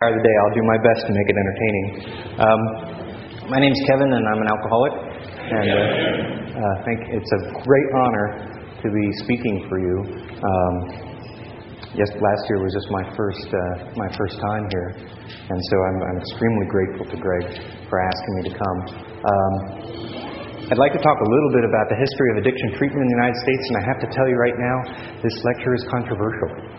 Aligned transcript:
of 0.00 0.16
the 0.16 0.24
day, 0.24 0.32
I'll 0.32 0.56
do 0.56 0.64
my 0.64 0.80
best 0.80 1.04
to 1.04 1.12
make 1.12 1.28
it 1.28 1.36
entertaining. 1.36 1.86
Um, 2.40 2.60
my 3.52 3.60
name's 3.60 3.76
Kevin, 3.84 4.08
and 4.08 4.24
I'm 4.32 4.40
an 4.40 4.48
alcoholic. 4.48 4.96
And 4.96 5.68
uh, 5.68 5.76
uh, 5.76 6.80
I 6.80 6.80
think 6.88 6.98
it's 7.20 7.28
a 7.36 7.40
great 7.60 7.88
honor 8.00 8.26
to 8.80 8.88
be 8.88 9.04
speaking 9.20 9.60
for 9.68 9.76
you. 9.76 9.96
Um, 10.40 10.74
yes, 11.92 12.08
last 12.16 12.42
year 12.48 12.64
was 12.64 12.72
just 12.72 12.88
my 12.88 13.04
first 13.12 13.44
uh, 13.44 13.92
my 14.00 14.08
first 14.16 14.40
time 14.40 14.64
here, 14.72 15.04
and 15.52 15.60
so 15.68 15.74
I'm, 15.84 15.98
I'm, 16.08 16.18
extremely 16.24 16.64
grateful 16.72 17.04
to 17.04 17.16
Greg 17.20 17.60
for 17.92 18.00
asking 18.00 18.32
me 18.40 18.42
to 18.48 18.54
come. 18.56 18.78
Um, 19.04 19.52
I'd 20.72 20.80
like 20.80 20.96
to 20.96 21.02
talk 21.04 21.18
a 21.20 21.28
little 21.28 21.52
bit 21.60 21.68
about 21.68 21.92
the 21.92 22.00
history 22.00 22.28
of 22.32 22.36
addiction 22.40 22.72
treatment 22.80 23.04
in 23.04 23.08
the 23.12 23.16
United 23.20 23.38
States, 23.44 23.64
and 23.68 23.76
I 23.76 23.84
have 23.84 24.00
to 24.00 24.08
tell 24.16 24.24
you 24.32 24.40
right 24.40 24.56
now, 24.56 24.76
this 25.20 25.36
lecture 25.44 25.76
is 25.76 25.84
controversial. 25.92 26.69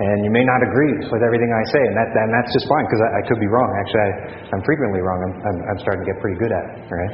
And 0.00 0.24
you 0.24 0.32
may 0.32 0.40
not 0.48 0.64
agree 0.64 0.96
with 1.12 1.20
everything 1.20 1.52
I 1.52 1.64
say, 1.76 1.82
and, 1.84 1.92
that, 1.92 2.08
and 2.08 2.32
that's 2.32 2.48
just 2.56 2.64
fine 2.64 2.88
because 2.88 3.04
I, 3.04 3.08
I, 3.16 3.22
could 3.28 3.36
be 3.36 3.50
wrong. 3.52 3.68
Actually, 3.84 4.04
I, 4.48 4.56
am 4.56 4.62
frequently 4.64 5.04
wrong. 5.04 5.20
I'm, 5.20 5.34
I'm, 5.44 5.58
I'm, 5.68 5.78
starting 5.84 6.00
to 6.00 6.08
get 6.08 6.16
pretty 6.24 6.40
good 6.40 6.48
at 6.48 6.64
it, 6.72 6.76
right? 6.88 7.12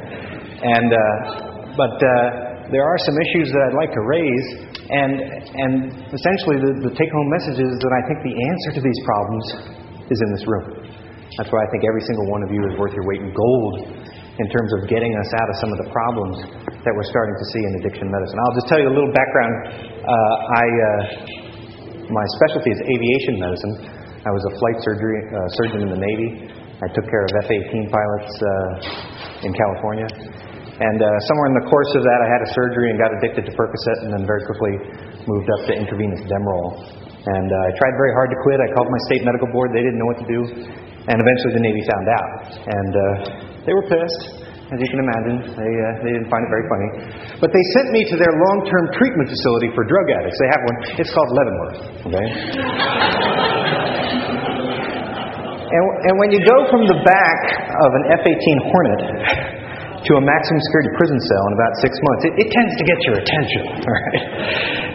And, 0.63 0.89
uh, 0.95 1.01
but 1.75 1.99
uh, 1.99 2.07
there 2.71 2.87
are 2.87 2.99
some 3.03 3.19
issues 3.27 3.51
that 3.51 3.59
I'd 3.67 3.75
like 3.75 3.91
to 3.91 4.03
raise, 4.07 4.47
and, 4.87 5.19
and 5.19 5.73
essentially 6.15 6.63
the, 6.63 6.87
the 6.87 6.93
take 6.95 7.11
home 7.11 7.27
message 7.35 7.59
is 7.59 7.71
that 7.75 7.91
I 7.91 8.01
think 8.07 8.23
the 8.23 8.35
answer 8.39 8.79
to 8.79 8.81
these 8.83 8.99
problems 9.03 9.43
is 10.07 10.19
in 10.23 10.29
this 10.31 10.47
room. 10.47 10.87
That's 11.35 11.51
why 11.51 11.59
I 11.59 11.69
think 11.75 11.83
every 11.83 12.07
single 12.07 12.31
one 12.31 12.39
of 12.39 12.55
you 12.55 12.63
is 12.71 12.79
worth 12.79 12.95
your 12.95 13.03
weight 13.03 13.19
in 13.19 13.35
gold 13.35 13.83
in 14.39 14.47
terms 14.47 14.71
of 14.79 14.87
getting 14.87 15.11
us 15.11 15.29
out 15.35 15.47
of 15.51 15.55
some 15.59 15.71
of 15.75 15.79
the 15.83 15.89
problems 15.91 16.39
that 16.71 16.93
we're 16.95 17.09
starting 17.11 17.35
to 17.35 17.45
see 17.51 17.61
in 17.67 17.71
addiction 17.83 18.07
medicine. 18.07 18.37
I'll 18.47 18.55
just 18.55 18.69
tell 18.71 18.79
you 18.79 18.87
a 18.87 18.95
little 18.95 19.11
background. 19.11 19.55
Uh, 20.07 20.55
I 20.55 20.65
uh, 20.71 21.46
my 22.07 22.25
specialty 22.39 22.71
is 22.71 22.79
aviation 22.79 23.35
medicine. 23.39 23.73
I 24.23 24.31
was 24.31 24.43
a 24.47 24.53
flight 24.59 24.77
surgery, 24.83 25.17
uh, 25.27 25.35
surgeon 25.59 25.79
in 25.87 25.91
the 25.91 26.01
Navy. 26.01 26.29
I 26.77 26.87
took 26.93 27.05
care 27.09 27.23
of 27.25 27.31
F 27.43 27.49
18 27.49 27.89
pilots 27.89 28.31
uh, 28.37 29.45
in 29.47 29.51
California. 29.51 30.07
And 30.77 30.99
uh, 31.01 31.07
somewhere 31.25 31.47
in 31.49 31.55
the 31.57 31.65
course 31.67 31.91
of 31.97 32.05
that, 32.05 32.19
I 32.21 32.27
had 32.29 32.41
a 32.45 32.49
surgery 32.53 32.93
and 32.93 33.01
got 33.01 33.09
addicted 33.17 33.49
to 33.49 33.51
Percocet, 33.57 33.97
and 34.05 34.13
then 34.13 34.29
very 34.29 34.45
quickly 34.45 34.77
moved 35.25 35.49
up 35.57 35.61
to 35.67 35.71
intravenous 35.73 36.21
Demerol. 36.29 36.85
And 37.27 37.49
uh, 37.49 37.67
I 37.67 37.71
tried 37.75 37.95
very 37.97 38.13
hard 38.13 38.29
to 38.29 38.37
quit. 38.45 38.61
I 38.61 38.69
called 38.77 38.87
my 38.87 39.01
state 39.09 39.25
medical 39.25 39.49
board. 39.49 39.73
They 39.73 39.81
didn't 39.81 39.97
know 39.97 40.09
what 40.13 40.19
to 40.21 40.27
do. 40.29 40.41
And 41.09 41.17
eventually 41.17 41.53
the 41.57 41.65
Navy 41.65 41.81
found 41.81 42.07
out. 42.07 42.31
And 42.61 42.91
uh, 42.93 43.03
they 43.65 43.73
were 43.73 43.87
pissed. 43.89 44.36
As 44.67 44.75
you 44.83 44.89
can 44.91 44.99
imagine, 44.99 45.35
they, 45.55 45.71
uh, 45.79 45.87
they 46.03 46.11
didn't 46.11 46.27
find 46.27 46.43
it 46.43 46.51
very 46.51 46.67
funny. 46.67 46.89
But 47.39 47.55
they 47.55 47.63
sent 47.71 47.87
me 47.95 48.03
to 48.11 48.19
their 48.19 48.35
long 48.35 48.67
term 48.67 48.83
treatment 48.99 49.31
facility 49.31 49.71
for 49.71 49.87
drug 49.87 50.11
addicts. 50.11 50.35
They 50.43 50.51
have 50.51 50.63
one. 50.67 50.77
It's 50.99 51.11
called 51.15 51.31
Leavenworth. 51.31 51.79
Okay? 52.11 52.27
and, 55.71 55.83
and 56.11 56.13
when 56.19 56.35
you 56.35 56.43
go 56.43 56.67
from 56.67 56.83
the 56.83 56.99
back 56.99 57.39
of 57.79 57.89
an 57.95 58.03
F 58.11 58.23
18 58.27 58.35
Hornet 58.67 59.01
to 60.03 60.11
a 60.19 60.23
maximum 60.27 60.59
security 60.59 60.91
prison 60.99 61.15
cell 61.15 61.43
in 61.47 61.53
about 61.55 61.73
six 61.79 61.91
months, 62.03 62.21
it, 62.27 62.33
it 62.35 62.47
tends 62.51 62.73
to 62.75 62.83
get 62.83 62.99
your 63.07 63.15
attention. 63.23 63.63
All 63.87 63.95
right? 64.03 64.23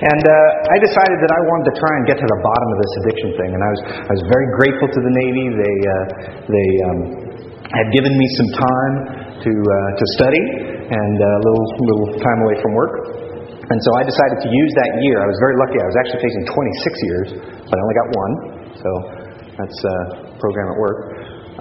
And 0.04 0.20
uh, 0.20 0.36
I 0.68 0.76
decided 0.84 1.16
that 1.16 1.32
I 1.32 1.40
wanted 1.48 1.72
to 1.72 1.74
try 1.80 1.92
and 1.96 2.04
get 2.12 2.20
to 2.20 2.28
the 2.28 2.40
bottom 2.44 2.68
of 2.68 2.78
this 2.84 2.92
addiction 3.00 3.28
thing. 3.40 3.50
And 3.56 3.62
I 3.64 3.70
was, 3.72 3.80
I 3.88 4.12
was 4.20 4.24
very 4.28 4.48
grateful 4.52 4.88
to 4.92 5.00
the 5.00 5.12
Navy. 5.16 5.44
They, 5.48 5.76
uh, 5.80 5.96
they 6.44 6.68
um, 6.92 7.00
had 7.72 7.88
given 7.96 8.12
me 8.12 8.26
some 8.36 8.50
time 8.60 8.94
to, 9.42 9.52
uh, 9.52 9.90
to 9.98 10.04
study 10.18 10.44
and 10.88 11.16
a 11.18 11.32
uh, 11.34 11.46
little, 11.46 11.66
little 11.86 12.08
time 12.22 12.38
away 12.46 12.56
from 12.62 12.72
work. 12.78 12.94
And 13.62 13.78
so 13.78 13.90
I 13.98 14.02
decided 14.04 14.38
to 14.42 14.50
use 14.50 14.72
that 14.84 14.92
year. 15.06 15.22
I 15.22 15.28
was 15.28 15.38
very 15.40 15.56
lucky. 15.56 15.78
I 15.78 15.88
was 15.88 15.98
actually 16.02 16.22
facing 16.22 16.44
26 16.50 17.08
years, 17.08 17.28
but 17.66 17.74
I 17.74 17.80
only 17.80 17.96
got 17.96 18.08
one. 18.12 18.32
So 18.76 18.90
that's 19.56 19.78
a 19.86 19.96
uh, 19.96 20.40
program 20.42 20.66
at 20.74 20.78
work. 20.78 20.98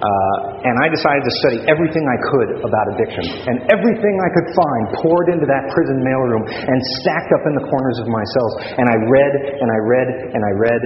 Uh, 0.02 0.66
and 0.66 0.76
I 0.82 0.90
decided 0.90 1.22
to 1.22 1.34
study 1.46 1.60
everything 1.70 2.02
I 2.10 2.18
could 2.34 2.50
about 2.66 2.86
addiction. 2.98 3.22
And 3.46 3.70
everything 3.70 4.16
I 4.18 4.30
could 4.34 4.50
find 4.58 4.84
poured 4.98 5.30
into 5.30 5.46
that 5.46 5.70
prison 5.70 6.02
mailroom 6.02 6.42
and 6.50 6.78
stacked 7.06 7.30
up 7.38 7.44
in 7.46 7.54
the 7.54 7.66
corners 7.70 8.02
of 8.02 8.10
my 8.10 8.26
cells. 8.34 8.54
And 8.82 8.86
I 8.90 8.98
read 8.98 9.34
and 9.62 9.70
I 9.70 9.80
read 9.86 10.08
and 10.34 10.42
I 10.42 10.54
read. 10.58 10.82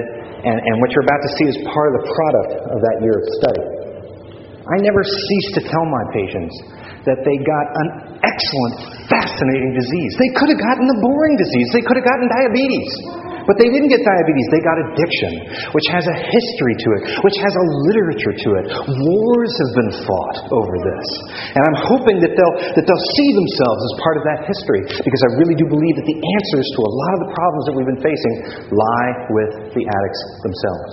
And, 0.51 0.57
and 0.59 0.73
what 0.83 0.91
you're 0.91 1.07
about 1.07 1.23
to 1.23 1.31
see 1.39 1.47
is 1.47 1.57
part 1.63 1.95
of 1.95 2.03
the 2.03 2.05
product 2.11 2.51
of 2.75 2.79
that 2.83 2.97
year 3.07 3.15
of 3.15 3.25
study. 3.39 3.74
I 4.65 4.81
never 4.81 5.01
cease 5.05 5.49
to 5.57 5.61
tell 5.61 5.85
my 5.85 6.03
patients 6.09 6.53
that 7.05 7.21
they 7.21 7.37
got 7.45 7.65
an 7.69 7.87
excellent, 8.25 8.75
fascinating 9.05 9.77
disease. 9.77 10.11
They 10.17 10.31
could 10.33 10.49
have 10.49 10.61
gotten 10.61 10.85
the 10.89 10.99
boring 11.05 11.35
disease, 11.37 11.67
they 11.69 11.85
could 11.85 11.97
have 12.01 12.07
gotten 12.07 12.25
diabetes. 12.33 12.89
But 13.45 13.61
they 13.61 13.69
didn't 13.69 13.93
get 13.93 14.01
diabetes, 14.01 14.45
they 14.49 14.63
got 14.65 14.77
addiction, 14.89 15.31
which 15.69 15.85
has 15.93 16.01
a 16.09 16.17
history 16.17 16.75
to 16.81 16.87
it, 16.97 17.01
which 17.21 17.37
has 17.37 17.53
a 17.53 17.65
literature 17.85 18.33
to 18.33 18.49
it. 18.57 18.65
Wars 18.89 19.53
have 19.53 19.73
been 19.77 19.91
fought 20.01 20.37
over 20.49 20.75
this. 20.81 21.07
And 21.53 21.61
I'm 21.61 21.77
hoping 21.85 22.25
that 22.25 22.33
they'll, 22.33 22.55
that 22.73 22.83
they'll 22.89 23.07
see 23.21 23.29
themselves 23.37 23.81
as 23.85 23.93
part 24.01 24.17
of 24.17 24.23
that 24.33 24.49
history, 24.49 24.81
because 24.97 25.21
I 25.29 25.37
really 25.37 25.53
do 25.53 25.69
believe 25.69 25.93
that 25.93 26.09
the 26.09 26.17
answers 26.17 26.65
to 26.73 26.79
a 26.81 26.91
lot 27.05 27.11
of 27.13 27.19
the 27.21 27.31
problems 27.37 27.63
that 27.69 27.73
we've 27.77 27.91
been 27.93 28.01
facing 28.01 28.33
lie 28.73 29.11
with 29.29 29.51
the 29.77 29.83
addicts 29.85 30.21
themselves. 30.41 30.89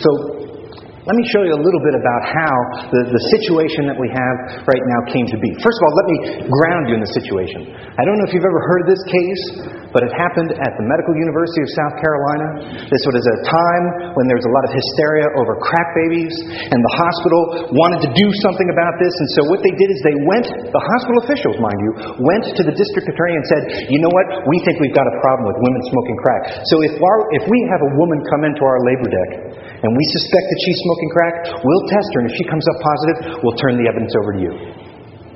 So, 0.00 0.47
let 1.08 1.16
me 1.16 1.24
show 1.32 1.40
you 1.40 1.56
a 1.56 1.62
little 1.64 1.80
bit 1.80 1.96
about 1.96 2.22
how 2.28 2.54
the, 2.92 3.00
the 3.08 3.22
situation 3.32 3.88
that 3.88 3.96
we 3.96 4.12
have 4.12 4.60
right 4.68 4.84
now 4.92 5.00
came 5.08 5.24
to 5.32 5.40
be. 5.40 5.56
First 5.56 5.80
of 5.80 5.82
all, 5.88 5.94
let 5.96 6.06
me 6.12 6.16
ground 6.44 6.92
you 6.92 7.00
in 7.00 7.02
the 7.02 7.12
situation. 7.16 7.64
I 7.96 8.04
don't 8.04 8.20
know 8.20 8.28
if 8.28 8.36
you've 8.36 8.44
ever 8.44 8.60
heard 8.68 8.84
of 8.84 8.88
this 8.92 9.04
case, 9.08 9.42
but 9.88 10.04
it 10.04 10.12
happened 10.12 10.52
at 10.52 10.72
the 10.76 10.84
Medical 10.84 11.16
University 11.16 11.64
of 11.64 11.70
South 11.72 11.96
Carolina. 12.04 12.46
This 12.92 13.00
was 13.08 13.24
a 13.24 13.36
time 13.48 13.84
when 14.20 14.28
there 14.28 14.36
was 14.36 14.44
a 14.44 14.52
lot 14.52 14.64
of 14.68 14.72
hysteria 14.76 15.32
over 15.40 15.56
crack 15.64 15.88
babies, 15.96 16.34
and 16.68 16.76
the 16.76 16.94
hospital 17.00 17.72
wanted 17.72 18.04
to 18.04 18.10
do 18.12 18.28
something 18.44 18.68
about 18.68 19.00
this. 19.00 19.08
And 19.16 19.28
so 19.32 19.40
what 19.48 19.64
they 19.64 19.72
did 19.80 19.88
is 19.88 19.98
they 20.04 20.18
went, 20.28 20.46
the 20.76 20.82
hospital 20.92 21.24
officials, 21.24 21.56
mind 21.56 21.78
you, 21.88 22.20
went 22.20 22.52
to 22.52 22.62
the 22.68 22.74
district 22.76 23.08
attorney 23.08 23.32
and 23.32 23.46
said, 23.48 23.62
you 23.88 23.96
know 24.04 24.12
what, 24.12 24.44
we 24.44 24.60
think 24.68 24.76
we've 24.84 24.92
got 24.92 25.08
a 25.08 25.16
problem 25.24 25.48
with 25.48 25.56
women 25.56 25.80
smoking 25.88 26.18
crack. 26.20 26.42
So 26.68 26.84
if, 26.84 27.00
our, 27.00 27.18
if 27.40 27.48
we 27.48 27.58
have 27.72 27.80
a 27.80 27.90
woman 27.96 28.20
come 28.28 28.44
into 28.44 28.60
our 28.60 28.78
labor 28.84 29.08
deck 29.08 29.30
and 29.78 29.90
we 29.94 30.04
suspect 30.18 30.46
that 30.50 30.60
she's 30.66 30.78
smoking 30.82 31.10
crack, 31.14 31.34
we'll 31.62 31.84
test 31.86 32.08
her, 32.14 32.18
and 32.24 32.28
if 32.30 32.34
she 32.34 32.46
comes 32.50 32.66
up 32.66 32.78
positive, 32.82 33.16
we'll 33.46 33.58
turn 33.62 33.78
the 33.78 33.86
evidence 33.86 34.10
over 34.18 34.30
to 34.34 34.40
you. 34.42 34.52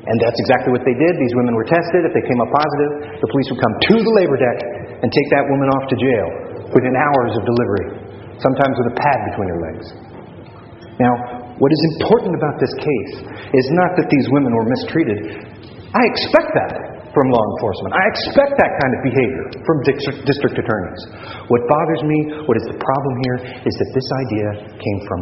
And 0.03 0.17
that's 0.19 0.35
exactly 0.35 0.75
what 0.75 0.83
they 0.83 0.99
did. 0.99 1.13
These 1.15 1.35
women 1.39 1.55
were 1.55 1.63
tested. 1.63 2.03
If 2.03 2.11
they 2.11 2.27
came 2.27 2.41
up 2.43 2.51
positive, 2.51 3.23
the 3.23 3.29
police 3.31 3.47
would 3.55 3.63
come 3.63 3.75
to 3.87 3.95
the 4.03 4.13
labor 4.19 4.35
deck 4.35 4.59
and 4.99 5.07
take 5.07 5.29
that 5.31 5.47
woman 5.47 5.71
off 5.79 5.87
to 5.95 5.97
jail 5.97 6.27
within 6.75 6.91
hours 6.99 7.33
of 7.39 7.43
delivery, 7.47 7.87
sometimes 8.43 8.75
with 8.83 8.89
a 8.91 8.97
pad 8.99 9.19
between 9.31 9.49
her 9.55 9.61
legs. 9.63 9.87
Now, 10.99 11.15
what 11.55 11.71
is 11.71 11.83
important 12.03 12.35
about 12.35 12.59
this 12.59 12.75
case 12.83 13.15
is 13.55 13.67
not 13.79 13.95
that 13.95 14.11
these 14.11 14.27
women 14.35 14.51
were 14.51 14.67
mistreated. 14.67 15.39
I 15.95 16.03
expect 16.11 16.51
that 16.51 16.92
from 17.13 17.29
law 17.29 17.45
enforcement. 17.57 17.93
I 17.93 18.05
expect 18.09 18.57
that 18.57 18.73
kind 18.73 18.93
of 18.97 19.01
behavior 19.05 19.45
from 19.69 19.77
district, 19.85 20.57
attorneys. 20.57 21.03
What 21.53 21.61
bothers 21.69 22.03
me, 22.09 22.19
what 22.49 22.57
is 22.57 22.67
the 22.73 22.79
problem 22.81 23.15
here, 23.29 23.37
is 23.69 23.75
that 23.77 23.91
this 23.93 24.09
idea 24.27 24.49
came 24.81 24.99
from 25.05 25.21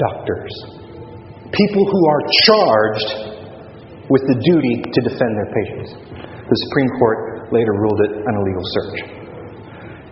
doctors. 0.00 0.52
People 1.52 1.84
who 1.84 2.02
are 2.08 2.22
charged 2.48 3.10
with 4.08 4.24
the 4.32 4.36
duty 4.38 4.80
to 4.80 5.00
defend 5.04 5.32
their 5.36 5.50
patients. 5.52 5.90
The 6.46 6.58
Supreme 6.70 6.90
Court 6.98 7.52
later 7.52 7.74
ruled 7.74 8.00
it 8.06 8.12
an 8.22 8.34
illegal 8.38 8.64
search. 8.80 8.98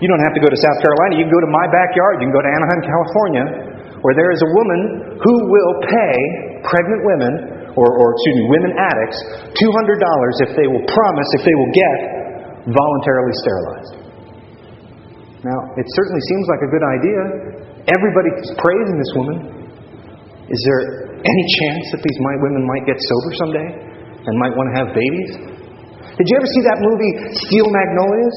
You 0.02 0.10
don't 0.10 0.24
have 0.26 0.34
to 0.34 0.42
go 0.42 0.50
to 0.50 0.58
South 0.58 0.78
Carolina. 0.82 1.16
You 1.16 1.24
can 1.24 1.32
go 1.32 1.40
to 1.40 1.52
my 1.54 1.66
backyard. 1.70 2.20
You 2.20 2.26
can 2.28 2.34
go 2.34 2.42
to 2.42 2.50
Anaheim, 2.50 2.80
California, 2.82 3.44
where 4.02 4.14
there 4.18 4.28
is 4.34 4.42
a 4.42 4.50
woman 4.50 4.80
who 5.22 5.34
will 5.48 5.74
pay 5.88 6.16
pregnant 6.66 7.00
women, 7.06 7.32
or, 7.74 7.88
or 7.90 8.06
excuse 8.14 8.36
me, 8.38 8.44
women 8.50 8.72
addicts, 8.78 9.18
$200 9.58 10.46
if 10.46 10.50
they 10.54 10.66
will 10.70 10.84
promise, 10.86 11.28
if 11.38 11.42
they 11.42 11.56
will 11.58 11.72
get 11.74 11.96
voluntarily 12.70 13.34
sterilized. 13.42 13.94
Now, 15.44 15.58
it 15.76 15.86
certainly 15.92 16.22
seems 16.24 16.44
like 16.48 16.62
a 16.64 16.70
good 16.72 16.84
idea. 16.88 17.20
Everybody's 17.84 18.48
praising 18.56 18.96
this 18.96 19.12
woman. 19.12 19.38
Is 20.48 20.60
there 20.70 20.80
any 21.20 21.44
chance 21.60 21.84
that 21.92 22.00
these 22.00 22.18
women 22.40 22.64
might 22.64 22.84
get 22.88 22.96
sober 22.96 23.30
someday 23.36 23.68
and 24.24 24.32
might 24.40 24.56
want 24.56 24.72
to 24.72 24.74
have 24.80 24.88
babies? 24.96 25.54
Did 26.16 26.26
you 26.30 26.36
ever 26.38 26.48
see 26.48 26.62
that 26.64 26.78
movie 26.80 27.12
Steel 27.44 27.66
Magnolias? 27.68 28.36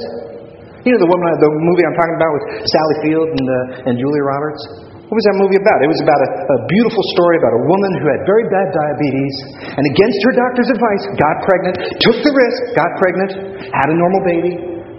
You 0.83 0.95
know 0.95 1.01
the 1.03 1.11
woman, 1.11 1.27
the 1.39 1.51
movie 1.51 1.83
I'm 1.83 1.97
talking 1.99 2.17
about 2.17 2.31
with 2.31 2.45
Sally 2.63 2.97
Field 3.03 3.27
and, 3.27 3.45
uh, 3.45 3.87
and 3.91 3.93
Julia 3.99 4.23
Roberts. 4.23 4.86
What 5.07 5.15
was 5.15 5.27
that 5.31 5.39
movie 5.39 5.55
about? 5.55 5.79
It 5.79 5.87
was 5.87 6.03
about 6.03 6.19
a, 6.19 6.29
a 6.51 6.59
beautiful 6.67 6.99
story 7.15 7.39
about 7.39 7.55
a 7.55 7.63
woman 7.63 7.91
who 8.03 8.07
had 8.11 8.27
very 8.27 8.43
bad 8.51 8.75
diabetes 8.75 9.35
and, 9.63 9.83
against 9.87 10.19
her 10.27 10.33
doctor's 10.35 10.67
advice, 10.67 11.03
got 11.15 11.35
pregnant, 11.47 11.75
took 12.03 12.17
the 12.27 12.33
risk, 12.35 12.59
got 12.75 12.91
pregnant, 12.99 13.31
had 13.71 13.87
a 13.87 13.95
normal 13.95 14.19
baby, 14.27 14.51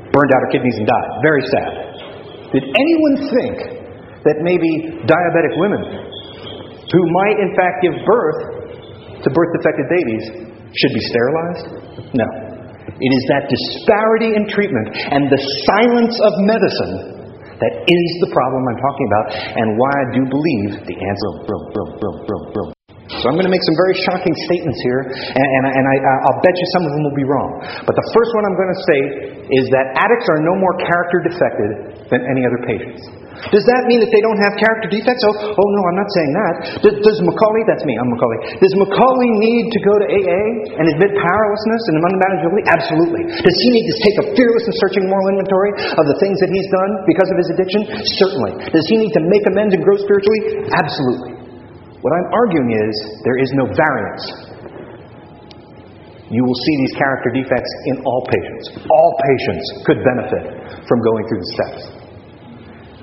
burned 0.09 0.33
out 0.33 0.41
her 0.49 0.51
kidneys, 0.57 0.81
and 0.81 0.89
died. 0.89 1.09
Very 1.21 1.45
sad. 1.53 1.71
Did 2.57 2.65
anyone 2.73 3.15
think 3.29 3.57
that 4.25 4.41
maybe 4.41 4.97
diabetic 5.05 5.53
women 5.61 5.85
who 5.85 7.03
might 7.05 7.37
in 7.45 7.53
fact 7.53 7.85
give 7.85 8.01
birth 8.09 8.41
to 9.21 9.29
birth 9.29 9.51
defected 9.61 9.93
babies 9.93 10.25
should 10.73 10.95
be 10.97 11.05
sterilized? 11.05 11.65
No. 12.17 12.29
It 12.97 13.13
is 13.13 13.25
that 13.29 13.45
disparity 13.53 14.33
in 14.33 14.49
treatment 14.49 14.89
and 14.89 15.29
the 15.29 15.43
silence 15.69 16.17
of 16.17 16.33
medicine 16.49 17.18
That 17.59 17.75
is 17.91 18.11
the 18.23 18.31
problem 18.31 18.63
I'm 18.71 18.79
talking 18.79 19.07
about, 19.11 19.27
and 19.35 19.79
why 19.79 19.91
I 19.91 20.05
do 20.15 20.23
believe 20.31 20.71
the 20.87 20.95
answer. 20.95 22.78
So 23.19 23.25
I'm 23.27 23.37
going 23.37 23.51
to 23.51 23.55
make 23.55 23.65
some 23.67 23.79
very 23.79 23.97
shocking 24.07 24.35
statements 24.47 24.79
here, 24.87 25.01
and, 25.11 25.47
and, 25.59 25.63
and 25.75 25.85
I, 25.85 25.97
uh, 25.99 26.27
I'll 26.31 26.41
bet 26.43 26.55
you 26.55 26.67
some 26.79 26.85
of 26.87 26.91
them 26.95 27.03
will 27.03 27.19
be 27.19 27.27
wrong. 27.27 27.51
But 27.83 27.95
the 27.99 28.07
first 28.15 28.31
one 28.35 28.43
I'm 28.47 28.59
going 28.59 28.73
to 28.73 28.83
say 28.87 29.01
is 29.59 29.65
that 29.75 29.99
addicts 29.99 30.27
are 30.31 30.41
no 30.45 30.55
more 30.55 30.75
character 30.87 31.19
defected 31.27 31.71
than 32.15 32.21
any 32.31 32.47
other 32.47 32.61
patients. 32.63 33.03
Does 33.55 33.63
that 33.71 33.87
mean 33.87 34.03
that 34.03 34.11
they 34.11 34.19
don't 34.19 34.41
have 34.43 34.59
character 34.59 34.91
defects? 34.91 35.23
Oh, 35.23 35.55
oh 35.55 35.69
no, 35.71 35.81
I'm 35.87 35.99
not 35.99 36.11
saying 36.11 36.33
that. 36.35 36.55
Does, 36.83 36.95
does 37.07 37.19
McCauley, 37.23 37.63
that's 37.71 37.87
me, 37.87 37.95
I'm 37.95 38.11
McCauley. 38.11 38.59
Does 38.59 38.75
McCauley 38.75 39.31
need 39.39 39.71
to 39.71 39.79
go 39.87 39.95
to 39.95 40.07
AA 40.11 40.43
and 40.75 40.85
admit 40.91 41.15
powerlessness 41.15 41.83
and 41.87 41.95
unmanageability? 42.03 42.65
Absolutely. 42.67 43.23
Does 43.31 43.59
he 43.63 43.69
need 43.79 43.87
to 43.87 43.97
take 44.03 44.17
a 44.19 44.27
fearless 44.35 44.65
and 44.67 44.75
searching 44.83 45.07
moral 45.07 45.39
inventory 45.39 45.71
of 45.95 46.05
the 46.11 46.19
things 46.19 46.37
that 46.43 46.51
he's 46.51 46.67
done 46.67 46.91
because 47.07 47.29
of 47.31 47.37
his 47.39 47.49
addiction? 47.55 47.81
Certainly. 48.19 48.53
Does 48.75 48.87
he 48.91 48.97
need 49.07 49.15
to 49.15 49.23
make 49.23 49.45
amends 49.55 49.71
and 49.79 49.87
grow 49.87 49.97
spiritually? 50.03 50.67
Absolutely. 50.75 51.38
What 51.99 52.15
I'm 52.15 52.31
arguing 52.31 52.71
is 52.79 52.93
there 53.27 53.39
is 53.43 53.51
no 53.59 53.67
variance. 53.75 54.25
You 56.31 56.45
will 56.45 56.61
see 56.61 56.75
these 56.87 56.95
character 56.95 57.31
defects 57.35 57.73
in 57.91 57.97
all 58.05 58.23
patients. 58.29 58.65
All 58.87 59.11
patients 59.19 59.65
could 59.83 59.99
benefit 60.05 60.45
from 60.87 60.99
going 61.03 61.25
through 61.27 61.41
the 61.43 61.51
steps. 61.59 61.83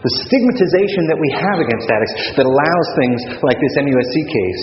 The 0.06 0.14
stigmatization 0.30 1.10
that 1.10 1.18
we 1.18 1.30
have 1.34 1.58
against 1.58 1.90
addicts 1.90 2.38
that 2.38 2.46
allows 2.46 2.88
things 2.94 3.20
like 3.42 3.58
this 3.58 3.74
MUSC 3.82 4.16
case 4.22 4.62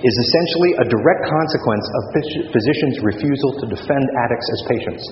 is 0.00 0.14
essentially 0.16 0.80
a 0.80 0.84
direct 0.88 1.28
consequence 1.28 1.84
of 1.92 2.02
physicians' 2.56 2.96
refusal 3.04 3.50
to 3.60 3.64
defend 3.68 4.04
addicts 4.24 4.48
as 4.48 4.60
patients. 4.64 5.04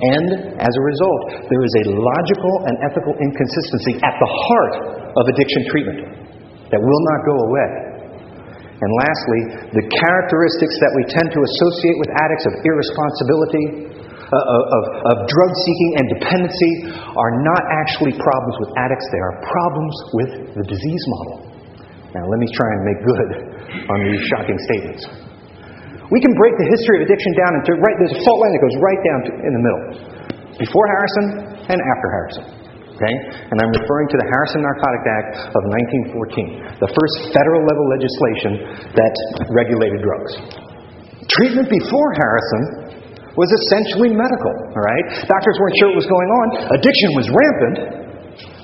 And 0.00 0.56
as 0.56 0.72
a 0.72 0.82
result, 0.82 1.52
there 1.52 1.62
is 1.62 1.74
a 1.84 1.94
logical 2.00 2.54
and 2.64 2.74
ethical 2.80 3.12
inconsistency 3.20 4.00
at 4.00 4.16
the 4.16 4.30
heart 4.48 4.74
of 5.20 5.22
addiction 5.36 5.62
treatment 5.68 6.00
that 6.72 6.80
will 6.80 7.02
not 7.12 7.20
go 7.28 7.36
away. 7.44 7.83
And 8.74 8.90
lastly, 9.06 9.40
the 9.70 9.84
characteristics 9.86 10.76
that 10.82 10.92
we 10.98 11.02
tend 11.14 11.30
to 11.30 11.40
associate 11.40 11.96
with 12.02 12.10
addicts 12.18 12.44
of 12.50 12.52
irresponsibility, 12.58 13.66
uh, 14.34 14.34
of, 14.34 14.84
of 15.14 15.16
drug 15.30 15.52
seeking 15.62 15.90
and 16.02 16.04
dependency 16.18 16.72
are 16.90 17.32
not 17.44 17.62
actually 17.84 18.18
problems 18.18 18.56
with 18.58 18.70
addicts, 18.74 19.06
they 19.14 19.22
are 19.22 19.34
problems 19.46 19.94
with 20.18 20.30
the 20.58 20.64
disease 20.66 21.04
model. 21.06 21.54
Now, 22.18 22.26
let 22.26 22.38
me 22.42 22.48
try 22.50 22.68
and 22.74 22.80
make 22.82 23.00
good 23.02 23.30
on 23.90 23.98
these 24.10 24.22
shocking 24.34 24.58
statements. 24.70 25.02
We 26.10 26.18
can 26.20 26.34
break 26.36 26.54
the 26.58 26.68
history 26.68 27.02
of 27.02 27.10
addiction 27.10 27.32
down 27.34 27.52
into 27.58 27.70
right, 27.78 27.96
there's 27.98 28.14
a 28.14 28.22
fault 28.22 28.38
line 28.42 28.52
that 28.54 28.62
goes 28.62 28.78
right 28.78 29.00
down 29.02 29.18
to, 29.24 29.30
in 29.34 29.52
the 29.54 29.62
middle 29.62 29.82
before 30.58 30.86
Harrison 30.94 31.26
and 31.70 31.78
after 31.78 32.08
Harrison. 32.10 32.63
Okay? 32.94 33.14
And 33.50 33.56
I'm 33.58 33.72
referring 33.74 34.06
to 34.14 34.16
the 34.22 34.26
Harrison 34.30 34.62
Narcotic 34.62 35.04
Act 35.10 35.32
of 35.50 35.62
1914, 36.14 36.78
the 36.78 36.90
first 36.94 37.16
federal 37.34 37.62
level 37.66 37.84
legislation 37.90 38.52
that 38.94 39.14
regulated 39.50 39.98
drugs. 39.98 40.32
Treatment 41.26 41.66
before 41.66 42.08
Harrison 42.14 42.62
was 43.34 43.50
essentially 43.50 44.14
medical, 44.14 44.54
all 44.70 44.84
right? 44.84 45.26
Doctors 45.26 45.56
weren't 45.58 45.76
sure 45.82 45.90
what 45.90 45.98
was 46.06 46.10
going 46.10 46.30
on. 46.30 46.46
Addiction 46.78 47.10
was 47.18 47.26
rampant. 47.34 47.76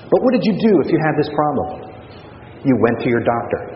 But 0.07 0.19
what 0.23 0.31
did 0.31 0.43
you 0.47 0.55
do 0.59 0.71
if 0.79 0.87
you 0.91 0.99
had 1.03 1.15
this 1.19 1.27
problem? 1.35 1.91
You 2.63 2.75
went 2.79 3.03
to 3.03 3.09
your 3.11 3.23
doctor. 3.23 3.70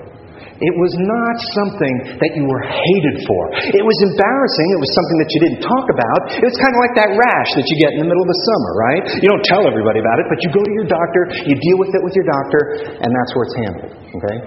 It 0.56 0.72
was 0.80 0.94
not 1.04 1.36
something 1.52 2.16
that 2.16 2.32
you 2.32 2.48
were 2.48 2.64
hated 2.64 3.28
for. 3.28 3.42
It 3.76 3.84
was 3.84 3.98
embarrassing. 4.08 4.68
It 4.72 4.80
was 4.80 4.92
something 4.96 5.18
that 5.20 5.30
you 5.36 5.40
didn't 5.44 5.62
talk 5.68 5.86
about. 5.92 6.20
It 6.32 6.48
was 6.48 6.56
kind 6.56 6.72
of 6.72 6.80
like 6.80 6.96
that 6.96 7.12
rash 7.12 7.50
that 7.60 7.68
you 7.68 7.76
get 7.84 8.00
in 8.00 8.08
the 8.08 8.10
middle 8.10 8.24
of 8.24 8.32
the 8.32 8.40
summer, 8.48 8.72
right? 8.80 9.04
You 9.20 9.28
don't 9.36 9.44
tell 9.52 9.68
everybody 9.68 10.00
about 10.00 10.16
it, 10.24 10.32
but 10.32 10.40
you 10.40 10.50
go 10.56 10.64
to 10.64 10.74
your 10.80 10.88
doctor, 10.88 11.28
you 11.44 11.60
deal 11.60 11.76
with 11.76 11.92
it 11.92 12.00
with 12.00 12.16
your 12.16 12.24
doctor, 12.24 12.62
and 13.04 13.10
that's 13.12 13.32
where 13.36 13.44
it's 13.52 13.58
handled, 13.68 13.92
okay? 14.16 14.38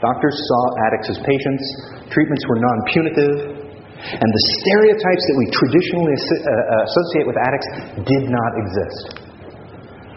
Doctors 0.00 0.32
saw 0.32 0.62
addicts 0.88 1.12
as 1.12 1.18
patients. 1.28 1.64
Treatments 2.08 2.42
were 2.48 2.58
non 2.64 2.78
punitive. 2.88 3.36
And 4.02 4.28
the 4.32 4.44
stereotypes 4.64 5.24
that 5.28 5.36
we 5.38 5.46
traditionally 5.52 6.16
uh, 6.16 6.24
uh, 6.24 6.88
associate 6.88 7.26
with 7.28 7.36
addicts 7.38 7.68
did 8.02 8.24
not 8.32 8.50
exist. 8.58 9.22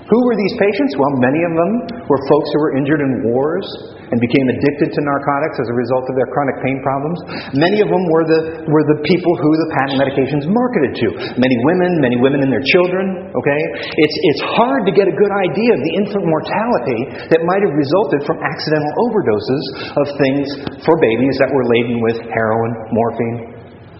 Who 0.07 0.19
were 0.23 0.37
these 0.39 0.55
patients? 0.57 0.95
Well, 0.97 1.13
many 1.21 1.41
of 1.43 1.53
them 1.53 1.71
were 2.07 2.21
folks 2.31 2.49
who 2.55 2.59
were 2.63 2.73
injured 2.79 3.01
in 3.03 3.11
wars 3.29 3.67
and 4.11 4.17
became 4.21 4.47
addicted 4.53 4.93
to 4.93 4.99
narcotics 5.01 5.57
as 5.57 5.67
a 5.71 5.75
result 5.75 6.05
of 6.11 6.15
their 6.19 6.29
chronic 6.29 6.57
pain 6.61 6.77
problems. 6.85 7.17
Many 7.57 7.81
of 7.81 7.89
them 7.89 8.03
were 8.11 8.25
the, 8.25 8.39
were 8.69 8.85
the 8.85 8.99
people 9.07 9.33
who 9.41 9.51
the 9.55 9.69
patent 9.79 9.97
medications 9.97 10.45
marketed 10.45 10.93
to. 11.01 11.07
Many 11.39 11.57
women, 11.65 11.97
many 12.03 12.17
women 12.19 12.43
and 12.43 12.51
their 12.51 12.65
children, 12.69 13.31
okay? 13.33 13.61
It's, 13.97 14.17
it's 14.33 14.43
hard 14.53 14.85
to 14.85 14.93
get 14.93 15.09
a 15.09 15.15
good 15.15 15.33
idea 15.33 15.71
of 15.73 15.81
the 15.81 15.93
infant 16.03 16.25
mortality 16.27 16.99
that 17.31 17.41
might 17.47 17.63
have 17.63 17.73
resulted 17.73 18.21
from 18.27 18.37
accidental 18.43 18.93
overdoses 19.09 19.63
of 19.97 20.05
things 20.19 20.45
for 20.83 20.95
babies 21.01 21.35
that 21.41 21.49
were 21.49 21.65
laden 21.65 22.03
with 22.03 22.17
heroin, 22.29 22.71
morphine, 22.91 23.54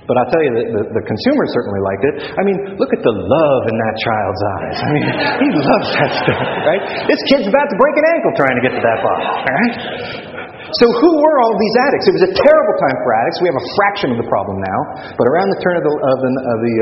but 0.06 0.16
I'll 0.22 0.30
tell 0.30 0.44
you, 0.46 0.52
the, 0.54 0.63
the, 0.69 0.84
the 1.02 1.04
consumer 1.06 1.44
certainly 1.50 1.81
liked 1.81 2.04
it. 2.06 2.16
I 2.38 2.42
mean, 2.46 2.57
look 2.78 2.94
at 2.94 3.02
the 3.02 3.13
love 3.13 3.62
in 3.69 3.75
that 3.75 3.96
child's 4.06 4.42
eyes. 4.62 4.78
I 4.78 4.90
mean, 4.94 5.06
he 5.42 5.48
loves 5.57 5.90
that 5.98 6.12
stuff, 6.22 6.46
right? 6.66 6.84
This 7.10 7.22
kid's 7.30 7.48
about 7.50 7.68
to 7.69 7.78
break 7.78 7.96
an 7.98 8.06
ankle 8.13 8.31
trying 8.38 8.56
to 8.57 8.63
get 8.63 8.74
to 8.78 8.84
that 8.86 9.00
all 9.02 9.19
right? 9.50 10.34
So, 10.73 10.85
who 10.89 11.12
were 11.21 11.35
all 11.45 11.53
these 11.53 11.77
addicts? 11.85 12.06
It 12.09 12.15
was 12.17 12.25
a 12.25 12.33
terrible 12.33 12.75
time 12.81 12.97
for 13.06 13.09
addicts. 13.13 13.38
We 13.45 13.50
have 13.53 13.59
a 13.62 13.67
fraction 13.77 14.09
of 14.13 14.17
the 14.17 14.25
problem 14.25 14.57
now, 14.57 14.79
but 15.13 15.29
around 15.29 15.53
the 15.53 15.62
turn 15.62 15.77
of 15.77 15.85
the, 15.85 15.94
of 15.94 16.17
the, 16.25 16.31
of 16.33 16.57
the 16.65 16.75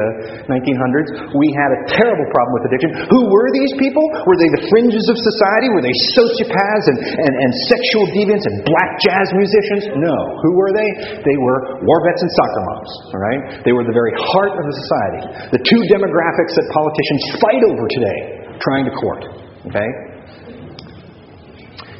uh, 0.47 0.55
1900s, 0.55 1.09
we 1.35 1.51
had 1.51 1.75
a 1.75 1.79
terrible 1.91 2.23
problem 2.31 2.51
with 2.55 2.63
addiction. 2.71 2.95
Who 3.11 3.21
were 3.27 3.49
these 3.51 3.75
people? 3.75 4.03
Were 4.23 4.39
they 4.39 4.47
the 4.55 4.63
fringes 4.71 5.03
of 5.11 5.19
society? 5.19 5.67
Were 5.75 5.83
they 5.83 5.95
sociopaths 6.15 6.85
and, 6.95 6.97
and, 7.27 7.33
and 7.35 7.51
sexual 7.67 8.07
deviants 8.15 8.47
and 8.47 8.63
black 8.63 8.91
jazz 9.03 9.27
musicians? 9.35 9.99
No. 9.99 10.15
Who 10.15 10.51
were 10.55 10.71
they? 10.71 11.19
They 11.19 11.37
were 11.43 11.83
war 11.83 11.99
vets 12.07 12.23
and 12.23 12.31
soccer 12.39 12.63
moms. 12.63 12.91
All 13.11 13.19
right? 13.19 13.41
They 13.67 13.75
were 13.75 13.83
the 13.83 13.95
very 13.95 14.15
heart 14.15 14.55
of 14.55 14.63
the 14.63 14.75
society. 14.79 15.21
The 15.59 15.61
two 15.67 15.81
demographics 15.91 16.55
that 16.55 16.65
politicians 16.71 17.21
fight 17.43 17.63
over 17.67 17.83
today, 17.99 18.19
trying 18.63 18.87
to 18.87 18.93
court. 18.95 19.27
Okay? 19.67 20.12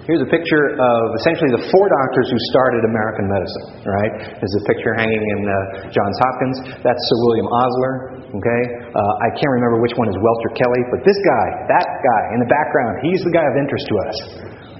Here's 0.03 0.19
a 0.19 0.27
picture 0.27 0.75
of 0.75 1.03
essentially 1.23 1.55
the 1.55 1.63
four 1.71 1.87
doctors 1.87 2.27
who 2.27 2.35
started 2.51 2.83
American 2.83 3.23
medicine, 3.23 3.87
right? 3.87 4.35
There's 4.35 4.57
a 4.59 4.63
picture 4.67 4.91
hanging 4.99 5.15
in 5.15 5.39
uh, 5.47 5.55
Johns 5.95 6.17
Hopkins. 6.27 6.57
That's 6.83 6.99
Sir 6.99 7.17
William 7.23 7.47
Osler, 7.47 7.95
okay? 8.35 8.61
Uh, 8.83 8.99
I 9.23 9.31
can't 9.31 9.53
remember 9.63 9.79
which 9.79 9.95
one 9.95 10.11
is 10.11 10.19
Welter 10.19 10.51
Kelly, 10.59 10.83
but 10.91 11.07
this 11.07 11.15
guy, 11.23 11.45
that 11.71 11.87
guy 11.87 12.21
in 12.35 12.43
the 12.43 12.49
background, 12.51 12.99
he's 13.07 13.23
the 13.23 13.31
guy 13.31 13.47
of 13.47 13.55
interest 13.55 13.87
to 13.87 13.95
us. 14.03 14.15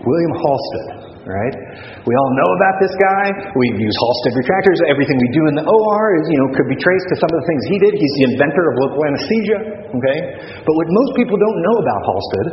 William 0.04 0.34
Halsted, 0.44 0.88
right? 1.24 1.56
We 2.04 2.14
all 2.20 2.32
know 2.44 2.50
about 2.60 2.76
this 2.84 2.92
guy. 3.00 3.26
We 3.56 3.80
use 3.80 3.96
Halsted 3.96 4.44
retractors. 4.44 4.84
Everything 4.92 5.16
we 5.24 5.32
do 5.32 5.48
in 5.48 5.56
the 5.56 5.64
OR 5.64 6.04
is, 6.20 6.26
you 6.36 6.40
know, 6.44 6.48
could 6.52 6.68
be 6.68 6.76
traced 6.76 7.08
to 7.08 7.16
some 7.24 7.32
of 7.32 7.38
the 7.40 7.48
things 7.48 7.62
he 7.72 7.78
did. 7.80 7.96
He's 7.96 8.16
the 8.20 8.26
inventor 8.36 8.64
of 8.68 8.74
local 8.76 9.00
anesthesia, 9.08 9.60
okay? 9.88 10.20
But 10.68 10.74
what 10.76 10.88
most 10.92 11.12
people 11.16 11.40
don't 11.40 11.60
know 11.64 11.76
about 11.80 12.00
Halsted 12.12 12.48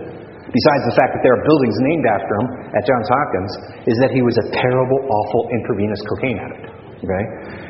besides 0.51 0.83
the 0.91 0.95
fact 0.99 1.15
that 1.15 1.23
there 1.23 1.35
are 1.35 1.43
buildings 1.47 1.77
named 1.87 2.07
after 2.11 2.33
him 2.43 2.47
at 2.75 2.83
Johns 2.87 3.09
Hopkins, 3.09 3.53
is 3.87 3.97
that 4.03 4.11
he 4.11 4.23
was 4.23 4.35
a 4.43 4.47
terrible, 4.51 4.99
awful 5.07 5.51
intravenous 5.55 6.01
cocaine 6.11 6.39
addict. 6.39 6.81
Okay? 7.01 7.25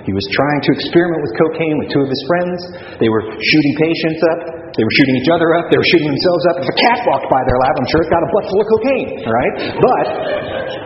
He 0.09 0.13
was 0.17 0.27
trying 0.35 0.61
to 0.67 0.71
experiment 0.75 1.21
with 1.23 1.33
cocaine 1.39 1.77
with 1.79 1.89
two 1.95 2.03
of 2.03 2.11
his 2.11 2.23
friends. 2.27 2.59
They 2.99 3.07
were 3.07 3.23
shooting 3.31 3.75
patients 3.79 4.21
up. 4.27 4.41
They 4.75 4.83
were 4.83 4.95
shooting 4.97 5.17
each 5.23 5.31
other 5.31 5.49
up. 5.55 5.71
They 5.71 5.79
were 5.79 5.91
shooting 5.93 6.11
themselves 6.11 6.45
up. 6.51 6.57
If 6.67 6.69
a 6.73 6.79
cat 6.79 6.99
walked 7.07 7.29
by 7.31 7.43
their 7.47 7.59
lab, 7.59 7.75
I'm 7.79 7.89
sure 7.91 8.01
it's 8.03 8.11
got 8.11 8.23
a 8.23 8.31
butt 8.33 8.45
full 8.51 8.61
of 8.65 8.69
cocaine. 8.75 9.09
All 9.23 9.35
right? 9.35 9.55
But 9.79 10.07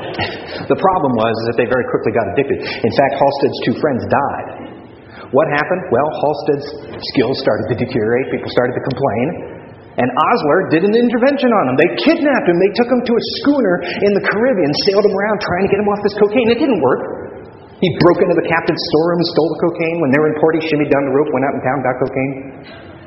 the 0.72 0.78
problem 0.78 1.12
was 1.16 1.34
that 1.48 1.56
they 1.56 1.68
very 1.68 1.86
quickly 1.88 2.12
got 2.12 2.26
addicted. 2.36 2.58
In 2.64 2.92
fact, 3.00 3.12
Halsted's 3.16 3.58
two 3.64 3.76
friends 3.80 4.02
died. 4.08 4.46
What 5.32 5.46
happened? 5.50 5.82
Well, 5.88 6.08
Halsted's 6.20 6.66
skills 7.16 7.36
started 7.40 7.66
to 7.72 7.76
deteriorate. 7.80 8.28
People 8.28 8.50
started 8.52 8.74
to 8.76 8.84
complain. 8.92 9.53
And 9.94 10.08
Osler 10.10 10.74
did 10.74 10.82
an 10.82 10.94
intervention 10.94 11.50
on 11.54 11.64
him. 11.70 11.74
They 11.78 11.90
kidnapped 12.02 12.46
him. 12.50 12.58
They 12.58 12.72
took 12.74 12.90
him 12.90 13.00
to 13.06 13.12
a 13.14 13.22
schooner 13.38 13.74
in 14.02 14.10
the 14.18 14.24
Caribbean, 14.26 14.70
sailed 14.90 15.06
him 15.06 15.14
around 15.14 15.38
trying 15.38 15.64
to 15.66 15.70
get 15.70 15.78
him 15.78 15.88
off 15.90 16.00
this 16.02 16.16
cocaine. 16.18 16.50
It 16.50 16.58
didn't 16.58 16.82
work. 16.82 17.02
He 17.78 17.88
broke 18.02 18.18
into 18.22 18.34
the 18.34 18.48
captain's 18.48 18.82
storeroom 18.90 19.18
and 19.22 19.28
stole 19.30 19.50
the 19.54 19.60
cocaine. 19.70 19.96
When 20.02 20.10
they 20.10 20.18
were 20.18 20.30
in 20.34 20.36
port, 20.42 20.58
he 20.58 20.62
shimmied 20.66 20.90
down 20.90 21.02
the 21.06 21.14
rope, 21.14 21.30
went 21.30 21.44
out 21.46 21.54
in 21.54 21.62
town, 21.62 21.78
got 21.84 21.94
cocaine. 22.00 22.32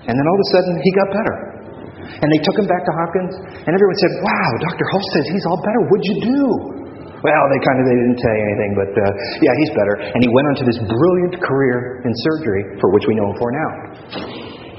And 0.08 0.14
then 0.16 0.26
all 0.28 0.38
of 0.38 0.44
a 0.44 0.50
sudden, 0.56 0.74
he 0.80 0.92
got 0.96 1.08
better. 1.12 1.36
And 2.24 2.28
they 2.32 2.40
took 2.40 2.56
him 2.56 2.68
back 2.72 2.84
to 2.88 2.92
Hopkins, 3.04 3.34
and 3.68 3.72
everyone 3.76 3.98
said, 4.00 4.14
Wow, 4.24 4.50
Dr. 4.72 4.86
Hulse 4.96 5.10
says 5.12 5.26
he's 5.28 5.46
all 5.50 5.60
better. 5.60 5.82
What'd 5.92 6.08
you 6.08 6.18
do? 6.24 6.42
Well, 7.20 7.44
they 7.50 7.60
kind 7.66 7.78
of 7.82 7.86
they 7.90 7.98
didn't 7.98 8.22
say 8.22 8.36
anything, 8.38 8.72
but 8.78 8.92
uh, 8.94 9.04
yeah, 9.42 9.54
he's 9.58 9.74
better. 9.74 9.96
And 10.14 10.20
he 10.22 10.30
went 10.30 10.46
on 10.54 10.56
to 10.62 10.66
this 10.70 10.80
brilliant 10.86 11.36
career 11.42 12.06
in 12.06 12.12
surgery, 12.32 12.78
for 12.78 12.94
which 12.94 13.10
we 13.10 13.18
know 13.18 13.34
him 13.34 13.38
for 13.42 13.50
now. 13.50 13.70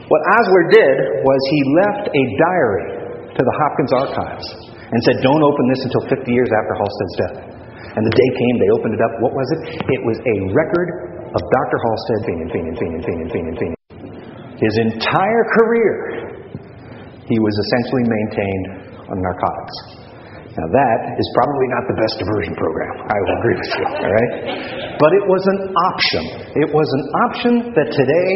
What 0.09 0.25
Osler 0.41 0.65
did 0.73 0.97
was 1.21 1.41
he 1.53 1.61
left 1.85 2.05
a 2.09 2.23
diary 2.41 2.89
to 3.37 3.43
the 3.45 3.55
Hopkins 3.61 3.93
archives 3.93 4.49
and 4.89 4.99
said, 5.05 5.21
Don't 5.21 5.45
open 5.45 5.65
this 5.69 5.85
until 5.85 6.05
50 6.09 6.33
years 6.33 6.49
after 6.49 6.73
Halsted's 6.81 7.17
death. 7.21 7.37
And 7.93 8.03
the 8.05 8.15
day 8.17 8.31
came, 8.41 8.55
they 8.57 8.73
opened 8.73 8.95
it 8.97 9.03
up. 9.05 9.13
What 9.21 9.37
was 9.37 9.49
it? 9.53 9.61
It 9.85 10.03
was 10.09 10.17
a 10.17 10.37
record 10.57 10.89
of 11.29 11.41
Dr. 11.45 11.79
Halsted 11.85 12.21
fiending, 12.25 12.49
fiending, 12.49 12.77
fiending, 12.81 13.03
fiending, 13.05 13.29
fiending, 13.29 13.57
fiending. 13.61 13.81
His 14.57 14.75
entire 14.81 15.45
career, 15.61 15.95
he 17.29 17.37
was 17.37 17.55
essentially 17.69 18.09
maintained 18.09 18.67
on 19.13 19.17
narcotics. 19.21 19.98
Now, 20.59 20.67
that 20.75 20.99
is 21.15 21.29
probably 21.39 21.69
not 21.71 21.87
the 21.87 21.95
best 21.95 22.19
diversion 22.19 22.51
program. 22.59 23.07
I 23.07 23.15
will 23.15 23.35
agree 23.39 23.57
with 23.63 23.71
you, 23.79 23.85
all 23.95 24.11
right? 24.11 24.33
But 24.99 25.15
it 25.15 25.25
was 25.31 25.43
an 25.55 25.61
option. 25.71 26.23
It 26.59 26.69
was 26.75 26.89
an 26.91 27.05
option 27.31 27.53
that 27.79 27.89
today 27.95 28.33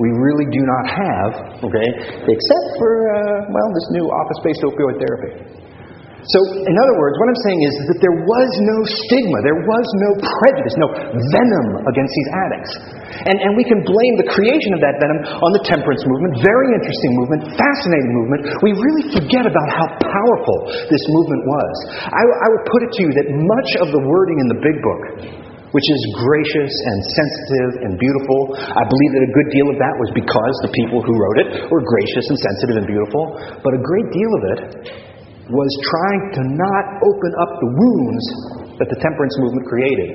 we 0.00 0.08
really 0.08 0.48
do 0.48 0.62
not 0.64 0.84
have, 0.88 1.30
okay, 1.68 1.88
except 2.32 2.66
for, 2.80 2.92
uh, 3.12 3.52
well, 3.52 3.68
this 3.76 3.88
new 3.92 4.08
office 4.08 4.40
based 4.40 4.64
opioid 4.64 4.96
therapy. 5.04 5.65
So, 6.26 6.38
in 6.58 6.74
other 6.74 6.96
words, 6.98 7.14
what 7.22 7.28
I'm 7.30 7.42
saying 7.46 7.60
is 7.70 7.74
that 7.86 7.98
there 8.02 8.18
was 8.26 8.50
no 8.66 8.78
stigma, 8.82 9.38
there 9.46 9.62
was 9.62 9.86
no 10.02 10.10
prejudice, 10.18 10.74
no 10.74 10.88
venom 11.14 11.66
against 11.86 12.12
these 12.18 12.30
addicts. 12.34 12.72
And, 13.30 13.36
and 13.46 13.50
we 13.54 13.62
can 13.62 13.78
blame 13.86 14.14
the 14.18 14.26
creation 14.34 14.74
of 14.74 14.82
that 14.82 14.98
venom 14.98 15.22
on 15.22 15.50
the 15.54 15.62
temperance 15.62 16.02
movement, 16.02 16.42
very 16.42 16.68
interesting 16.74 17.12
movement, 17.14 17.40
fascinating 17.54 18.10
movement. 18.10 18.40
We 18.58 18.74
really 18.74 19.06
forget 19.14 19.46
about 19.46 19.68
how 19.70 19.86
powerful 20.02 20.58
this 20.90 21.04
movement 21.14 21.42
was. 21.46 21.74
I, 22.10 22.22
I 22.22 22.48
would 22.50 22.64
put 22.74 22.80
it 22.82 22.90
to 22.90 23.00
you 23.06 23.10
that 23.22 23.28
much 23.30 23.70
of 23.86 23.88
the 23.94 24.02
wording 24.02 24.38
in 24.42 24.46
the 24.50 24.58
big 24.58 24.76
book 24.82 25.02
which 25.74 25.92
is 25.92 26.02
gracious 26.24 26.72
and 26.72 26.98
sensitive 27.04 27.70
and 27.84 27.92
beautiful. 28.00 28.56
I 28.56 28.80
believe 28.80 29.12
that 29.12 29.24
a 29.28 29.32
good 29.34 29.48
deal 29.52 29.68
of 29.68 29.76
that 29.76 29.94
was 30.00 30.08
because 30.16 30.54
the 30.64 30.72
people 30.72 31.04
who 31.04 31.12
wrote 31.12 31.38
it 31.44 31.48
were 31.68 31.84
gracious 31.84 32.24
and 32.32 32.38
sensitive 32.38 32.76
and 32.80 32.86
beautiful. 32.88 33.36
But 33.60 33.76
a 33.76 33.82
great 33.84 34.08
deal 34.08 34.32
of 34.32 34.42
it 34.56 34.60
was 35.50 35.70
trying 35.86 36.22
to 36.34 36.42
not 36.58 36.84
open 37.06 37.32
up 37.38 37.50
the 37.62 37.70
wounds 37.70 38.24
that 38.82 38.88
the 38.90 38.98
temperance 38.98 39.36
movement 39.38 39.66
created. 39.70 40.10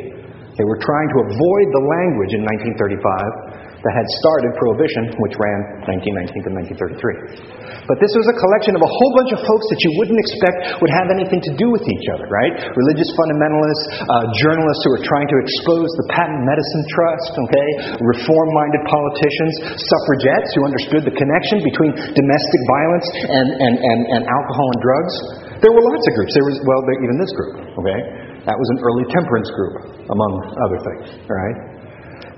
They 0.60 0.68
were 0.68 0.80
trying 0.84 1.10
to 1.16 1.20
avoid 1.32 1.68
the 1.72 1.84
language 1.88 2.32
in 2.36 2.42
1935 2.44 3.61
that 3.82 3.94
had 3.98 4.08
started 4.22 4.54
Prohibition, 4.62 5.10
which 5.26 5.36
ran 5.42 5.82
1919 5.90 6.46
to 6.46 6.52
1933. 6.78 7.62
But 7.90 7.98
this 7.98 8.14
was 8.14 8.28
a 8.30 8.38
collection 8.38 8.78
of 8.78 8.84
a 8.86 8.92
whole 8.92 9.12
bunch 9.18 9.32
of 9.34 9.42
folks 9.42 9.66
that 9.74 9.80
you 9.82 9.92
wouldn't 9.98 10.22
expect 10.22 10.80
would 10.86 10.94
have 10.94 11.10
anything 11.10 11.42
to 11.50 11.54
do 11.58 11.68
with 11.74 11.82
each 11.90 12.08
other, 12.14 12.30
right? 12.30 12.54
Religious 12.78 13.10
fundamentalists, 13.18 13.86
uh, 14.06 14.26
journalists 14.38 14.82
who 14.86 14.92
were 14.94 15.06
trying 15.06 15.26
to 15.26 15.38
expose 15.42 15.90
the 15.98 16.08
Patent 16.14 16.42
Medicine 16.46 16.84
Trust, 16.94 17.32
okay? 17.50 17.70
Reform 18.06 18.50
minded 18.54 18.84
politicians, 18.86 19.54
suffragettes 19.82 20.50
who 20.54 20.62
understood 20.70 21.02
the 21.10 21.16
connection 21.18 21.58
between 21.66 21.92
domestic 22.14 22.62
violence 22.70 23.08
and, 23.34 23.48
and, 23.50 23.74
and, 23.82 24.00
and 24.14 24.22
alcohol 24.30 24.68
and 24.78 24.80
drugs. 24.86 25.14
There 25.62 25.74
were 25.74 25.84
lots 25.84 26.06
of 26.06 26.14
groups. 26.18 26.32
There 26.38 26.48
was, 26.48 26.58
well, 26.66 26.82
even 26.86 27.18
this 27.18 27.34
group, 27.34 27.56
okay? 27.82 28.00
That 28.46 28.58
was 28.58 28.68
an 28.74 28.80
early 28.82 29.06
temperance 29.14 29.50
group, 29.54 29.74
among 30.10 30.32
other 30.58 30.80
things, 30.82 31.06
right? 31.30 31.71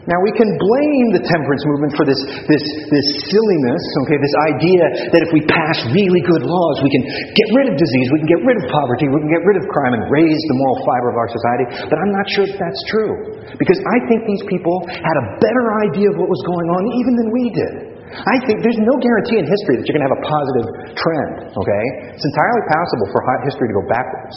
Now, 0.04 0.20
we 0.20 0.36
can 0.36 0.52
blame 0.60 1.08
the 1.16 1.24
temperance 1.24 1.64
movement 1.64 1.96
for 1.96 2.04
this, 2.04 2.20
this, 2.52 2.64
this 2.92 3.08
silliness, 3.32 3.84
okay, 4.04 4.20
this 4.20 4.36
idea 4.52 4.84
that 5.16 5.22
if 5.24 5.32
we 5.32 5.40
pass 5.48 5.80
really 5.96 6.20
good 6.28 6.44
laws, 6.44 6.76
we 6.84 6.92
can 6.92 7.04
get 7.08 7.48
rid 7.56 7.72
of 7.72 7.80
disease, 7.80 8.08
we 8.12 8.20
can 8.20 8.28
get 8.28 8.44
rid 8.44 8.60
of 8.60 8.68
poverty, 8.68 9.08
we 9.08 9.24
can 9.24 9.32
get 9.32 9.44
rid 9.48 9.56
of 9.56 9.64
crime 9.72 9.96
and 9.96 10.04
raise 10.12 10.42
the 10.52 10.56
moral 10.60 10.78
fiber 10.84 11.08
of 11.08 11.18
our 11.24 11.30
society. 11.32 11.66
But 11.88 11.98
I'm 12.04 12.12
not 12.12 12.28
sure 12.36 12.46
that 12.52 12.60
that's 12.60 12.82
true. 12.92 13.14
Because 13.56 13.80
I 13.80 13.98
think 14.12 14.28
these 14.28 14.44
people 14.52 14.84
had 14.92 15.18
a 15.24 15.26
better 15.40 15.66
idea 15.88 16.12
of 16.12 16.20
what 16.20 16.28
was 16.28 16.44
going 16.44 16.68
on 16.68 16.82
even 17.00 17.14
than 17.24 17.30
we 17.32 17.44
did. 17.56 17.74
I 18.12 18.38
think 18.44 18.60
there's 18.60 18.84
no 18.84 19.00
guarantee 19.00 19.40
in 19.40 19.48
history 19.48 19.80
that 19.80 19.88
you're 19.88 19.96
going 19.98 20.06
to 20.06 20.10
have 20.12 20.20
a 20.20 20.26
positive 20.28 20.68
trend, 21.00 21.34
okay? 21.56 21.86
It's 22.12 22.28
entirely 22.28 22.64
possible 22.68 23.08
for 23.16 23.20
history 23.48 23.68
to 23.72 23.76
go 23.80 23.86
backwards. 23.88 24.36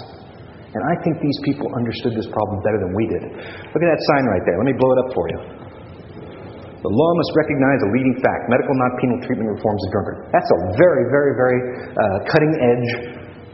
And 0.76 0.85
I 0.85 0.94
think 1.00 1.16
these 1.25 1.40
people 1.40 1.73
understood 1.73 2.12
this 2.12 2.28
problem 2.28 2.61
better 2.61 2.76
than 2.76 2.92
we 2.92 3.04
did. 3.08 3.23
Look 3.25 3.80
at 3.80 3.88
that 3.88 4.02
sign 4.12 4.28
right 4.28 4.44
there. 4.44 4.61
Let 4.61 4.68
me 4.68 4.76
blow 4.76 4.92
it 4.92 4.99
up 5.08 5.11
for 5.16 5.25
you. 5.32 5.55
The 6.87 6.95
law 6.95 7.12
must 7.19 7.33
recognize 7.35 7.83
a 7.83 7.90
leading 7.99 8.14
fact 8.23 8.47
medical, 8.47 8.71
not 8.78 8.95
penal 9.02 9.19
treatment 9.26 9.50
reforms 9.50 9.83
of 9.83 9.88
drunkards. 9.90 10.21
That's 10.31 10.47
a 10.55 10.59
very, 10.78 11.11
very, 11.11 11.35
very 11.35 11.59
uh, 11.83 12.19
cutting 12.31 12.55
edge, 12.62 12.88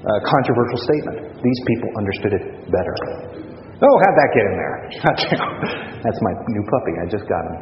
uh, 0.04 0.20
controversial 0.28 0.76
statement. 0.84 1.16
These 1.40 1.60
people 1.64 1.88
understood 1.96 2.32
it 2.36 2.44
better. 2.68 2.94
Oh, 3.80 3.94
how'd 4.04 4.16
that 4.20 4.30
get 4.36 4.44
in 4.44 4.54
there? 4.60 4.76
That's 6.04 6.20
my 6.20 6.32
new 6.52 6.64
puppy. 6.68 6.92
I 7.00 7.04
just 7.08 7.24
got 7.24 7.40
him. 7.40 7.56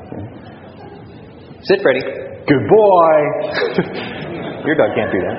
Sit, 1.62 1.78
Freddie. 1.86 2.02
Good 2.50 2.64
boy. 2.66 3.14
Your 4.66 4.74
dog 4.74 4.90
can't 4.98 5.12
do 5.14 5.22
that. 5.22 5.38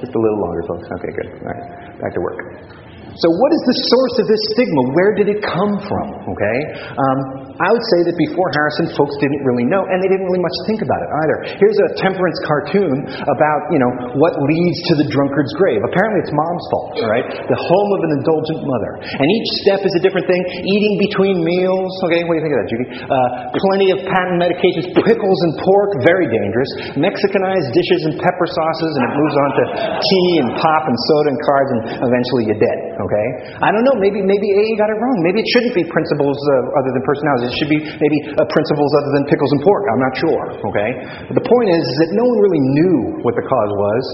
Just 0.00 0.16
a 0.16 0.20
little 0.20 0.40
longer, 0.48 0.64
folks. 0.64 0.88
Okay, 0.96 1.12
good. 1.12 1.28
All 1.44 1.52
right, 1.52 2.00
back 2.00 2.12
to 2.16 2.20
work. 2.24 2.69
So, 3.16 3.26
what 3.26 3.50
is 3.50 3.62
the 3.66 3.76
source 3.90 4.14
of 4.22 4.26
this 4.30 4.42
stigma? 4.54 4.82
Where 4.94 5.12
did 5.18 5.28
it 5.30 5.40
come 5.42 5.74
from? 5.82 6.06
Okay? 6.30 6.58
Um, 6.94 7.18
I 7.60 7.68
would 7.68 7.86
say 7.92 8.00
that 8.08 8.16
before 8.16 8.48
Harrison, 8.56 8.88
folks 8.96 9.12
didn't 9.20 9.44
really 9.44 9.68
know, 9.68 9.84
and 9.84 10.00
they 10.00 10.08
didn't 10.08 10.24
really 10.24 10.40
much 10.40 10.56
think 10.64 10.80
about 10.80 11.00
it 11.04 11.10
either. 11.12 11.36
Here's 11.60 11.76
a 11.76 11.88
temperance 12.00 12.38
cartoon 12.48 13.04
about, 13.20 13.60
you 13.68 13.76
know, 13.76 14.16
what 14.16 14.32
leads 14.48 14.80
to 14.88 14.92
the 14.96 15.06
drunkard's 15.12 15.52
grave. 15.60 15.84
Apparently, 15.84 16.24
it's 16.24 16.32
mom's 16.32 16.64
fault, 16.72 17.04
right? 17.04 17.26
The 17.28 17.58
home 17.60 17.90
of 17.98 18.00
an 18.08 18.12
indulgent 18.16 18.60
mother. 18.64 18.92
And 19.04 19.26
each 19.28 19.50
step 19.60 19.84
is 19.84 19.92
a 19.92 20.02
different 20.02 20.24
thing. 20.24 20.40
Eating 20.64 20.94
between 21.04 21.36
meals, 21.44 21.92
okay? 22.08 22.24
What 22.24 22.32
do 22.32 22.38
you 22.40 22.44
think 22.48 22.54
of 22.56 22.60
that, 22.64 22.70
Judy? 22.72 22.86
Uh, 23.04 23.28
plenty 23.52 23.88
of 23.92 23.98
patent 24.08 24.40
medications, 24.40 24.86
pickles 24.96 25.38
and 25.44 25.52
pork, 25.60 25.90
very 26.00 26.32
dangerous. 26.32 26.70
Mexicanized 26.96 27.68
dishes 27.76 28.00
and 28.08 28.14
pepper 28.24 28.48
sauces, 28.48 28.92
and 28.96 29.02
it 29.04 29.12
moves 29.20 29.36
on 29.36 29.50
to 29.52 29.64
tea 30.00 30.30
and 30.40 30.48
pop 30.56 30.82
and 30.88 30.96
soda 31.12 31.28
and 31.28 31.40
cards, 31.44 31.70
and 31.76 31.80
eventually 32.08 32.42
you're 32.48 32.62
dead, 32.62 32.78
okay? 33.00 33.26
I 33.64 33.72
don't 33.72 33.84
know. 33.84 33.96
Maybe 33.98 34.20
maybe 34.20 34.46
AA 34.52 34.76
got 34.76 34.92
it 34.92 34.98
wrong. 35.00 35.16
Maybe 35.24 35.40
it 35.40 35.48
shouldn't 35.56 35.74
be 35.76 35.84
principles 35.88 36.36
uh, 36.36 36.80
other 36.80 36.90
than 36.92 37.02
personalities. 37.04 37.46
It 37.52 37.56
should 37.60 37.72
be 37.72 37.80
maybe 37.80 38.18
uh, 38.36 38.44
principles 38.48 38.90
other 39.00 39.10
than 39.16 39.22
pickles 39.28 39.50
and 39.56 39.60
pork. 39.64 39.82
I'm 39.88 40.02
not 40.02 40.14
sure. 40.20 40.44
Okay. 40.72 40.90
But 41.30 41.34
the 41.40 41.46
point 41.46 41.68
is, 41.72 41.82
is 41.82 41.96
that 42.04 42.10
no 42.16 42.24
one 42.24 42.38
really 42.44 42.62
knew 42.76 42.96
what 43.24 43.34
the 43.34 43.44
cause 43.44 43.72
was. 43.74 44.04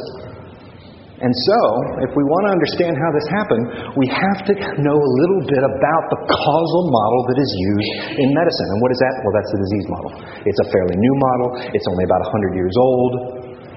And 1.16 1.32
so, 1.32 1.60
if 2.04 2.12
we 2.12 2.20
want 2.28 2.42
to 2.44 2.52
understand 2.60 2.92
how 2.92 3.08
this 3.16 3.24
happened, 3.32 3.64
we 3.96 4.04
have 4.12 4.44
to 4.52 4.54
know 4.84 4.96
a 5.00 5.10
little 5.24 5.42
bit 5.48 5.64
about 5.64 6.04
the 6.12 6.20
causal 6.28 6.84
model 6.92 7.20
that 7.32 7.38
is 7.40 7.50
used 7.56 8.20
in 8.20 8.28
medicine. 8.36 8.68
And 8.76 8.78
what 8.84 8.92
is 8.92 9.00
that? 9.00 9.14
Well, 9.24 9.32
that's 9.32 9.48
the 9.48 9.60
disease 9.64 9.86
model. 9.88 10.10
It's 10.44 10.60
a 10.60 10.68
fairly 10.68 10.92
new 10.92 11.14
model. 11.16 11.48
It's 11.72 11.88
only 11.88 12.04
about 12.04 12.20
100 12.28 12.52
years 12.52 12.76
old. 12.76 13.12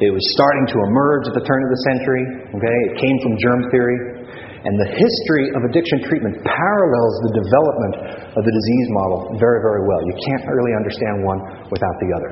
It 0.03 0.11
was 0.11 0.23
starting 0.35 0.67
to 0.67 0.77
emerge 0.91 1.31
at 1.31 1.35
the 1.35 1.43
turn 1.47 1.59
of 1.63 1.71
the 1.71 1.81
century. 1.91 2.23
Okay, 2.59 2.77
it 2.91 2.93
came 2.99 3.17
from 3.23 3.31
germ 3.39 3.59
theory. 3.71 4.18
And 4.59 4.75
the 4.75 4.91
history 4.91 5.45
of 5.55 5.63
addiction 5.71 6.03
treatment 6.03 6.35
parallels 6.43 7.13
the 7.31 7.33
development 7.39 7.95
of 8.35 8.41
the 8.43 8.53
disease 8.53 8.87
model 8.91 9.39
very, 9.39 9.63
very 9.63 9.87
well. 9.87 10.03
You 10.03 10.15
can't 10.19 10.43
really 10.51 10.75
understand 10.75 11.23
one 11.23 11.39
without 11.71 11.95
the 12.03 12.09
other. 12.11 12.29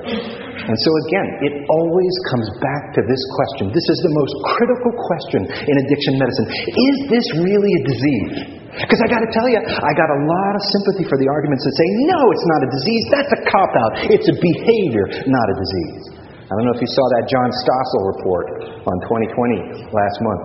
And 0.59 0.75
so, 0.75 0.89
again, 1.07 1.27
it 1.47 1.53
always 1.71 2.13
comes 2.27 2.47
back 2.59 2.83
to 2.99 3.01
this 3.07 3.21
question. 3.39 3.71
This 3.71 3.87
is 3.87 3.99
the 4.03 4.13
most 4.13 4.33
critical 4.59 4.91
question 5.07 5.41
in 5.47 5.75
addiction 5.87 6.13
medicine. 6.19 6.47
Is 6.51 6.97
this 7.07 7.25
really 7.47 7.71
a 7.71 7.81
disease? 7.87 8.57
Because 8.75 9.01
I 9.01 9.07
got 9.07 9.23
to 9.23 9.31
tell 9.31 9.47
you, 9.47 9.57
I 9.63 9.91
got 9.95 10.09
a 10.11 10.19
lot 10.27 10.53
of 10.53 10.61
sympathy 10.75 11.07
for 11.07 11.17
the 11.17 11.25
arguments 11.31 11.63
that 11.63 11.73
say, 11.73 11.87
no, 12.11 12.19
it's 12.29 12.47
not 12.51 12.59
a 12.61 12.69
disease. 12.69 13.03
That's 13.09 13.33
a 13.33 13.41
cop 13.49 13.71
out. 13.71 13.91
It's 14.11 14.27
a 14.27 14.35
behavior, 14.37 15.05
not 15.31 15.45
a 15.47 15.55
disease. 15.57 16.16
I 16.47 16.55
don't 16.55 16.63
know 16.63 16.79
if 16.79 16.79
you 16.79 16.87
saw 16.95 17.05
that 17.11 17.27
John 17.27 17.49
Stossel 17.59 18.01
report 18.15 18.47
on 18.87 18.95
2020 19.11 19.91
last 19.91 20.17
month. 20.23 20.43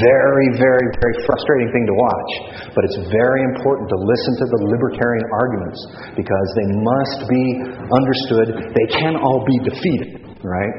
Very, 0.00 0.48
very, 0.56 0.86
very 0.96 1.16
frustrating 1.28 1.68
thing 1.68 1.84
to 1.92 1.96
watch. 2.00 2.30
But 2.72 2.88
it's 2.88 3.04
very 3.12 3.44
important 3.52 3.84
to 3.92 3.98
listen 4.00 4.32
to 4.40 4.46
the 4.48 4.60
libertarian 4.72 5.26
arguments 5.28 5.76
because 6.16 6.48
they 6.56 6.68
must 6.72 7.28
be 7.28 7.44
understood. 7.84 8.46
They 8.72 8.88
can 8.96 9.20
all 9.20 9.44
be 9.44 9.56
defeated, 9.68 10.24
right? 10.40 10.72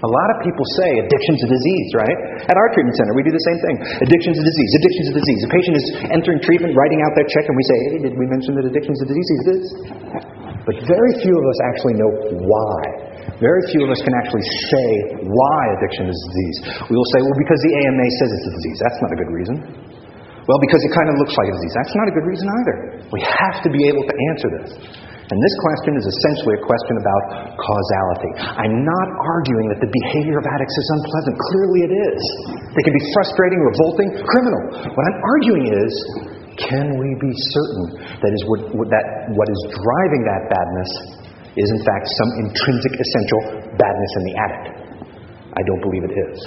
A 0.00 0.08
lot 0.08 0.28
of 0.32 0.48
people 0.48 0.64
say 0.80 0.88
addiction's 1.04 1.44
a 1.44 1.50
disease, 1.52 1.88
right? 1.92 2.18
At 2.48 2.56
our 2.56 2.68
treatment 2.72 2.96
center, 2.96 3.12
we 3.12 3.20
do 3.20 3.36
the 3.36 3.46
same 3.52 3.60
thing. 3.68 3.76
Addiction's 4.00 4.40
a 4.40 4.46
disease. 4.48 4.70
Addiction's 4.80 5.08
a 5.12 5.16
disease. 5.20 5.40
A 5.44 5.50
patient 5.52 5.74
is 5.76 5.86
entering 6.08 6.40
treatment, 6.40 6.72
writing 6.72 7.04
out 7.04 7.12
their 7.20 7.28
check, 7.28 7.44
and 7.44 7.52
we 7.52 7.64
say, 7.68 7.76
hey, 7.84 7.98
did 8.08 8.16
we 8.16 8.24
mention 8.32 8.56
that 8.56 8.64
addiction's 8.64 8.96
a 9.04 9.08
disease? 9.12 9.28
Is. 9.28 9.64
But 10.64 10.88
very 10.88 11.12
few 11.20 11.36
of 11.36 11.44
us 11.44 11.58
actually 11.68 12.00
know 12.00 12.12
why. 12.48 13.09
Very 13.40 13.62
few 13.72 13.88
of 13.88 13.90
us 13.90 14.00
can 14.04 14.12
actually 14.20 14.44
say 14.68 14.88
why 15.24 15.60
addiction 15.80 16.12
is 16.12 16.16
a 16.16 16.26
disease. 16.28 16.56
We 16.92 16.94
will 16.94 17.10
say, 17.16 17.20
well, 17.24 17.38
because 17.40 17.60
the 17.64 17.72
AMA 17.72 18.06
says 18.20 18.28
it's 18.36 18.46
a 18.46 18.54
disease. 18.60 18.78
That's 18.84 19.00
not 19.00 19.10
a 19.16 19.18
good 19.18 19.32
reason. 19.32 19.56
Well, 20.44 20.60
because 20.60 20.82
it 20.84 20.92
kind 20.92 21.08
of 21.08 21.16
looks 21.16 21.32
like 21.32 21.48
a 21.48 21.54
disease. 21.56 21.74
That's 21.80 21.96
not 21.96 22.06
a 22.10 22.14
good 22.20 22.26
reason 22.28 22.46
either. 22.52 22.76
We 23.16 23.20
have 23.24 23.64
to 23.64 23.70
be 23.72 23.88
able 23.88 24.04
to 24.04 24.14
answer 24.28 24.48
this. 24.60 24.70
And 25.30 25.38
this 25.38 25.56
question 25.62 25.92
is 25.94 26.04
essentially 26.04 26.58
a 26.58 26.62
question 26.66 26.94
about 26.98 27.22
causality. 27.54 28.32
I'm 28.60 28.76
not 28.82 29.08
arguing 29.14 29.66
that 29.70 29.78
the 29.78 29.88
behavior 29.88 30.36
of 30.36 30.44
addicts 30.44 30.74
is 30.74 30.88
unpleasant. 31.00 31.34
Clearly 31.54 31.80
it 31.86 31.92
is. 31.94 32.20
They 32.76 32.82
can 32.82 32.92
be 32.92 33.04
frustrating, 33.14 33.62
revolting, 33.62 34.08
criminal. 34.26 34.62
What 34.90 35.04
I'm 35.06 35.18
arguing 35.38 35.64
is 35.70 35.92
can 36.58 36.98
we 36.98 37.08
be 37.22 37.32
certain 37.54 37.86
that 38.20 38.32
is 38.34 38.42
what, 38.50 38.90
that 38.90 39.06
what 39.32 39.48
is 39.48 39.60
driving 39.70 40.22
that 40.28 40.42
badness 40.50 40.90
is 41.60 41.68
in 41.76 41.80
fact 41.84 42.04
some 42.08 42.30
intrinsic 42.48 42.94
essential 42.96 43.40
badness 43.76 44.12
in 44.16 44.22
the 44.24 44.34
addict. 44.40 44.66
I 45.52 45.62
don't 45.68 45.82
believe 45.84 46.04
it 46.08 46.14
is. 46.16 46.38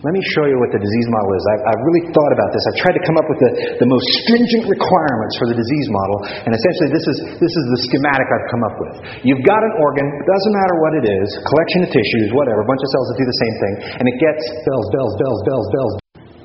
Let 0.00 0.16
me 0.16 0.24
show 0.32 0.48
you 0.48 0.56
what 0.56 0.72
the 0.72 0.80
disease 0.80 1.08
model 1.12 1.28
is. 1.36 1.44
I've, 1.44 1.64
I've, 1.76 1.82
really 1.84 2.08
thought 2.08 2.32
about 2.32 2.48
this. 2.56 2.62
I've 2.72 2.80
tried 2.80 2.96
to 2.96 3.04
come 3.04 3.20
up 3.20 3.28
with 3.28 3.36
the, 3.36 3.50
the 3.84 3.88
most 3.88 4.06
stringent 4.24 4.64
requirements 4.64 5.36
for 5.36 5.52
the 5.52 5.56
disease 5.60 5.88
model, 5.92 6.16
and 6.48 6.56
essentially 6.56 6.88
this 6.88 7.04
is, 7.04 7.16
this 7.36 7.52
is 7.52 7.64
the 7.68 7.78
schematic 7.84 8.24
I've 8.32 8.48
come 8.48 8.64
up 8.64 8.76
with. 8.80 8.94
You've 9.28 9.44
got 9.44 9.60
an 9.60 9.76
organ, 9.76 10.08
doesn't 10.24 10.54
matter 10.56 10.76
what 10.80 10.92
it 11.04 11.06
is, 11.20 11.28
collection 11.44 11.80
of 11.84 11.88
tissues, 11.92 12.32
whatever, 12.32 12.64
a 12.64 12.68
bunch 12.72 12.80
of 12.80 12.88
cells 12.96 13.06
that 13.12 13.16
do 13.20 13.26
the 13.28 13.40
same 13.44 13.54
thing, 13.60 13.74
and 14.00 14.04
it 14.08 14.16
gets 14.16 14.42
bells, 14.64 14.86
bells, 14.88 15.12
bells, 15.20 15.40
bells, 15.44 15.68
bells. 15.68 15.92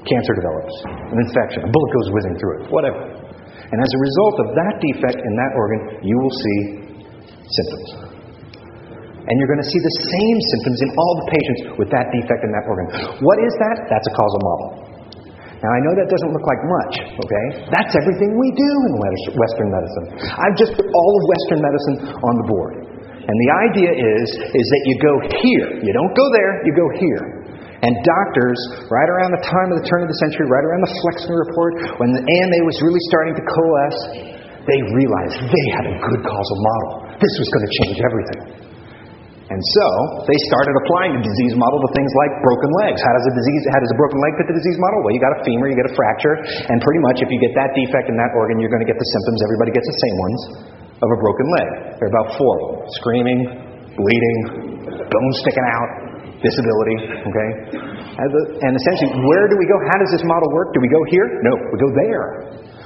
Cancer 0.03 0.35
develops, 0.35 0.75
an 1.15 1.17
infection, 1.23 1.63
a 1.63 1.69
bullet 1.71 1.91
goes 1.95 2.07
whizzing 2.11 2.35
through 2.35 2.53
it, 2.59 2.63
whatever. 2.75 2.99
And 3.71 3.77
as 3.79 3.91
a 3.95 3.99
result 4.03 4.35
of 4.43 4.47
that 4.51 4.75
defect 4.83 5.19
in 5.23 5.33
that 5.39 5.51
organ, 5.55 5.81
you 6.03 6.15
will 6.19 6.35
see 6.35 6.84
symptoms. 7.49 7.89
And 9.25 9.33
you're 9.41 9.49
going 9.49 9.63
to 9.63 9.69
see 9.69 9.81
the 9.81 9.95
same 10.05 10.37
symptoms 10.53 10.79
in 10.85 10.89
all 10.93 11.13
the 11.25 11.27
patients 11.33 11.61
with 11.81 11.89
that 11.89 12.13
defect 12.13 12.45
in 12.45 12.53
that 12.53 12.65
organ. 12.69 12.87
What 13.25 13.37
is 13.41 13.53
that? 13.57 13.89
That's 13.89 14.05
a 14.05 14.13
causal 14.13 14.41
model. 14.45 14.69
Now, 15.65 15.71
I 15.73 15.79
know 15.81 15.93
that 15.97 16.05
doesn't 16.05 16.29
look 16.29 16.45
like 16.45 16.61
much, 16.61 16.93
okay? 17.09 17.45
That's 17.73 17.97
everything 17.97 18.37
we 18.37 18.53
do 18.53 18.71
in 18.85 18.93
Western 19.33 19.73
medicine. 19.73 20.05
I've 20.29 20.53
just 20.61 20.77
put 20.77 20.85
all 20.85 21.11
of 21.17 21.23
Western 21.25 21.59
medicine 21.65 21.95
on 22.21 22.33
the 22.37 22.45
board. 22.45 22.73
And 23.25 23.33
the 23.33 23.51
idea 23.65 23.91
is, 23.97 24.25
is 24.45 24.65
that 24.69 24.81
you 24.85 24.95
go 25.01 25.13
here. 25.41 25.69
You 25.81 25.89
don't 25.89 26.13
go 26.13 26.27
there, 26.37 26.61
you 26.69 26.73
go 26.77 26.85
here. 27.01 27.23
And 27.81 27.97
doctors, 28.05 28.59
right 28.93 29.09
around 29.09 29.33
the 29.33 29.41
time 29.41 29.73
of 29.73 29.81
the 29.81 29.87
turn 29.89 30.05
of 30.05 30.09
the 30.09 30.19
century, 30.21 30.45
right 30.45 30.65
around 30.69 30.85
the 30.85 30.93
Flexner 31.01 31.37
Report, 31.49 31.73
when 31.97 32.13
the 32.13 32.21
AMA 32.21 32.59
was 32.61 32.77
really 32.85 33.01
starting 33.09 33.33
to 33.33 33.41
coalesce, 33.41 34.01
they 34.69 34.79
realized 34.93 35.49
they 35.49 35.65
had 35.73 35.85
a 35.89 35.95
good 35.97 36.21
causal 36.21 36.59
model. 36.61 37.04
This 37.21 37.33
was 37.39 37.47
going 37.47 37.65
to 37.65 37.73
change 37.83 37.97
everything. 38.03 38.41
And 39.45 39.61
so 39.77 39.87
they 40.25 40.39
started 40.49 40.73
applying 40.73 41.21
the 41.21 41.23
disease 41.23 41.53
model 41.53 41.77
to 41.77 41.89
things 41.93 42.09
like 42.17 42.33
broken 42.41 42.65
legs. 42.81 42.97
How 42.97 43.13
does 43.13 43.29
a 43.29 43.33
disease 43.37 43.61
how 43.69 43.77
does 43.77 43.93
a 43.93 43.97
broken 44.01 44.17
leg 44.17 44.31
fit 44.41 44.49
the 44.49 44.57
disease 44.57 44.79
model? 44.81 45.05
Well, 45.05 45.13
you 45.13 45.21
got 45.21 45.37
a 45.37 45.41
femur, 45.45 45.69
you 45.69 45.77
get 45.77 45.85
a 45.85 45.93
fracture, 45.93 46.33
and 46.65 46.81
pretty 46.81 47.01
much 47.05 47.21
if 47.21 47.29
you 47.29 47.37
get 47.37 47.53
that 47.53 47.77
defect 47.77 48.09
in 48.09 48.17
that 48.17 48.33
organ, 48.33 48.57
you're 48.57 48.73
going 48.73 48.81
to 48.81 48.89
get 48.89 48.97
the 48.97 49.05
symptoms. 49.05 49.37
Everybody 49.45 49.71
gets 49.77 49.85
the 49.85 49.99
same 50.01 50.17
ones 50.17 50.39
of 50.97 51.07
a 51.13 51.17
broken 51.21 51.45
leg. 51.61 51.67
There 52.01 52.09
are 52.09 52.13
about 52.17 52.33
four 52.41 52.53
of 52.57 52.61
them: 52.65 52.77
screaming, 52.97 53.39
bleeding, 53.93 54.37
bones 55.13 55.35
sticking 55.45 55.67
out, 55.77 55.89
disability. 56.41 56.97
Okay? 57.29 57.49
And 58.65 58.73
essentially, 58.73 59.13
where 59.29 59.45
do 59.45 59.61
we 59.61 59.69
go? 59.69 59.77
How 59.93 60.01
does 60.01 60.09
this 60.09 60.25
model 60.25 60.49
work? 60.57 60.73
Do 60.73 60.81
we 60.81 60.89
go 60.89 61.01
here? 61.13 61.27
No, 61.45 61.53
we 61.69 61.77
go 61.77 61.91
there. 61.93 62.25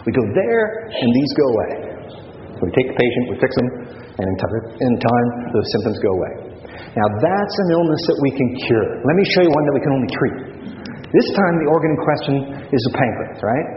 We 0.04 0.12
go 0.12 0.28
there, 0.36 0.92
and 0.92 1.08
these 1.08 1.32
go 1.40 1.46
away. 1.56 1.72
We 2.60 2.68
take 2.76 2.92
the 2.92 2.98
patient, 3.00 3.24
we 3.32 3.36
fix 3.40 3.52
them, 3.56 3.68
and 4.20 4.26
in 4.28 4.94
time, 5.00 5.28
those 5.56 5.68
symptoms 5.80 5.98
go 6.04 6.12
away. 6.12 6.34
Now, 7.00 7.08
that's 7.24 7.56
an 7.64 7.70
illness 7.72 8.02
that 8.12 8.20
we 8.20 8.32
can 8.36 8.50
cure. 8.68 8.88
Let 9.08 9.16
me 9.16 9.24
show 9.32 9.42
you 9.48 9.52
one 9.56 9.64
that 9.72 9.76
we 9.80 9.84
can 9.84 9.94
only 9.96 10.12
treat. 10.12 10.38
This 11.16 11.28
time, 11.40 11.54
the 11.64 11.70
organ 11.72 11.96
in 11.96 12.00
question 12.04 12.34
is 12.70 12.82
the 12.92 12.94
pancreas, 12.94 13.40
right? 13.40 13.68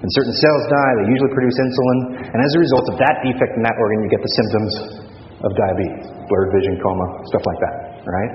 When 0.00 0.10
certain 0.16 0.32
cells 0.32 0.62
die, 0.72 0.92
they 1.04 1.06
usually 1.12 1.32
produce 1.36 1.56
insulin, 1.60 1.98
and 2.32 2.38
as 2.40 2.50
a 2.56 2.60
result 2.64 2.84
of 2.88 2.96
that 2.96 3.20
defect 3.20 3.52
in 3.52 3.62
that 3.62 3.76
organ, 3.76 4.00
you 4.00 4.08
get 4.08 4.24
the 4.24 4.32
symptoms 4.32 4.72
of 5.44 5.50
diabetes, 5.52 6.08
blurred 6.24 6.50
vision, 6.56 6.80
coma, 6.80 7.06
stuff 7.28 7.44
like 7.44 7.60
that, 7.60 7.74
right? 8.08 8.32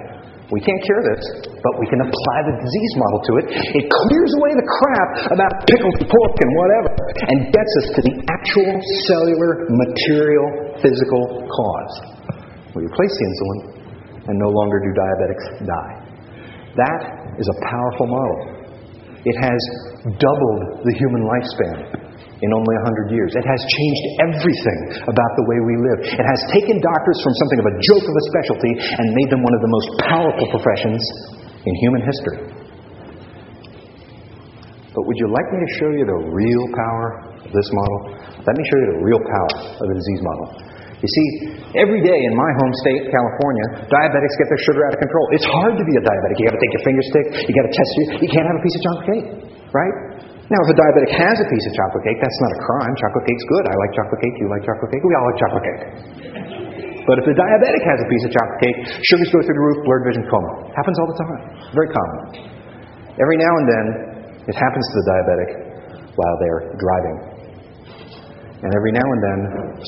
We 0.54 0.62
can't 0.62 0.78
cure 0.86 1.02
this, 1.10 1.50
but 1.50 1.74
we 1.82 1.90
can 1.90 2.06
apply 2.06 2.38
the 2.46 2.56
disease 2.62 2.94
model 3.02 3.20
to 3.26 3.32
it. 3.42 3.46
It 3.82 3.86
clears 3.90 4.32
away 4.38 4.54
the 4.54 4.68
crap 4.78 5.10
about 5.34 5.52
pickles 5.66 5.96
and 5.98 6.06
pork 6.06 6.36
and 6.38 6.52
whatever, 6.54 6.90
and 7.18 7.38
gets 7.50 7.72
us 7.82 7.88
to 7.98 8.02
the 8.06 8.14
actual 8.30 8.70
cellular, 9.10 9.66
material, 9.74 10.65
physical 10.82 11.24
cause. 11.48 11.94
We 12.76 12.84
replace 12.84 13.14
the 13.16 13.26
insulin, 13.30 13.60
and 14.28 14.36
no 14.42 14.50
longer 14.50 14.78
do 14.82 14.92
diabetics 14.92 15.46
die. 15.64 15.94
That 16.76 17.02
is 17.40 17.48
a 17.48 17.58
powerful 17.64 18.08
model. 18.10 18.40
It 19.26 19.38
has 19.42 19.60
doubled 20.06 20.86
the 20.86 20.94
human 20.98 21.24
lifespan 21.26 22.06
in 22.42 22.50
only 22.52 22.76
100 22.84 23.16
years. 23.16 23.32
It 23.34 23.48
has 23.48 23.62
changed 23.64 24.04
everything 24.28 24.80
about 25.08 25.32
the 25.40 25.46
way 25.50 25.58
we 25.66 25.76
live. 25.82 26.00
It 26.20 26.28
has 26.28 26.40
taken 26.52 26.78
doctors 26.78 27.18
from 27.24 27.34
something 27.42 27.60
of 27.64 27.68
a 27.72 27.76
joke 27.80 28.06
of 28.06 28.16
a 28.16 28.24
specialty 28.30 28.74
and 29.02 29.06
made 29.16 29.30
them 29.32 29.42
one 29.42 29.56
of 29.56 29.62
the 29.64 29.72
most 29.72 29.90
powerful 30.04 30.48
professions 30.52 31.02
in 31.64 31.74
human 31.80 32.02
history. 32.06 32.40
But 34.94 35.02
would 35.04 35.18
you 35.18 35.28
like 35.32 35.48
me 35.52 35.58
to 35.64 35.70
show 35.80 35.90
you 35.96 36.06
the 36.06 36.20
real 36.32 36.66
power 36.76 37.35
this 37.52 37.70
model? 37.74 38.00
Let 38.46 38.56
me 38.56 38.64
show 38.70 38.78
you 38.82 38.88
the 38.98 39.02
real 39.06 39.22
power 39.22 39.54
of 39.82 39.86
the 39.86 39.96
disease 39.98 40.22
model. 40.22 40.48
You 41.02 41.10
see, 41.12 41.28
every 41.78 42.02
day 42.02 42.18
in 42.18 42.34
my 42.34 42.52
home 42.58 42.74
state, 42.82 43.04
California, 43.12 43.86
diabetics 43.92 44.36
get 44.42 44.48
their 44.50 44.62
sugar 44.64 44.82
out 44.90 44.94
of 44.96 45.00
control. 45.04 45.26
It's 45.36 45.46
hard 45.46 45.76
to 45.78 45.84
be 45.86 45.96
a 46.00 46.04
diabetic. 46.08 46.36
You 46.40 46.46
got 46.50 46.56
to 46.56 46.64
take 46.64 46.74
your 46.74 46.86
finger 46.88 47.04
stick, 47.12 47.26
you 47.46 47.54
got 47.54 47.68
to 47.68 47.74
test 47.76 47.92
you. 47.94 48.06
You 48.26 48.30
can't 48.32 48.48
have 48.48 48.58
a 48.58 48.64
piece 48.64 48.76
of 48.80 48.82
chocolate 48.82 49.08
cake, 49.12 49.28
right? 49.76 49.96
Now, 50.46 50.62
if 50.62 50.70
a 50.74 50.78
diabetic 50.78 51.12
has 51.18 51.36
a 51.42 51.48
piece 51.50 51.66
of 51.66 51.74
chocolate 51.74 52.06
cake, 52.06 52.20
that's 52.22 52.40
not 52.42 52.52
a 52.54 52.60
crime. 52.62 52.94
Chocolate 53.02 53.26
cake's 53.26 53.46
good. 53.50 53.64
I 53.66 53.76
like 53.82 53.92
chocolate 53.98 54.22
cake. 54.22 54.36
You 54.38 54.46
like 54.46 54.62
chocolate 54.62 54.92
cake. 54.94 55.02
We 55.02 55.14
all 55.18 55.26
like 55.26 55.40
chocolate 55.42 55.66
cake. 55.66 55.82
But 57.06 57.16
if 57.22 57.26
the 57.30 57.38
diabetic 57.38 57.82
has 57.86 57.98
a 58.02 58.08
piece 58.10 58.24
of 58.26 58.32
chocolate 58.34 58.62
cake, 58.62 58.78
sugars 59.10 59.30
go 59.34 59.42
through 59.42 59.58
the 59.58 59.66
roof, 59.66 59.78
blurred 59.86 60.06
vision, 60.06 60.24
coma. 60.30 60.70
Happens 60.74 60.98
all 61.02 61.10
the 61.10 61.18
time. 61.18 61.42
Very 61.74 61.90
common. 61.90 62.18
Every 63.18 63.38
now 63.42 63.54
and 63.58 63.66
then, 63.70 63.86
it 64.46 64.54
happens 64.58 64.86
to 64.86 64.96
the 65.02 65.06
diabetic 65.06 65.50
while 66.14 66.36
they're 66.42 66.62
driving. 66.78 67.35
And 68.66 68.74
every 68.74 68.98
now 68.98 69.06
and 69.06 69.22
then, 69.22 69.40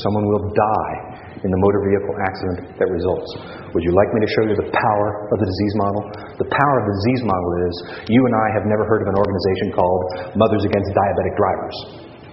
someone 0.06 0.26
will 0.30 0.54
die 0.54 0.96
in 1.42 1.50
the 1.50 1.60
motor 1.66 1.82
vehicle 1.82 2.14
accident 2.30 2.78
that 2.78 2.86
results. 2.86 3.26
Would 3.74 3.82
you 3.82 3.90
like 3.90 4.10
me 4.14 4.22
to 4.22 4.30
show 4.38 4.44
you 4.46 4.54
the 4.54 4.70
power 4.70 5.08
of 5.34 5.38
the 5.42 5.50
disease 5.50 5.76
model? 5.82 6.02
The 6.38 6.46
power 6.46 6.76
of 6.78 6.86
the 6.86 6.94
disease 7.02 7.24
model 7.26 7.52
is 7.66 7.74
you 8.06 8.22
and 8.22 8.34
I 8.38 8.48
have 8.54 8.70
never 8.70 8.86
heard 8.86 9.02
of 9.02 9.10
an 9.10 9.18
organization 9.18 9.68
called 9.74 10.02
Mothers 10.38 10.62
Against 10.62 10.94
Diabetic 10.94 11.34
Drivers. 11.34 11.78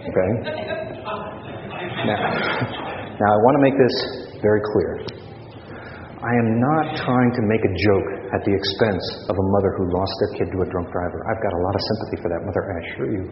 Okay? 0.05 0.31
Now, 2.13 2.21
now 3.25 3.31
I 3.33 3.39
want 3.41 3.55
to 3.57 3.63
make 3.65 3.77
this 3.81 3.97
very 4.45 4.61
clear. 4.77 5.01
I 6.21 6.33
am 6.45 6.61
not 6.61 6.85
trying 7.09 7.33
to 7.41 7.43
make 7.49 7.65
a 7.65 7.73
joke 7.73 8.09
at 8.37 8.45
the 8.45 8.53
expense 8.53 9.05
of 9.33 9.37
a 9.37 9.47
mother 9.49 9.81
who 9.81 9.89
lost 9.97 10.13
their 10.21 10.45
kid 10.45 10.49
to 10.53 10.59
a 10.61 10.69
drunk 10.69 10.93
driver. 10.93 11.25
I've 11.25 11.41
got 11.41 11.53
a 11.57 11.61
lot 11.65 11.73
of 11.73 11.83
sympathy 11.89 12.17
for 12.21 12.29
that 12.37 12.43
mother, 12.45 12.63
I 12.69 12.77
assure 12.85 13.11
you. 13.17 13.25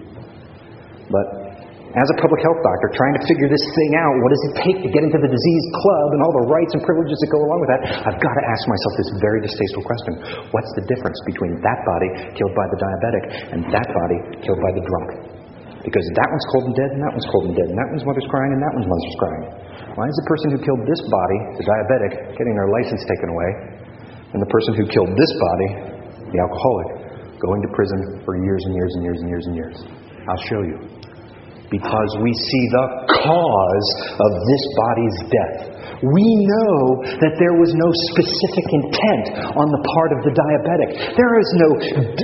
But 1.12 1.41
as 1.92 2.08
a 2.08 2.16
public 2.24 2.40
health 2.40 2.56
doctor, 2.64 2.88
trying 2.96 3.14
to 3.20 3.22
figure 3.28 3.52
this 3.52 3.60
thing 3.76 3.92
out, 4.00 4.16
what 4.24 4.32
does 4.32 4.44
it 4.48 4.54
take 4.64 4.78
to 4.80 4.88
get 4.88 5.04
into 5.04 5.20
the 5.20 5.28
disease 5.28 5.66
club 5.76 6.08
and 6.16 6.20
all 6.24 6.32
the 6.40 6.46
rights 6.48 6.72
and 6.72 6.80
privileges 6.88 7.20
that 7.20 7.28
go 7.28 7.40
along 7.44 7.60
with 7.60 7.70
that, 7.76 7.82
I've 8.08 8.16
got 8.16 8.32
to 8.32 8.44
ask 8.48 8.62
myself 8.64 8.92
this 8.96 9.10
very 9.20 9.40
distasteful 9.44 9.84
question. 9.84 10.12
What's 10.56 10.72
the 10.72 10.88
difference 10.88 11.20
between 11.28 11.60
that 11.60 11.78
body 11.84 12.08
killed 12.32 12.54
by 12.56 12.64
the 12.72 12.78
diabetic 12.80 13.24
and 13.52 13.60
that 13.76 13.88
body 13.92 14.18
killed 14.40 14.60
by 14.64 14.72
the 14.72 14.80
drunk? 14.88 15.08
Because 15.84 16.06
that 16.16 16.28
one's 16.32 16.46
cold 16.56 16.64
and 16.72 16.76
dead, 16.80 16.90
and 16.96 17.00
that 17.04 17.12
one's 17.12 17.28
cold 17.28 17.44
and 17.52 17.56
dead, 17.60 17.68
and 17.68 17.76
that 17.76 17.88
one's 17.92 18.06
mother's 18.08 18.28
crying, 18.32 18.52
and 18.56 18.60
that 18.62 18.72
one's 18.72 18.88
mother's 18.88 19.16
crying. 19.20 19.44
Why 19.92 20.06
is 20.08 20.16
the 20.16 20.28
person 20.32 20.48
who 20.56 20.58
killed 20.64 20.82
this 20.88 21.02
body, 21.12 21.38
the 21.60 21.64
diabetic, 21.68 22.12
getting 22.40 22.54
their 22.56 22.70
license 22.72 23.02
taken 23.04 23.28
away, 23.28 23.50
and 24.32 24.38
the 24.40 24.48
person 24.48 24.80
who 24.80 24.88
killed 24.88 25.12
this 25.12 25.32
body, 25.36 25.68
the 26.32 26.38
alcoholic, 26.40 26.88
going 27.36 27.60
to 27.60 27.70
prison 27.76 28.24
for 28.24 28.40
years 28.40 28.62
and 28.64 28.72
years 28.72 28.92
and 28.96 29.02
years 29.04 29.18
and 29.20 29.28
years 29.28 29.44
and 29.44 29.54
years? 29.58 29.76
I'll 30.30 30.44
show 30.48 30.62
you 30.64 31.01
because 31.72 32.10
we 32.20 32.30
see 32.36 32.64
the 32.68 32.86
cause 33.24 33.88
of 34.20 34.30
this 34.36 34.64
body's 34.76 35.18
death. 35.32 35.58
We 36.04 36.28
know 36.44 37.00
that 37.24 37.34
there 37.40 37.56
was 37.56 37.72
no 37.72 37.88
specific 38.12 38.66
intent 38.74 39.24
on 39.56 39.66
the 39.70 39.82
part 39.96 40.10
of 40.12 40.20
the 40.26 40.34
diabetic. 40.34 41.16
There 41.16 41.34
is 41.40 41.50
no 41.62 41.70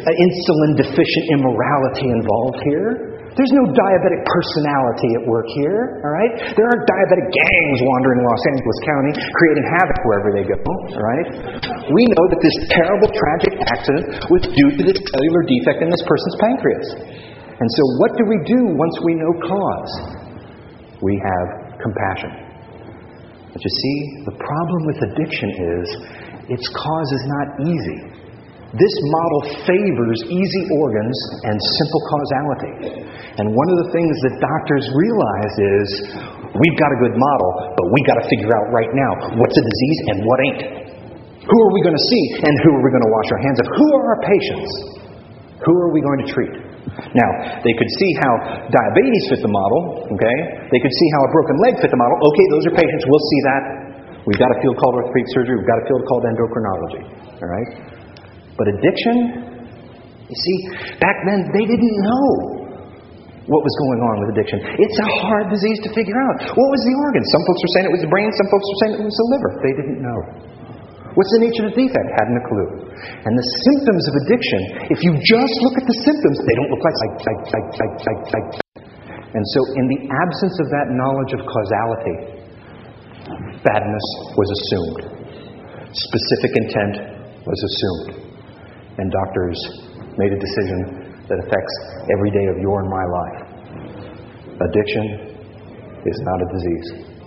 insulin 0.04 0.76
deficient 0.76 1.26
immorality 1.40 2.10
involved 2.10 2.60
here. 2.68 3.18
There's 3.38 3.54
no 3.54 3.70
diabetic 3.70 4.26
personality 4.26 5.14
at 5.14 5.22
work 5.30 5.46
here, 5.54 6.02
all 6.02 6.10
right? 6.10 6.32
There 6.58 6.66
aren't 6.66 6.82
diabetic 6.90 7.30
gangs 7.30 7.78
wandering 7.86 8.26
Los 8.26 8.42
Angeles 8.50 8.78
County 8.82 9.12
creating 9.14 9.66
havoc 9.78 9.98
wherever 10.10 10.28
they 10.34 10.42
go, 10.42 10.58
all 10.58 11.06
right? 11.06 11.28
We 11.86 12.02
know 12.18 12.24
that 12.34 12.40
this 12.42 12.56
terrible, 12.74 13.06
tragic 13.14 13.54
accident 13.62 14.26
was 14.26 14.42
due 14.42 14.70
to 14.74 14.82
this 14.90 14.98
cellular 14.98 15.42
defect 15.46 15.86
in 15.86 15.88
this 15.94 16.02
person's 16.02 16.36
pancreas. 16.42 16.88
And 17.58 17.66
so, 17.66 17.82
what 17.98 18.14
do 18.14 18.22
we 18.30 18.38
do 18.46 18.60
once 18.70 18.96
we 19.02 19.18
know 19.18 19.32
cause? 19.42 19.92
We 21.02 21.18
have 21.18 21.46
compassion. 21.82 22.48
But 23.50 23.60
you 23.66 23.72
see, 23.74 23.96
the 24.30 24.36
problem 24.38 24.80
with 24.86 24.98
addiction 25.10 25.50
is 25.50 25.86
its 26.54 26.66
cause 26.70 27.10
is 27.18 27.24
not 27.26 27.46
easy. 27.66 27.98
This 28.78 28.94
model 29.10 29.40
favors 29.64 30.20
easy 30.28 30.62
organs 30.76 31.18
and 31.50 31.56
simple 31.56 32.02
causality. 32.14 32.74
And 33.40 33.50
one 33.50 33.68
of 33.74 33.76
the 33.82 33.88
things 33.90 34.14
that 34.28 34.34
doctors 34.38 34.84
realize 34.92 35.54
is 35.56 35.86
we've 36.52 36.78
got 36.78 36.92
a 36.92 36.98
good 37.00 37.16
model, 37.16 37.50
but 37.74 37.84
we've 37.90 38.06
got 38.06 38.20
to 38.20 38.26
figure 38.28 38.52
out 38.52 38.66
right 38.70 38.92
now 38.92 39.10
what's 39.40 39.56
a 39.56 39.64
disease 39.64 40.00
and 40.12 40.18
what 40.20 40.38
ain't. 40.46 40.62
Who 41.42 41.58
are 41.64 41.72
we 41.72 41.80
going 41.80 41.96
to 41.96 42.06
see 42.12 42.24
and 42.44 42.54
who 42.60 42.70
are 42.76 42.82
we 42.84 42.90
going 42.92 43.06
to 43.08 43.12
wash 43.18 43.28
our 43.32 43.40
hands 43.40 43.58
of? 43.58 43.66
Who 43.72 43.86
are 43.96 44.04
our 44.14 44.20
patients? 44.20 44.70
Who 45.64 45.72
are 45.72 45.90
we 45.90 46.04
going 46.04 46.20
to 46.22 46.28
treat? 46.28 46.67
Now, 47.12 47.30
they 47.60 47.74
could 47.76 47.90
see 48.00 48.10
how 48.22 48.32
diabetes 48.70 49.24
fit 49.32 49.40
the 49.44 49.52
model, 49.52 50.08
okay? 50.14 50.38
They 50.72 50.80
could 50.80 50.94
see 50.94 51.08
how 51.16 51.20
a 51.26 51.30
broken 51.32 51.56
leg 51.64 51.74
fit 51.80 51.90
the 51.92 52.00
model. 52.00 52.16
Okay, 52.20 52.46
those 52.52 52.64
are 52.68 52.74
patients. 52.74 53.02
We'll 53.08 53.26
see 53.28 53.40
that. 53.48 53.62
We've 54.26 54.40
got 54.40 54.50
a 54.52 54.58
field 54.60 54.76
called 54.76 54.94
orthopedic 55.00 55.28
surgery. 55.32 55.56
We've 55.56 55.70
got 55.70 55.80
a 55.80 55.86
field 55.88 56.02
called 56.04 56.24
endocrinology, 56.28 57.02
all 57.40 57.48
right? 57.48 57.70
But 58.58 58.66
addiction, 58.76 59.48
You 60.28 60.36
see, 60.36 60.56
back 61.00 61.16
then 61.24 61.40
they 61.56 61.64
didn't 61.64 61.96
know 62.04 62.28
what 63.48 63.64
was 63.64 63.74
going 63.80 64.00
on 64.04 64.14
with 64.20 64.28
addiction. 64.36 64.60
It's 64.60 64.98
a 65.00 65.08
hard 65.24 65.48
disease 65.48 65.80
to 65.88 65.90
figure 65.96 66.20
out. 66.28 66.52
What 66.52 66.68
was 66.68 66.82
the 66.84 66.94
organ? 67.00 67.24
Some 67.32 67.42
folks 67.48 67.60
were 67.64 67.72
saying 67.72 67.86
it 67.88 67.94
was 67.96 68.04
the 68.04 68.12
brain, 68.12 68.28
some 68.36 68.48
folks 68.52 68.66
were 68.68 68.78
saying 68.84 68.92
it 69.00 69.04
was 69.08 69.16
the 69.16 69.28
liver. 69.32 69.50
They 69.64 69.74
didn't 69.80 70.00
know. 70.04 70.20
What's 71.16 71.32
the 71.40 71.42
nature 71.48 71.64
of 71.64 71.72
the 71.72 71.78
defect? 71.80 72.08
Hadn't 72.20 72.36
a 72.36 72.44
clue. 72.44 72.68
And 73.24 73.32
the 73.32 73.48
symptoms 73.64 74.04
of 74.08 74.14
addiction, 74.26 74.60
if 74.92 75.00
you 75.00 75.12
just 75.24 75.54
look 75.64 75.76
at 75.80 75.86
the 75.88 75.98
symptoms, 76.04 76.36
they 76.44 76.56
don't 76.60 76.70
look 76.72 76.84
like, 76.84 76.98
like, 77.00 77.16
like, 77.24 77.40
like, 77.48 77.94
like, 78.04 78.22
like. 78.34 78.48
And 79.28 79.44
so, 79.56 79.60
in 79.76 79.84
the 79.88 80.00
absence 80.08 80.56
of 80.60 80.66
that 80.72 80.86
knowledge 80.92 81.32
of 81.36 81.40
causality, 81.44 82.16
badness 83.64 84.06
was 84.36 84.48
assumed. 84.52 85.00
Specific 85.92 86.52
intent 86.64 86.94
was 87.44 87.58
assumed. 87.60 88.28
And 88.98 89.06
doctors 89.08 89.58
made 90.16 90.32
a 90.32 90.40
decision 90.40 91.24
that 91.28 91.38
affects 91.44 91.74
every 92.12 92.30
day 92.32 92.46
of 92.52 92.56
your 92.60 92.80
and 92.80 92.90
my 92.90 93.04
life. 93.04 93.40
Addiction 94.60 95.28
is 96.04 96.18
not 96.24 96.38
a 96.40 96.48
disease. 96.56 97.17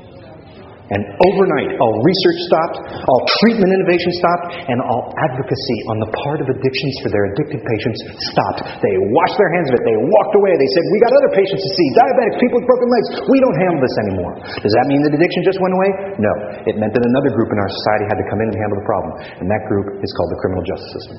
And 0.91 1.07
overnight, 1.07 1.71
all 1.79 1.95
research 2.03 2.39
stopped, 2.51 2.77
all 3.07 3.21
treatment 3.39 3.71
innovation 3.71 4.11
stopped, 4.19 4.47
and 4.67 4.77
all 4.83 5.15
advocacy 5.23 5.77
on 5.87 5.97
the 6.03 6.09
part 6.27 6.43
of 6.43 6.51
addictions 6.51 6.95
for 6.99 7.09
their 7.15 7.31
addicted 7.31 7.63
patients 7.63 7.99
stopped. 8.27 8.59
They 8.83 8.95
washed 9.15 9.37
their 9.39 9.51
hands 9.55 9.71
of 9.71 9.79
it. 9.79 9.83
They 9.87 9.95
walked 9.95 10.35
away. 10.35 10.51
They 10.51 10.71
said, 10.75 10.83
We 10.91 10.99
got 10.99 11.13
other 11.15 11.31
patients 11.31 11.63
to 11.63 11.71
see 11.71 11.87
diabetics, 11.95 12.35
people 12.43 12.57
with 12.59 12.67
broken 12.67 12.89
legs. 12.91 13.07
We 13.23 13.37
don't 13.39 13.57
handle 13.63 13.79
this 13.79 13.95
anymore. 14.03 14.33
Does 14.59 14.73
that 14.75 14.85
mean 14.91 14.99
that 15.07 15.15
addiction 15.15 15.41
just 15.47 15.59
went 15.63 15.73
away? 15.79 15.89
No. 16.19 16.33
It 16.67 16.75
meant 16.75 16.91
that 16.91 17.05
another 17.07 17.31
group 17.39 17.47
in 17.55 17.59
our 17.63 17.71
society 17.71 18.05
had 18.11 18.19
to 18.19 18.27
come 18.27 18.39
in 18.43 18.51
and 18.51 18.57
handle 18.59 18.77
the 18.83 18.87
problem. 18.87 19.11
And 19.39 19.47
that 19.47 19.63
group 19.71 19.95
is 19.95 20.11
called 20.11 20.29
the 20.35 20.39
criminal 20.43 20.63
justice 20.67 20.91
system. 20.91 21.17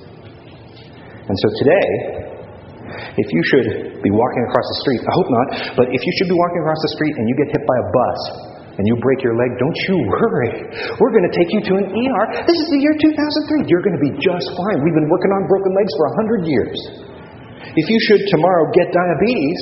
And 1.33 1.37
so 1.41 1.49
today, 1.65 1.89
if 3.17 3.29
you 3.33 3.43
should 3.49 3.69
be 4.05 4.13
walking 4.13 4.43
across 4.53 4.67
the 4.69 4.79
street, 4.85 5.01
I 5.01 5.13
hope 5.17 5.29
not, 5.33 5.47
but 5.81 5.87
if 5.89 6.03
you 6.05 6.13
should 6.21 6.29
be 6.29 6.37
walking 6.37 6.61
across 6.61 6.81
the 6.85 6.93
street 7.01 7.15
and 7.17 7.25
you 7.25 7.35
get 7.41 7.49
hit 7.57 7.65
by 7.65 7.77
a 7.81 7.87
bus 7.89 8.52
and 8.79 8.83
you 8.89 8.95
break 9.05 9.21
your 9.21 9.37
leg, 9.37 9.51
don't 9.61 9.79
you 9.89 9.97
worry. 10.09 10.53
We're 10.97 11.13
going 11.13 11.29
to 11.29 11.35
take 11.37 11.51
you 11.53 11.61
to 11.61 11.73
an 11.77 11.87
ER. 11.93 12.25
This 12.49 12.57
is 12.57 12.69
the 12.73 12.81
year 12.81 12.95
2003. 12.97 13.69
You're 13.69 13.85
going 13.85 13.97
to 13.97 14.05
be 14.05 14.13
just 14.17 14.49
fine. 14.57 14.79
We've 14.81 14.97
been 14.97 15.11
working 15.13 15.33
on 15.37 15.45
broken 15.45 15.73
legs 15.77 15.93
for 15.97 16.05
100 16.17 16.49
years. 16.49 16.79
If 17.77 17.87
you 17.89 17.99
should 18.09 18.23
tomorrow 18.33 18.69
get 18.73 18.89
diabetes, 18.93 19.61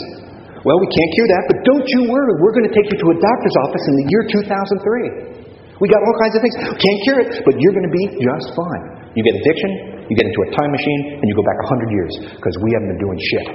well, 0.62 0.76
we 0.76 0.88
can't 0.92 1.10
cure 1.16 1.28
that, 1.32 1.42
but 1.48 1.56
don't 1.64 1.86
you 1.96 2.00
worry. 2.12 2.32
We're 2.38 2.54
going 2.54 2.68
to 2.68 2.74
take 2.74 2.88
you 2.92 2.98
to 3.00 3.08
a 3.10 3.16
doctor's 3.16 3.56
office 3.64 3.84
in 3.88 3.94
the 3.96 4.06
year 4.12 4.22
2003. 4.28 5.40
We 5.80 5.86
got 5.88 6.00
all 6.04 6.16
kinds 6.20 6.34
of 6.36 6.40
things. 6.44 6.56
Can't 6.76 7.00
cure 7.08 7.18
it, 7.24 7.30
but 7.48 7.56
you're 7.56 7.72
going 7.72 7.88
to 7.88 7.94
be 7.94 8.04
just 8.20 8.52
fine. 8.52 8.84
You 9.16 9.24
get 9.24 9.34
addiction, 9.40 10.06
you 10.06 10.14
get 10.14 10.28
into 10.28 10.40
a 10.44 10.48
time 10.52 10.70
machine, 10.70 11.18
and 11.18 11.24
you 11.24 11.34
go 11.34 11.42
back 11.42 11.58
100 11.66 11.88
years 11.90 12.12
because 12.36 12.54
we 12.60 12.68
haven't 12.76 12.90
been 12.94 13.02
doing 13.02 13.18
shit. 13.18 13.46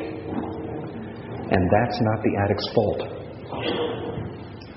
And 1.54 1.62
that's 1.70 1.98
not 2.02 2.18
the 2.26 2.34
addict's 2.42 2.68
fault. 2.74 3.95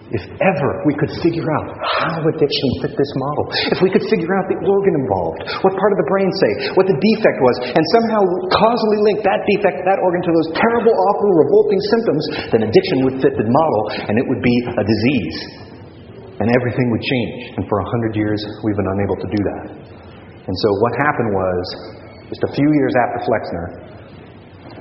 If 0.09 0.25
ever 0.25 0.71
we 0.89 0.97
could 0.97 1.13
figure 1.21 1.45
out 1.61 1.69
how 1.85 2.25
addiction 2.25 2.69
fit 2.81 2.97
this 2.97 3.13
model, 3.21 3.45
if 3.77 3.79
we 3.85 3.93
could 3.93 4.01
figure 4.09 4.33
out 4.41 4.49
the 4.49 4.57
organ 4.65 4.95
involved, 5.05 5.45
what 5.61 5.77
part 5.77 5.93
of 5.93 5.99
the 6.01 6.09
brain, 6.09 6.31
say, 6.33 6.53
what 6.81 6.89
the 6.89 6.97
defect 6.97 7.39
was, 7.45 7.57
and 7.77 7.85
somehow 7.93 8.21
causally 8.49 9.05
link 9.05 9.21
that 9.21 9.45
defect, 9.45 9.85
that 9.85 10.01
organ 10.01 10.25
to 10.25 10.33
those 10.33 10.49
terrible, 10.57 10.97
awful, 10.97 11.29
revolting 11.45 11.81
symptoms, 11.93 12.23
then 12.57 12.61
addiction 12.65 12.97
would 13.05 13.17
fit 13.21 13.37
the 13.37 13.45
model 13.45 13.83
and 14.09 14.17
it 14.17 14.25
would 14.25 14.41
be 14.41 14.57
a 14.81 14.85
disease. 14.89 15.37
And 16.41 16.47
everything 16.57 16.89
would 16.89 17.05
change. 17.05 17.61
And 17.61 17.63
for 17.69 17.77
a 17.83 17.87
hundred 17.93 18.17
years, 18.17 18.41
we've 18.65 18.79
been 18.81 18.89
unable 18.89 19.19
to 19.21 19.29
do 19.29 19.41
that. 19.45 19.65
And 20.49 20.55
so 20.57 20.69
what 20.81 20.93
happened 21.05 21.31
was, 21.37 21.63
just 22.33 22.41
a 22.49 22.53
few 22.57 22.69
years 22.81 22.95
after 22.97 23.29
Flexner, 23.29 23.67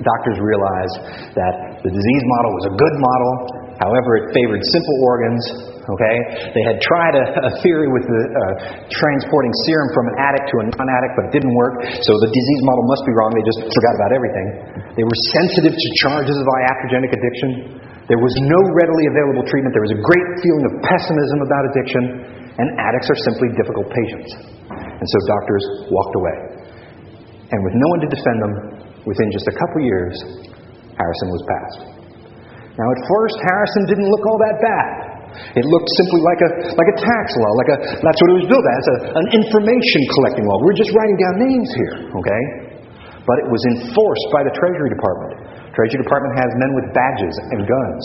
doctors 0.00 0.38
realized 0.38 0.96
that 1.34 1.54
the 1.84 1.90
disease 1.90 2.24
model 2.24 2.50
was 2.56 2.64
a 2.70 2.74
good 2.78 2.96
model. 2.96 3.57
However, 3.78 4.10
it 4.18 4.24
favored 4.34 4.62
simple 4.74 4.96
organs. 5.06 5.42
Okay, 5.88 6.16
they 6.52 6.64
had 6.68 6.76
tried 6.84 7.14
a, 7.16 7.24
a 7.48 7.52
theory 7.64 7.88
with 7.88 8.04
the, 8.04 8.22
uh, 8.28 8.54
transporting 8.92 9.54
serum 9.64 9.88
from 9.96 10.04
an 10.12 10.16
addict 10.20 10.44
to 10.52 10.56
a 10.60 10.64
non-addict, 10.68 11.12
but 11.16 11.24
it 11.30 11.32
didn't 11.32 11.54
work. 11.56 11.80
So 12.04 12.12
the 12.20 12.28
disease 12.28 12.62
model 12.68 12.84
must 12.92 13.08
be 13.08 13.12
wrong. 13.16 13.32
They 13.32 13.46
just 13.46 13.64
forgot 13.64 13.94
about 13.96 14.12
everything. 14.12 14.46
They 15.00 15.06
were 15.06 15.18
sensitive 15.32 15.72
to 15.72 15.88
charges 16.04 16.36
of 16.36 16.44
iatrogenic 16.44 17.08
addiction. 17.08 17.50
There 18.04 18.20
was 18.20 18.34
no 18.36 18.60
readily 18.76 19.06
available 19.08 19.48
treatment. 19.48 19.72
There 19.72 19.86
was 19.86 19.96
a 19.96 20.02
great 20.04 20.28
feeling 20.44 20.64
of 20.68 20.72
pessimism 20.84 21.38
about 21.40 21.62
addiction, 21.72 22.02
and 22.60 22.66
addicts 22.84 23.08
are 23.08 23.20
simply 23.24 23.48
difficult 23.56 23.88
patients. 23.88 24.30
And 24.68 25.06
so 25.08 25.16
doctors 25.24 25.64
walked 25.88 26.14
away. 26.20 26.36
And 27.48 27.58
with 27.64 27.76
no 27.80 27.86
one 27.96 28.00
to 28.04 28.08
defend 28.12 28.38
them, 28.44 28.54
within 29.08 29.28
just 29.32 29.48
a 29.48 29.56
couple 29.56 29.80
years, 29.88 30.14
Harrison 31.00 31.28
was 31.32 31.42
passed. 31.48 31.97
Now, 32.78 32.86
at 32.94 33.00
first, 33.10 33.36
Harrison 33.42 33.84
didn't 33.90 34.06
look 34.06 34.22
all 34.22 34.38
that 34.38 34.56
bad. 34.62 34.90
It 35.58 35.66
looked 35.66 35.90
simply 35.98 36.20
like 36.22 36.40
a, 36.40 36.50
like 36.78 36.90
a 36.94 36.98
tax 37.02 37.26
law, 37.36 37.50
like 37.58 37.70
a, 37.74 37.78
that's 38.00 38.20
what 38.22 38.28
it 38.32 38.36
was 38.42 38.48
built 38.48 38.64
as, 38.64 38.84
a, 38.86 38.96
an 39.18 39.26
information 39.34 40.00
collecting 40.14 40.46
law. 40.46 40.56
We're 40.62 40.78
just 40.78 40.94
writing 40.94 41.18
down 41.18 41.34
names 41.42 41.70
here, 41.74 41.94
okay? 42.14 42.42
But 43.26 43.36
it 43.44 43.48
was 43.50 43.62
enforced 43.76 44.28
by 44.32 44.46
the 44.46 44.54
Treasury 44.56 44.88
Department. 44.94 45.32
Treasury 45.74 46.00
Department 46.00 46.32
has 46.38 46.50
men 46.56 46.70
with 46.78 46.86
badges 46.96 47.34
and 47.52 47.60
guns. 47.66 48.04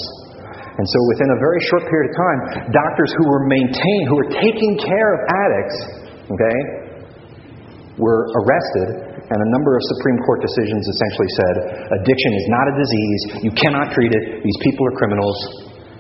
And 0.74 0.86
so 0.90 0.98
within 1.14 1.30
a 1.32 1.40
very 1.40 1.62
short 1.70 1.86
period 1.86 2.10
of 2.10 2.16
time, 2.18 2.40
doctors 2.74 3.14
who 3.22 3.26
were 3.30 3.46
maintaining, 3.46 4.06
who 4.10 4.18
were 4.18 4.32
taking 4.34 4.74
care 4.82 5.10
of 5.14 5.20
addicts, 5.30 5.78
okay, 6.34 6.58
were 8.02 8.26
arrested 8.42 9.03
and 9.34 9.40
a 9.42 9.50
number 9.50 9.74
of 9.74 9.82
Supreme 9.98 10.20
Court 10.30 10.46
decisions 10.46 10.84
essentially 10.86 11.32
said 11.34 11.54
addiction 11.98 12.32
is 12.38 12.46
not 12.54 12.66
a 12.70 12.74
disease, 12.78 13.22
you 13.50 13.54
cannot 13.58 13.90
treat 13.90 14.14
it, 14.14 14.46
these 14.46 14.60
people 14.62 14.86
are 14.94 14.96
criminals, 15.02 15.38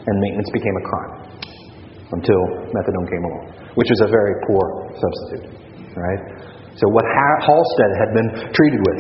and 0.06 0.14
maintenance 0.22 0.52
became 0.54 0.76
a 0.78 0.86
crime 0.86 1.14
until 2.14 2.42
methadone 2.78 3.08
came 3.10 3.24
along, 3.26 3.46
which 3.74 3.90
is 3.90 4.06
a 4.06 4.10
very 4.14 4.38
poor 4.46 4.94
substitute, 4.94 5.50
right? 5.98 6.22
So 6.78 6.86
what 6.94 7.06
Halsted 7.42 7.92
had 7.98 8.10
been 8.14 8.30
treated 8.54 8.82
with, 8.86 9.00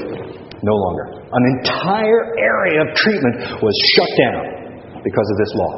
no 0.65 0.74
longer. 0.74 1.22
An 1.30 1.43
entire 1.62 2.24
area 2.39 2.88
of 2.88 2.89
treatment 2.96 3.62
was 3.62 3.76
shut 3.98 4.12
down 4.17 4.43
because 5.04 5.28
of 5.30 5.38
this 5.38 5.54
law. 5.60 5.74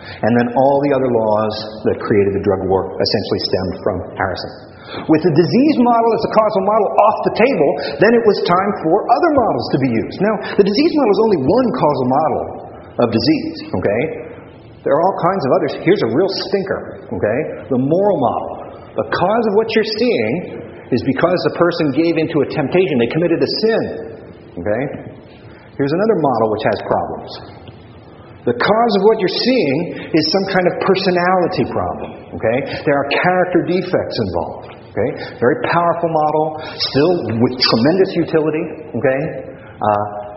And 0.00 0.32
then 0.40 0.48
all 0.56 0.76
the 0.82 0.92
other 0.96 1.10
laws 1.12 1.54
that 1.86 1.96
created 2.00 2.32
the 2.34 2.42
drug 2.42 2.66
war 2.66 2.96
essentially 2.96 3.40
stemmed 3.46 3.76
from 3.84 3.96
Harrison. 4.16 4.69
With 4.90 5.22
the 5.22 5.34
disease 5.34 5.76
model 5.82 6.10
as 6.18 6.22
a 6.26 6.32
causal 6.34 6.62
model 6.66 6.88
off 6.98 7.16
the 7.30 7.34
table, 7.38 7.70
then 8.02 8.12
it 8.14 8.24
was 8.26 8.36
time 8.42 8.72
for 8.82 8.96
other 9.06 9.30
models 9.38 9.66
to 9.70 9.78
be 9.86 9.90
used. 9.94 10.18
Now, 10.18 10.34
the 10.58 10.66
disease 10.66 10.92
model 10.98 11.12
is 11.14 11.22
only 11.22 11.40
one 11.46 11.68
causal 11.78 12.08
model 12.10 12.44
of 12.98 13.06
disease, 13.14 13.56
okay? 13.70 14.02
There 14.82 14.92
are 14.96 15.02
all 15.02 15.16
kinds 15.20 15.42
of 15.46 15.50
others. 15.60 15.72
Here's 15.86 16.02
a 16.02 16.10
real 16.10 16.30
stinker, 16.48 17.06
okay? 17.06 17.40
The 17.70 17.78
moral 17.78 18.18
model. 18.18 18.50
The 18.98 19.06
cause 19.06 19.44
of 19.46 19.54
what 19.54 19.68
you're 19.76 19.92
seeing 19.94 20.34
is 20.90 21.00
because 21.06 21.38
the 21.46 21.54
person 21.54 21.94
gave 21.94 22.18
into 22.18 22.42
a 22.42 22.46
temptation, 22.50 22.94
they 22.98 23.10
committed 23.14 23.38
a 23.38 23.50
sin, 23.62 23.82
okay? 24.58 24.82
Here's 25.78 25.94
another 25.94 26.18
model 26.18 26.46
which 26.50 26.64
has 26.66 26.78
problems. 26.82 27.60
The 28.48 28.56
cause 28.56 28.92
of 28.96 29.02
what 29.04 29.20
you're 29.20 29.38
seeing 29.44 29.78
is 30.16 30.24
some 30.32 30.46
kind 30.48 30.64
of 30.64 30.74
personality 30.80 31.64
problem. 31.68 32.10
Okay? 32.40 32.58
There 32.88 32.96
are 32.96 33.08
character 33.12 33.60
defects 33.68 34.16
involved. 34.16 34.79
Okay? 34.90 35.10
Very 35.38 35.58
powerful 35.70 36.10
model, 36.10 36.44
still 36.74 37.12
with 37.38 37.54
tremendous 37.56 38.10
utility. 38.18 38.64
Okay? 38.90 39.20
Uh, 39.78 40.30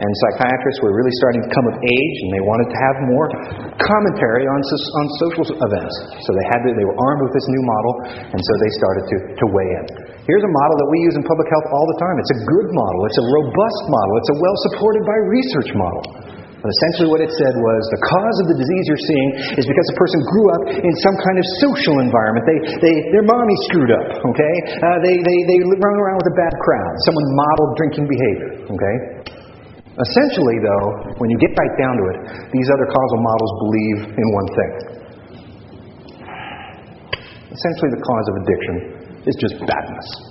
and 0.00 0.10
psychiatrists 0.22 0.80
were 0.80 0.96
really 0.96 1.12
starting 1.20 1.42
to 1.44 1.50
come 1.50 1.66
of 1.66 1.76
age, 1.76 2.16
and 2.24 2.30
they 2.32 2.44
wanted 2.46 2.68
to 2.72 2.78
have 2.78 2.96
more 3.10 3.26
commentary 3.74 4.48
on, 4.48 4.60
on 4.62 5.04
social 5.20 5.44
events. 5.50 5.94
So 6.24 6.30
they 6.32 6.46
had 6.46 6.62
to, 6.64 6.68
they 6.72 6.86
were 6.88 6.96
armed 6.96 7.22
with 7.26 7.34
this 7.36 7.44
new 7.50 7.64
model, 7.66 7.92
and 8.32 8.40
so 8.40 8.52
they 8.64 8.72
started 8.78 9.04
to, 9.10 9.16
to 9.34 9.44
weigh 9.50 9.72
in. 9.82 9.86
Here's 10.24 10.46
a 10.46 10.52
model 10.52 10.76
that 10.78 10.88
we 10.94 10.98
use 11.04 11.14
in 11.18 11.26
public 11.26 11.48
health 11.50 11.66
all 11.74 11.86
the 11.90 11.98
time. 11.98 12.16
It's 12.22 12.34
a 12.38 12.40
good 12.48 12.68
model. 12.70 13.00
It's 13.10 13.18
a 13.18 13.26
robust 13.34 13.82
model. 13.90 14.12
It's 14.22 14.30
a 14.30 14.38
well 14.38 14.56
supported 14.70 15.02
by 15.02 15.16
research 15.26 15.70
model. 15.74 16.02
Essentially, 16.60 17.08
what 17.08 17.24
it 17.24 17.32
said 17.32 17.54
was 17.56 17.80
the 17.88 18.02
cause 18.04 18.36
of 18.44 18.46
the 18.52 18.58
disease 18.60 18.84
you're 18.84 19.06
seeing 19.08 19.30
is 19.56 19.64
because 19.64 19.86
a 19.88 19.96
person 19.96 20.18
grew 20.28 20.46
up 20.52 20.62
in 20.76 20.94
some 21.00 21.16
kind 21.24 21.40
of 21.40 21.44
social 21.56 22.04
environment. 22.04 22.44
They, 22.44 22.58
they, 22.84 22.94
their 23.16 23.24
mommy 23.24 23.56
screwed 23.72 23.88
up, 23.88 24.08
okay? 24.28 24.54
Uh, 24.76 25.00
they, 25.00 25.16
they, 25.24 25.38
they 25.48 25.58
run 25.64 25.96
around 25.96 26.20
with 26.20 26.28
a 26.28 26.36
bad 26.36 26.52
crowd. 26.60 26.92
Someone 27.08 27.26
modeled 27.32 27.72
drinking 27.80 28.06
behavior, 28.12 28.50
okay? 28.76 28.96
Essentially, 29.88 30.60
though, 30.60 31.16
when 31.16 31.32
you 31.32 31.38
get 31.40 31.52
right 31.56 31.74
down 31.80 31.94
to 31.96 32.04
it, 32.12 32.18
these 32.52 32.68
other 32.68 32.88
causal 32.92 33.20
models 33.24 33.52
believe 33.64 33.98
in 34.20 34.26
one 34.36 34.48
thing. 34.52 34.72
Essentially, 37.56 37.90
the 37.96 38.02
cause 38.04 38.26
of 38.28 38.34
addiction 38.44 38.74
is 39.24 39.34
just 39.40 39.56
badness. 39.64 40.29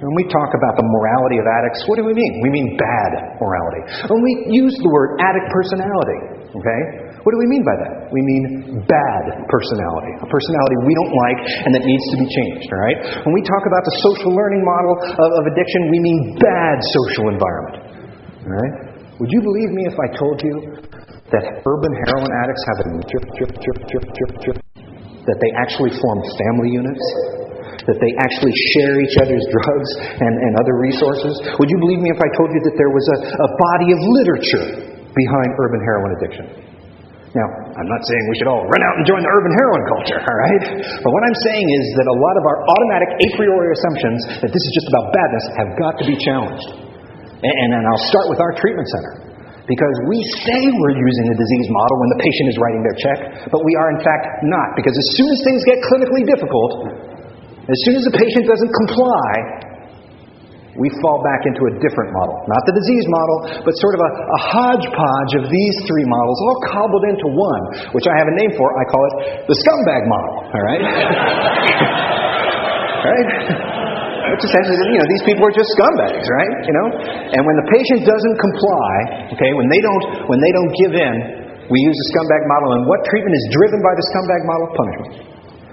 When 0.00 0.16
we 0.16 0.24
talk 0.32 0.48
about 0.56 0.80
the 0.80 0.86
morality 0.96 1.36
of 1.36 1.44
addicts, 1.44 1.84
what 1.84 2.00
do 2.00 2.08
we 2.08 2.16
mean? 2.16 2.40
We 2.40 2.48
mean 2.48 2.72
bad 2.80 3.36
morality. 3.36 3.84
When 4.08 4.24
we 4.24 4.32
use 4.48 4.72
the 4.80 4.88
word 4.88 5.20
addict 5.20 5.44
personality, 5.52 6.40
okay? 6.56 6.80
What 7.20 7.36
do 7.36 7.38
we 7.38 7.44
mean 7.52 7.60
by 7.60 7.76
that? 7.84 8.08
We 8.08 8.24
mean 8.24 8.80
bad 8.88 9.24
personality, 9.44 10.12
a 10.24 10.28
personality 10.32 10.74
we 10.88 10.96
don't 10.96 11.12
like 11.28 11.38
and 11.68 11.76
that 11.76 11.84
needs 11.84 12.00
to 12.00 12.16
be 12.16 12.24
changed, 12.32 12.72
all 12.72 12.80
right? 12.80 12.98
When 13.28 13.36
we 13.36 13.44
talk 13.44 13.60
about 13.68 13.84
the 13.84 13.94
social 14.00 14.32
learning 14.32 14.64
model 14.64 15.04
of, 15.04 15.28
of 15.36 15.44
addiction, 15.52 15.92
we 15.92 16.00
mean 16.00 16.40
bad 16.40 16.80
social 17.04 17.28
environment, 17.36 17.76
all 18.48 18.56
right? 18.56 18.74
Would 19.20 19.28
you 19.28 19.44
believe 19.44 19.68
me 19.76 19.84
if 19.84 20.00
I 20.00 20.08
told 20.16 20.40
you 20.40 20.80
that 21.28 21.60
urban 21.60 21.92
heroin 22.08 22.32
addicts 22.40 22.64
have 22.72 22.88
a 22.88 23.04
that 25.28 25.36
they 25.44 25.52
actually 25.60 25.92
form 26.00 26.24
family 26.24 26.72
units? 26.72 27.04
That 27.90 27.98
they 27.98 28.14
actually 28.22 28.54
share 28.78 29.02
each 29.02 29.18
other's 29.18 29.42
drugs 29.50 29.90
and, 30.22 30.30
and 30.30 30.52
other 30.62 30.78
resources? 30.78 31.34
Would 31.58 31.66
you 31.66 31.78
believe 31.82 31.98
me 31.98 32.14
if 32.14 32.22
I 32.22 32.30
told 32.38 32.54
you 32.54 32.62
that 32.70 32.76
there 32.78 32.92
was 32.94 33.02
a, 33.02 33.18
a 33.34 33.50
body 33.50 33.88
of 33.90 33.98
literature 33.98 34.66
behind 35.10 35.48
urban 35.58 35.82
heroin 35.82 36.10
addiction? 36.22 36.46
Now, 37.30 37.46
I'm 37.78 37.86
not 37.86 38.02
saying 38.10 38.22
we 38.26 38.36
should 38.42 38.50
all 38.50 38.66
run 38.66 38.82
out 38.82 38.94
and 38.98 39.04
join 39.06 39.22
the 39.22 39.30
urban 39.30 39.54
heroin 39.54 39.84
culture, 39.86 40.18
all 40.18 40.38
right? 40.50 40.62
But 40.98 41.10
what 41.14 41.22
I'm 41.22 41.38
saying 41.46 41.66
is 41.78 41.84
that 42.02 42.06
a 42.10 42.16
lot 42.18 42.34
of 42.38 42.44
our 42.46 42.58
automatic 42.66 43.10
a 43.22 43.26
priori 43.38 43.70
assumptions 43.70 44.20
that 44.42 44.50
this 44.50 44.62
is 44.62 44.72
just 44.74 44.88
about 44.90 45.14
badness 45.14 45.44
have 45.54 45.70
got 45.78 45.94
to 46.02 46.04
be 46.10 46.18
challenged. 46.18 46.68
And, 47.42 47.70
and 47.70 47.82
I'll 47.86 48.06
start 48.10 48.26
with 48.34 48.42
our 48.42 48.50
treatment 48.58 48.86
center. 48.86 49.30
Because 49.70 49.96
we 50.10 50.18
say 50.42 50.58
we're 50.58 50.98
using 50.98 51.26
a 51.30 51.36
disease 51.38 51.68
model 51.70 51.96
when 52.02 52.10
the 52.18 52.20
patient 52.26 52.46
is 52.50 52.56
writing 52.58 52.82
their 52.82 52.98
check, 52.98 53.18
but 53.54 53.62
we 53.62 53.78
are 53.78 53.94
in 53.94 54.02
fact 54.02 54.42
not. 54.50 54.74
Because 54.74 54.98
as 54.98 55.08
soon 55.14 55.30
as 55.30 55.38
things 55.46 55.62
get 55.62 55.78
clinically 55.86 56.26
difficult, 56.26 56.70
as 57.68 57.76
soon 57.84 58.00
as 58.00 58.04
the 58.08 58.16
patient 58.16 58.48
doesn't 58.48 58.72
comply, 58.72 59.68
we 60.78 60.86
fall 61.02 61.18
back 61.26 61.42
into 61.44 61.66
a 61.66 61.72
different 61.82 62.14
model. 62.14 62.38
Not 62.46 62.62
the 62.64 62.72
disease 62.78 63.02
model, 63.10 63.36
but 63.66 63.74
sort 63.82 63.98
of 63.98 64.06
a, 64.06 64.10
a, 64.16 64.40
hodgepodge 64.54 65.32
of 65.42 65.50
these 65.50 65.76
three 65.84 66.06
models, 66.06 66.38
all 66.40 66.56
cobbled 66.70 67.04
into 67.10 67.26
one, 67.26 67.90
which 67.92 68.06
I 68.06 68.14
have 68.14 68.30
a 68.30 68.36
name 68.38 68.54
for. 68.54 68.70
I 68.78 68.84
call 68.86 69.02
it 69.02 69.14
the 69.50 69.56
scumbag 69.60 70.06
model. 70.06 70.46
All 70.46 70.62
right? 70.62 70.80
right? 73.10 73.28
Which 74.30 74.46
essentially, 74.46 74.78
you 74.94 75.02
know, 75.02 75.10
these 75.10 75.26
people 75.26 75.42
are 75.42 75.52
just 75.52 75.74
scumbags, 75.74 76.22
right? 76.22 76.54
You 76.62 76.74
know? 76.78 76.86
And 77.34 77.42
when 77.42 77.56
the 77.58 77.66
patient 77.74 78.06
doesn't 78.06 78.36
comply, 78.38 78.94
okay, 79.34 79.50
when 79.58 79.66
they 79.66 79.82
don't, 79.82 80.30
when 80.30 80.38
they 80.38 80.54
don't 80.54 80.70
give 80.86 80.94
in, 80.94 81.14
we 81.66 81.82
use 81.82 81.98
the 81.98 82.06
scumbag 82.14 82.46
model. 82.46 82.78
And 82.78 82.86
what 82.86 83.02
treatment 83.10 83.34
is 83.34 83.44
driven 83.58 83.82
by 83.82 83.90
the 83.98 84.04
scumbag 84.14 84.42
model? 84.46 84.70
Punishment. 84.70 85.29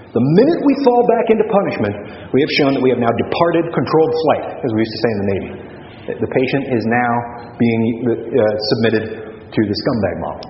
The 0.08 0.24
minute 0.40 0.60
we 0.64 0.74
fall 0.88 1.04
back 1.04 1.28
into 1.28 1.44
punishment, 1.52 1.94
we 2.32 2.40
have 2.40 2.52
shown 2.56 2.72
that 2.72 2.80
we 2.80 2.88
have 2.88 3.00
now 3.00 3.12
departed 3.28 3.68
controlled 3.76 4.14
flight, 4.24 4.56
as 4.64 4.70
we 4.72 4.80
used 4.80 4.94
to 4.96 5.00
say 5.04 5.10
in 5.12 5.18
the 5.20 5.28
Navy. 5.28 5.52
The 6.24 6.30
patient 6.32 6.64
is 6.72 6.82
now 6.88 7.12
being 7.60 7.80
uh, 8.08 8.40
submitted 8.72 9.04
to 9.52 9.60
the 9.60 9.76
scumbag 9.84 10.16
model. 10.24 10.48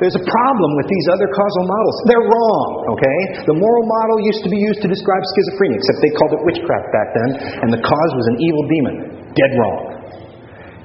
There's 0.00 0.16
a 0.16 0.24
problem 0.24 0.70
with 0.80 0.88
these 0.88 1.06
other 1.12 1.28
causal 1.28 1.64
models. 1.68 1.96
They're 2.08 2.28
wrong, 2.28 2.68
okay? 2.96 3.18
The 3.44 3.56
moral 3.56 3.84
model 3.84 4.24
used 4.24 4.44
to 4.44 4.50
be 4.52 4.60
used 4.60 4.80
to 4.84 4.88
describe 4.88 5.22
schizophrenia, 5.36 5.76
except 5.76 6.00
they 6.00 6.12
called 6.16 6.32
it 6.36 6.42
witchcraft 6.44 6.88
back 6.92 7.08
then, 7.12 7.30
and 7.60 7.68
the 7.72 7.80
cause 7.80 8.12
was 8.16 8.26
an 8.32 8.36
evil 8.40 8.64
demon. 8.72 8.96
Dead 9.36 9.52
wrong. 9.56 9.80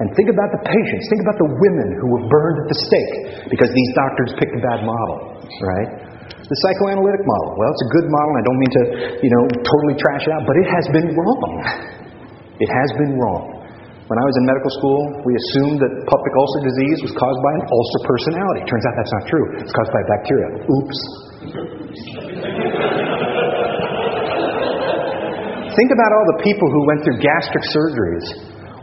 And 0.04 0.12
think 0.16 0.28
about 0.28 0.52
the 0.52 0.64
patients. 0.68 1.04
Think 1.08 1.24
about 1.24 1.40
the 1.40 1.48
women 1.48 1.88
who 2.04 2.08
were 2.20 2.24
burned 2.28 2.58
at 2.64 2.68
the 2.68 2.80
stake 2.84 3.16
because 3.48 3.72
these 3.72 3.92
doctors 3.96 4.32
picked 4.40 4.56
a 4.60 4.64
bad 4.64 4.84
model, 4.84 5.40
right? 5.64 6.11
The 6.52 6.60
psychoanalytic 6.68 7.24
model. 7.24 7.56
Well, 7.56 7.72
it's 7.72 7.86
a 7.88 7.92
good 7.96 8.08
model. 8.12 8.32
I 8.36 8.44
don't 8.44 8.60
mean 8.60 8.74
to, 8.76 8.84
you 9.24 9.32
know, 9.32 9.44
totally 9.64 9.96
trash 9.96 10.28
it 10.28 10.36
out, 10.36 10.44
but 10.44 10.60
it 10.60 10.68
has 10.68 10.84
been 10.92 11.08
wrong. 11.16 11.56
It 12.60 12.68
has 12.68 12.90
been 13.00 13.16
wrong. 13.16 13.56
When 14.12 14.20
I 14.20 14.26
was 14.28 14.36
in 14.36 14.44
medical 14.44 14.68
school, 14.76 15.00
we 15.24 15.32
assumed 15.32 15.80
that 15.80 15.92
peptic 16.12 16.34
ulcer 16.36 16.62
disease 16.68 17.08
was 17.08 17.16
caused 17.16 17.40
by 17.40 17.52
an 17.56 17.64
ulcer 17.72 18.02
personality. 18.04 18.68
Turns 18.68 18.84
out 18.84 18.94
that's 19.00 19.14
not 19.16 19.24
true. 19.32 19.46
It's 19.64 19.72
caused 19.72 19.96
by 19.96 20.04
bacteria. 20.12 20.48
Oops. 20.68 21.00
Think 25.72 25.90
about 25.96 26.12
all 26.12 26.26
the 26.36 26.40
people 26.44 26.68
who 26.68 26.82
went 26.84 27.00
through 27.08 27.24
gastric 27.24 27.64
surgeries 27.72 28.28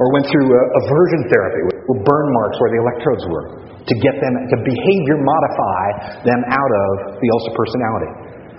or 0.00 0.09
went 0.16 0.24
through 0.24 0.48
uh, 0.48 0.81
aversion 0.88 1.20
therapy 1.28 1.62
with 1.68 2.00
burn 2.00 2.26
marks 2.33 2.57
where 2.64 2.72
the 2.72 2.81
electrodes 2.81 3.24
were 3.28 3.67
to 3.88 3.94
get 4.05 4.14
them 4.20 4.35
to 4.37 4.57
behavior 4.62 5.16
modify 5.24 5.85
them 6.29 6.40
out 6.53 6.72
of 6.85 6.90
the 7.16 7.29
ulcer 7.33 7.53
personality. 7.57 8.11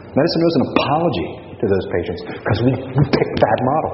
Medicine 0.09 0.41
owes 0.41 0.57
an 0.57 0.65
apology 0.73 1.29
to 1.61 1.65
those 1.69 1.85
patients 1.93 2.21
because 2.33 2.59
we, 2.65 2.71
we 2.73 3.03
picked 3.13 3.37
that 3.37 3.59
model. 3.61 3.93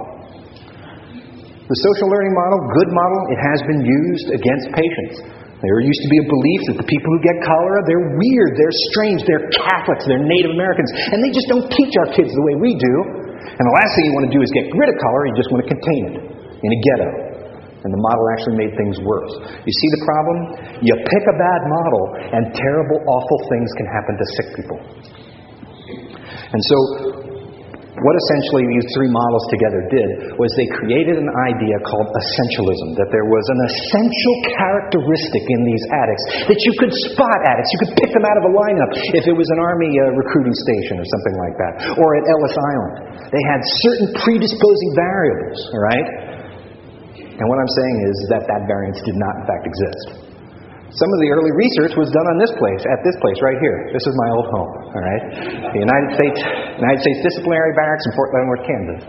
The 1.65 1.77
social 1.81 2.07
learning 2.07 2.33
model, 2.37 2.57
good 2.77 2.91
model, 2.93 3.19
it 3.33 3.39
has 3.41 3.59
been 3.65 3.81
used 3.81 4.27
against 4.37 4.65
patients. 4.71 5.15
There 5.65 5.81
used 5.81 6.03
to 6.05 6.09
be 6.13 6.19
a 6.21 6.27
belief 6.29 6.61
that 6.69 6.77
the 6.77 6.87
people 6.87 7.09
who 7.09 7.19
get 7.25 7.35
cholera, 7.41 7.81
they're 7.89 8.07
weird, 8.21 8.51
they're 8.53 8.77
strange, 8.93 9.25
they're 9.25 9.49
Catholics, 9.49 10.05
they're 10.05 10.21
Native 10.21 10.53
Americans, 10.53 10.93
and 11.09 11.25
they 11.25 11.33
just 11.33 11.49
don't 11.49 11.65
teach 11.73 11.93
our 12.05 12.09
kids 12.13 12.29
the 12.29 12.45
way 12.45 12.55
we 12.61 12.71
do. 12.77 12.95
And 13.49 13.63
the 13.65 13.75
last 13.81 13.91
thing 13.97 14.03
you 14.05 14.13
want 14.13 14.27
to 14.29 14.35
do 14.35 14.41
is 14.45 14.49
get 14.53 14.69
rid 14.69 14.87
of 14.93 14.95
cholera, 15.01 15.25
you 15.25 15.35
just 15.41 15.49
want 15.49 15.61
to 15.65 15.69
contain 15.73 16.01
it 16.11 16.15
in 16.61 16.69
a 16.69 16.79
ghetto. 16.85 17.24
And 17.85 17.93
the 17.93 18.01
model 18.01 18.25
actually 18.33 18.57
made 18.65 18.73
things 18.73 18.97
worse. 19.05 19.33
You 19.61 19.73
see 19.77 19.89
the 19.93 20.01
problem? 20.09 20.37
You 20.81 20.93
pick 21.05 21.23
a 21.29 21.37
bad 21.37 21.61
model, 21.69 22.03
and 22.33 22.43
terrible, 22.49 22.97
awful 22.97 23.39
things 23.45 23.69
can 23.77 23.87
happen 23.93 24.13
to 24.17 24.25
sick 24.41 24.47
people. 24.57 24.79
And 26.49 26.61
so, 26.65 26.77
what 27.95 28.15
essentially 28.27 28.67
these 28.67 28.87
three 28.91 29.07
models 29.07 29.45
together 29.47 29.79
did 29.87 30.35
was 30.35 30.51
they 30.59 30.67
created 30.75 31.15
an 31.15 31.31
idea 31.47 31.79
called 31.87 32.11
essentialism 32.11 32.99
that 32.99 33.07
there 33.07 33.23
was 33.23 33.45
an 33.47 33.59
essential 33.71 34.35
characteristic 34.51 35.43
in 35.47 35.61
these 35.63 35.83
addicts 35.95 36.25
that 36.51 36.59
you 36.59 36.73
could 36.75 36.91
spot 37.07 37.39
addicts, 37.47 37.71
you 37.71 37.79
could 37.87 37.93
pick 37.95 38.11
them 38.11 38.27
out 38.27 38.35
of 38.35 38.51
a 38.51 38.53
lineup 38.53 38.91
if 39.15 39.23
it 39.31 39.35
was 39.35 39.47
an 39.47 39.59
army 39.63 39.95
uh, 39.95 40.11
recruiting 40.11 40.51
station 40.67 40.99
or 40.99 41.07
something 41.07 41.35
like 41.39 41.55
that, 41.55 41.73
or 41.95 42.07
at 42.19 42.23
Ellis 42.27 42.55
Island. 42.59 42.93
They 43.31 43.43
had 43.47 43.61
certain 43.63 44.07
predisposing 44.19 44.91
variables, 44.99 45.59
all 45.71 45.83
right? 45.87 46.07
And 47.35 47.45
what 47.51 47.59
I'm 47.59 47.73
saying 47.75 47.97
is 48.07 48.15
that 48.31 48.43
that 48.47 48.61
variance 48.63 48.99
did 49.03 49.17
not, 49.19 49.33
in 49.39 49.45
fact, 49.45 49.63
exist. 49.67 50.35
Some 50.95 51.11
of 51.11 51.19
the 51.19 51.29
early 51.35 51.51
research 51.59 51.91
was 51.99 52.07
done 52.07 52.23
on 52.23 52.37
this 52.39 52.55
place, 52.55 52.79
at 52.87 53.03
this 53.03 53.17
place 53.19 53.35
right 53.43 53.59
here. 53.59 53.91
This 53.91 54.05
is 54.07 54.15
my 54.15 54.29
old 54.31 54.47
home, 54.47 54.71
all 54.95 55.03
right? 55.03 55.23
The 55.75 55.81
United 55.83 56.15
States, 56.15 56.39
United 56.79 57.01
States 57.03 57.19
Disciplinary 57.19 57.75
Barracks 57.75 58.07
in 58.07 58.11
Fort 58.15 58.31
Leavenworth, 58.31 58.63
Kansas. 58.63 59.01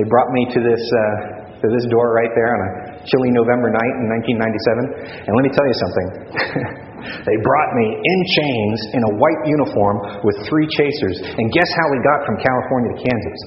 They 0.00 0.06
brought 0.08 0.32
me 0.32 0.48
to 0.56 0.58
this, 0.64 0.80
uh, 0.80 1.60
to 1.60 1.66
this 1.68 1.84
door 1.92 2.16
right 2.16 2.32
there 2.32 2.48
on 2.56 2.60
a 2.64 2.70
chilly 3.04 3.36
November 3.36 3.68
night 3.68 3.94
in 4.00 4.08
1997. 4.24 5.28
And 5.28 5.32
let 5.36 5.44
me 5.44 5.52
tell 5.52 5.68
you 5.68 5.76
something. 5.76 6.06
they 7.28 7.36
brought 7.44 7.70
me 7.76 7.86
in 8.00 8.18
chains 8.40 8.78
in 8.96 9.02
a 9.04 9.12
white 9.20 9.42
uniform 9.44 10.24
with 10.24 10.40
three 10.48 10.68
chasers. 10.72 11.20
And 11.20 11.44
guess 11.52 11.68
how 11.68 11.86
we 11.92 12.00
got 12.00 12.24
from 12.24 12.40
California 12.40 12.96
to 12.96 12.98
Kansas? 13.04 13.40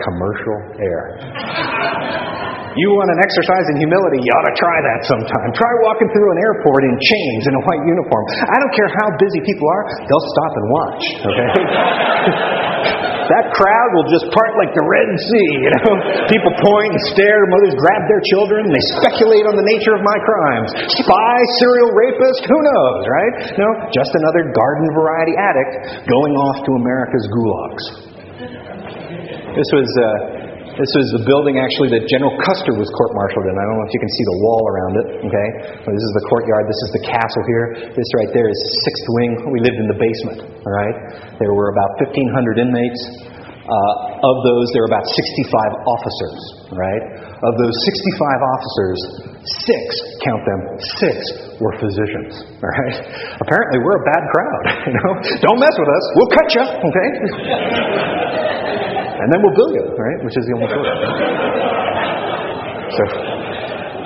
Commercial 0.00 0.58
air. 0.80 2.48
You 2.74 2.90
want 2.90 3.06
an 3.14 3.20
exercise 3.22 3.66
in 3.70 3.86
humility, 3.86 4.18
you 4.18 4.30
ought 4.34 4.48
to 4.50 4.56
try 4.58 4.76
that 4.82 5.00
sometime. 5.06 5.48
Try 5.54 5.72
walking 5.86 6.10
through 6.10 6.30
an 6.34 6.38
airport 6.42 6.82
in 6.82 6.94
chains 6.98 7.42
in 7.46 7.54
a 7.54 7.62
white 7.70 7.82
uniform. 7.86 8.24
I 8.50 8.56
don't 8.58 8.74
care 8.74 8.90
how 8.98 9.08
busy 9.14 9.40
people 9.46 9.66
are, 9.70 9.84
they'll 10.10 10.28
stop 10.34 10.52
and 10.58 10.66
watch, 10.74 11.02
okay? 11.22 11.50
that 13.30 13.46
crowd 13.54 13.88
will 13.94 14.10
just 14.10 14.26
part 14.34 14.52
like 14.58 14.74
the 14.74 14.82
Red 14.90 15.06
Sea, 15.22 15.50
you 15.54 15.70
know? 15.70 15.92
People 16.26 16.50
point 16.66 16.90
and 16.90 17.02
stare, 17.14 17.46
mothers 17.46 17.78
grab 17.78 18.02
their 18.10 18.22
children, 18.34 18.66
they 18.66 18.84
speculate 18.98 19.46
on 19.46 19.54
the 19.54 19.66
nature 19.70 19.94
of 19.94 20.02
my 20.02 20.18
crimes. 20.26 20.74
Spy, 20.98 21.34
serial 21.62 21.94
rapist, 21.94 22.42
who 22.42 22.58
knows, 22.58 23.00
right? 23.06 23.34
No, 23.54 23.68
just 23.94 24.10
another 24.18 24.50
garden 24.50 24.86
variety 24.98 25.34
addict 25.38 25.72
going 26.10 26.34
off 26.42 26.58
to 26.66 26.70
America's 26.74 27.26
gulags. 27.30 27.84
This 29.54 29.70
was 29.70 29.86
uh, 29.86 30.33
this 30.74 30.92
is 30.98 31.06
the 31.14 31.22
building 31.22 31.62
actually 31.62 31.94
that 31.94 32.02
General 32.10 32.34
Custer 32.42 32.74
was 32.74 32.90
court-martialed 32.98 33.46
in. 33.46 33.54
I 33.54 33.64
don't 33.70 33.76
know 33.78 33.86
if 33.86 33.94
you 33.94 34.02
can 34.02 34.10
see 34.10 34.24
the 34.26 34.38
wall 34.42 34.62
around 34.66 34.94
it. 34.98 35.06
Okay, 35.22 35.48
this 35.86 36.02
is 36.02 36.12
the 36.18 36.24
courtyard. 36.26 36.66
This 36.66 36.80
is 36.82 36.90
the 36.98 37.04
castle 37.14 37.44
here. 37.46 37.64
This 37.94 38.08
right 38.18 38.30
there 38.34 38.50
is 38.50 38.58
Sixth 38.82 39.06
Wing. 39.14 39.32
We 39.54 39.62
lived 39.62 39.78
in 39.78 39.86
the 39.86 39.98
basement. 39.98 40.38
All 40.50 40.74
right, 40.74 40.96
there 41.38 41.54
were 41.54 41.70
about 41.70 42.02
1,500 42.02 42.58
inmates. 42.58 43.00
Uh, 43.64 44.28
of 44.28 44.36
those, 44.44 44.68
there 44.76 44.84
were 44.84 44.92
about 44.92 45.08
65 45.08 45.88
officers. 45.88 46.38
Right, 46.74 47.04
of 47.22 47.54
those 47.54 47.72
65 47.72 48.52
officers, 48.58 48.98
six, 49.62 49.80
count 50.26 50.42
them, 50.42 50.60
six 50.98 51.16
were 51.62 51.72
physicians. 51.78 52.44
All 52.60 52.72
right, 52.82 52.96
apparently 53.40 53.78
we're 53.78 53.98
a 54.02 54.06
bad 54.10 54.24
crowd. 54.26 54.64
You 54.84 54.92
know, 54.92 55.12
don't 55.48 55.60
mess 55.62 55.72
with 55.78 55.88
us. 55.88 56.04
We'll 56.18 56.32
cut 56.34 56.48
you. 56.50 56.64
Okay 56.66 58.10
and 59.20 59.26
then 59.30 59.38
we'll 59.42 59.56
bill 59.56 59.72
you, 59.74 59.84
right? 59.94 60.18
Which 60.26 60.36
is 60.36 60.44
the 60.46 60.54
only 60.58 60.68
choice. 60.70 60.90
So, 62.94 63.02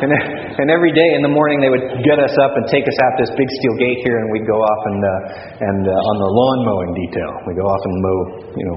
and, 0.04 0.10
and 0.14 0.68
every 0.70 0.92
day 0.94 1.08
in 1.18 1.22
the 1.26 1.32
morning 1.32 1.58
they 1.58 1.72
would 1.72 2.04
get 2.06 2.18
us 2.22 2.34
up 2.38 2.54
and 2.54 2.64
take 2.70 2.86
us 2.86 2.98
out 3.02 3.12
this 3.18 3.32
big 3.34 3.48
steel 3.60 3.74
gate 3.80 3.98
here, 4.06 4.16
and 4.22 4.30
we'd 4.30 4.46
go 4.46 4.58
off 4.58 4.82
and 4.86 5.00
uh, 5.02 5.12
and 5.66 5.80
uh, 5.88 6.10
on 6.10 6.16
the 6.22 6.30
lawn 6.30 6.58
mowing 6.64 6.92
detail. 6.94 7.32
We 7.48 7.52
go 7.58 7.66
off 7.66 7.82
and 7.82 7.94
mow, 7.98 8.18
you 8.54 8.64
know, 8.68 8.76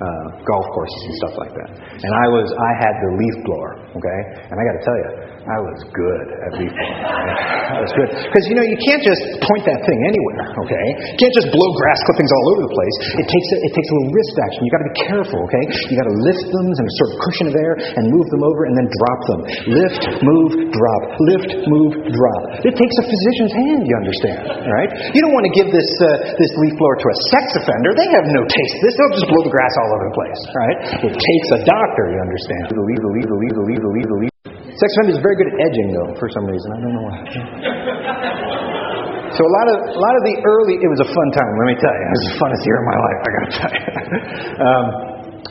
uh, 0.00 0.26
golf 0.48 0.66
courses 0.72 1.02
and 1.04 1.14
stuff 1.20 1.34
like 1.36 1.52
that. 1.52 1.68
And 1.76 2.12
I 2.24 2.26
was, 2.32 2.48
I 2.48 2.72
had 2.80 2.94
the 3.04 3.10
leaf 3.20 3.36
blower, 3.44 3.72
okay? 3.92 4.20
And 4.48 4.56
I 4.56 4.62
got 4.64 4.76
to 4.80 4.84
tell 4.84 4.96
you, 4.96 5.10
I 5.40 5.58
was 5.60 5.76
good 5.92 6.26
at 6.40 6.50
leaf 6.56 6.72
blowing. 6.72 6.96
I 7.76 7.80
was 7.84 7.92
good 7.96 8.08
because 8.12 8.44
you 8.48 8.56
know 8.56 8.64
you 8.64 8.76
can't 8.80 9.04
just 9.04 9.20
point 9.44 9.64
that 9.68 9.80
thing 9.84 10.00
anywhere, 10.04 10.52
okay? 10.64 10.86
You 11.16 11.18
can't 11.20 11.36
just 11.36 11.48
blow 11.52 11.68
grass 11.80 12.00
clippings 12.08 12.32
all 12.32 12.46
over 12.56 12.62
the 12.64 12.72
place. 12.72 12.96
It 13.24 13.26
takes 13.28 13.48
a, 13.52 13.56
it 13.60 13.72
takes 13.76 13.88
a 13.88 13.94
little 14.00 14.12
wrist 14.16 14.34
action. 14.40 14.60
You 14.64 14.70
got 14.72 14.82
to 14.84 14.88
be 14.88 14.98
careful, 15.04 15.38
okay? 15.48 15.64
You 15.92 15.94
got 15.96 16.08
to 16.08 16.16
lift 16.24 16.44
them 16.48 16.66
in 16.68 16.84
a 16.84 16.94
sort 16.96 17.08
of 17.12 17.16
cushion 17.20 17.46
of 17.52 17.56
air 17.56 17.72
and 17.76 18.02
move 18.08 18.26
them 18.32 18.42
over 18.44 18.68
and 18.68 18.74
then 18.76 18.86
drop 18.88 19.20
them. 19.28 19.40
Lift, 19.68 20.02
move, 20.24 20.52
drop. 20.72 21.02
Lift, 21.28 21.50
move, 21.68 21.92
drop. 22.08 22.42
It 22.64 22.74
takes 22.76 22.96
a 23.00 23.04
physician's 23.04 23.52
hand, 23.52 23.80
you 23.84 23.96
understand, 23.96 24.44
right? 24.64 24.90
You 25.12 25.20
don't 25.24 25.36
want 25.36 25.44
to 25.48 25.54
give 25.56 25.68
this 25.72 25.90
uh, 26.04 26.36
this 26.36 26.52
leaf 26.64 26.74
blower 26.80 26.96
to 27.00 27.08
a 27.08 27.16
sex 27.32 27.44
offender. 27.64 27.96
They 27.96 28.08
have 28.12 28.26
no 28.32 28.42
taste. 28.48 28.76
This 28.84 28.94
they'll 28.96 29.16
just 29.16 29.28
blow 29.28 29.42
the 29.44 29.52
grass 29.52 29.72
all 29.80 29.89
over 29.90 30.04
the 30.08 30.16
place, 30.16 30.40
all 30.46 30.60
right? 30.62 30.78
It 31.10 31.14
takes 31.14 31.48
a 31.58 31.60
doctor, 31.66 32.04
you 32.14 32.20
understand. 32.22 32.62
Sex 34.70 34.88
offenders 34.96 35.18
are 35.18 35.24
very 35.26 35.36
good 35.36 35.50
at 35.52 35.56
edging, 35.66 35.88
though, 35.92 36.10
for 36.16 36.28
some 36.30 36.44
reason. 36.46 36.68
I 36.72 36.78
don't 36.80 36.94
know 36.94 37.06
why. 37.06 37.18
So 39.30 39.46
a 39.46 39.52
lot 39.62 39.66
of 39.70 39.76
a 39.94 40.00
lot 40.02 40.14
of 40.18 40.22
the 40.26 40.34
early 40.42 40.74
it 40.82 40.90
was 40.90 41.06
a 41.06 41.10
fun 41.14 41.28
time. 41.38 41.50
Let 41.62 41.68
me 41.70 41.76
tell 41.78 41.94
you, 41.94 42.02
it 42.02 42.12
was 42.18 42.24
the 42.34 42.36
funnest 42.42 42.62
year 42.66 42.78
of 42.82 42.86
my 42.90 42.98
life. 42.98 43.18
I 43.22 43.30
got 43.30 43.42
to 43.46 43.52
tell 43.54 43.72
you. 43.78 43.84
um, 44.66 44.86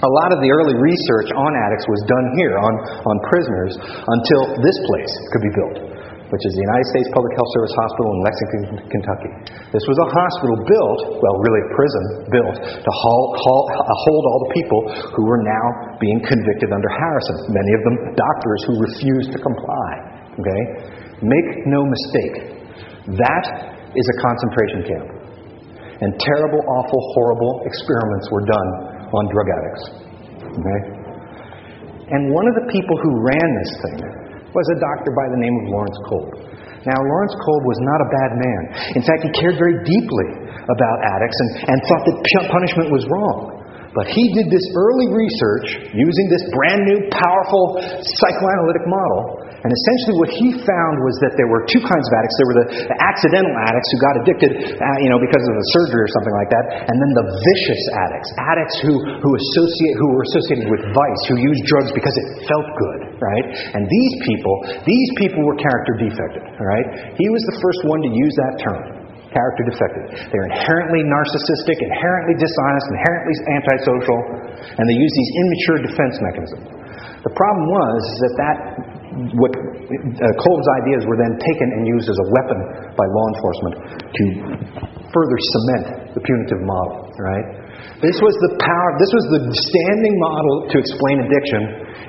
a 0.03 0.11
lot 0.19 0.29
of 0.35 0.39
the 0.43 0.51
early 0.51 0.75
research 0.75 1.31
on 1.31 1.51
addicts 1.55 1.87
was 1.87 2.01
done 2.03 2.25
here 2.35 2.59
on 2.59 2.73
on 3.07 3.15
prisoners 3.31 3.73
until 3.79 4.41
this 4.59 4.77
place 4.83 5.13
could 5.31 5.43
be 5.47 5.53
built, 5.55 5.77
which 6.29 6.43
is 6.45 6.51
the 6.53 6.63
United 6.63 6.87
States 6.93 7.07
Public 7.09 7.33
Health 7.33 7.51
Service 7.57 7.73
Hospital 7.73 8.09
in 8.13 8.19
Lexington, 8.21 8.61
Kentucky. 8.93 9.31
This 9.73 9.85
was 9.89 9.97
a 9.97 10.07
hospital 10.13 10.57
built, 10.61 10.99
well, 11.17 11.35
really 11.41 11.61
a 11.65 11.69
prison 11.73 12.03
built 12.29 12.55
to 12.85 12.91
hold, 12.93 13.27
uh, 13.41 13.97
hold 14.05 14.23
all 14.29 14.39
the 14.45 14.53
people 14.53 14.79
who 15.17 15.23
were 15.25 15.41
now 15.41 15.65
being 15.97 16.21
convicted 16.21 16.69
under 16.69 16.89
Harrison. 16.89 17.37
Many 17.49 17.71
of 17.73 17.81
them 17.81 17.95
doctors 18.13 18.61
who 18.69 18.73
refused 18.77 19.29
to 19.33 19.39
comply. 19.41 19.89
Okay, 20.37 20.61
make 21.25 21.49
no 21.65 21.81
mistake. 21.83 22.35
That 23.17 23.45
is 23.97 24.05
a 24.05 24.15
concentration 24.21 24.81
camp. 24.85 25.07
And 25.99 26.15
terrible, 26.15 26.61
awful, 26.63 27.01
horrible 27.17 27.65
experiments 27.65 28.29
were 28.31 28.45
done 28.45 28.69
on 29.11 29.23
drug 29.33 29.47
addicts. 29.51 29.83
Okay? 30.47 30.79
And 32.09 32.31
one 32.31 32.47
of 32.47 32.55
the 32.55 32.65
people 32.71 32.95
who 33.03 33.11
ran 33.19 33.49
this 33.59 33.73
thing 33.83 33.99
was 34.53 34.65
a 34.73 34.77
doctor 34.81 35.11
by 35.13 35.27
the 35.33 35.39
name 35.39 35.55
of 35.61 35.63
Lawrence 35.69 35.99
Kolb. 36.09 36.29
Now, 36.87 36.95
Lawrence 36.95 37.35
Kolb 37.43 37.63
was 37.67 37.79
not 37.83 37.99
a 37.99 38.07
bad 38.07 38.31
man. 38.39 38.61
In 38.95 39.03
fact, 39.03 39.27
he 39.27 39.31
cared 39.35 39.59
very 39.59 39.83
deeply 39.83 40.29
about 40.63 40.95
addicts 41.11 41.35
and, 41.35 41.75
and 41.75 41.77
thought 41.91 42.03
that 42.07 42.17
punishment 42.47 42.87
was 42.87 43.03
wrong. 43.11 43.59
But 43.91 44.05
he 44.05 44.21
did 44.37 44.53
this 44.53 44.63
early 44.77 45.09
research 45.11 45.91
using 45.91 46.25
this 46.29 46.45
brand 46.53 46.85
new, 46.85 46.99
powerful 47.09 47.81
psychoanalytic 48.05 48.85
model 48.85 49.38
and 49.59 49.69
essentially, 49.75 50.15
what 50.23 50.31
he 50.31 50.47
found 50.63 50.95
was 51.03 51.15
that 51.19 51.35
there 51.35 51.51
were 51.51 51.67
two 51.67 51.83
kinds 51.83 52.05
of 52.07 52.13
addicts. 52.15 52.35
There 52.39 52.49
were 52.49 52.59
the, 52.63 52.67
the 52.95 52.97
accidental 53.03 53.51
addicts 53.59 53.89
who 53.91 53.99
got 53.99 54.15
addicted, 54.23 54.51
uh, 54.55 54.97
you 55.03 55.09
know, 55.11 55.19
because 55.19 55.43
of 55.43 55.55
a 55.59 55.65
surgery 55.75 55.99
or 56.07 56.11
something 56.15 56.35
like 56.39 56.49
that, 56.55 56.65
and 56.87 56.95
then 56.95 57.11
the 57.11 57.27
vicious 57.27 57.83
addicts, 58.07 58.29
addicts 58.39 58.75
who 58.79 58.93
who 59.19 59.31
associate 59.35 59.95
who 59.99 60.07
were 60.15 60.23
associated 60.31 60.67
with 60.71 60.81
vice, 60.95 61.21
who 61.27 61.35
used 61.43 61.63
drugs 61.67 61.91
because 61.91 62.15
it 62.15 62.27
felt 62.47 62.67
good, 62.71 62.99
right? 63.19 63.45
And 63.75 63.83
these 63.83 64.13
people, 64.23 64.55
these 64.87 65.09
people 65.19 65.43
were 65.43 65.59
character 65.59 66.07
defected, 66.07 66.43
right? 66.55 67.19
He 67.19 67.27
was 67.27 67.43
the 67.51 67.57
first 67.59 67.81
one 67.83 67.99
to 67.99 68.11
use 68.15 68.33
that 68.47 68.53
term 68.63 68.81
character 69.35 69.63
defective. 69.67 70.07
They're 70.33 70.49
inherently 70.49 71.05
narcissistic, 71.05 71.77
inherently 71.83 72.35
dishonest, 72.39 72.85
inherently 72.95 73.35
antisocial, 73.59 74.19
and 74.73 74.83
they 74.87 74.97
use 74.97 75.13
these 75.13 75.31
immature 75.35 75.77
defense 75.85 76.15
mechanisms. 76.23 76.65
The 77.27 77.33
problem 77.35 77.67
was 77.67 78.01
that 78.23 78.33
that 78.39 78.57
what 79.35 79.51
uh, 79.51 80.23
Kolb's 80.39 80.69
ideas 80.83 81.01
were 81.07 81.19
then 81.19 81.33
taken 81.39 81.67
and 81.79 81.83
used 81.87 82.07
as 82.07 82.19
a 82.19 82.27
weapon 82.31 82.59
by 82.95 83.05
law 83.05 83.25
enforcement 83.35 83.75
to 84.11 84.23
further 85.11 85.37
cement 85.37 85.85
the 86.15 86.21
punitive 86.21 86.61
model. 86.63 87.09
Right? 87.19 87.45
This 87.99 88.15
was 88.23 88.35
the 88.47 88.55
power. 88.63 88.89
This 88.95 89.11
was 89.11 89.25
the 89.35 89.41
standing 89.51 90.15
model 90.19 90.55
to 90.71 90.75
explain 90.79 91.15
addiction 91.27 91.61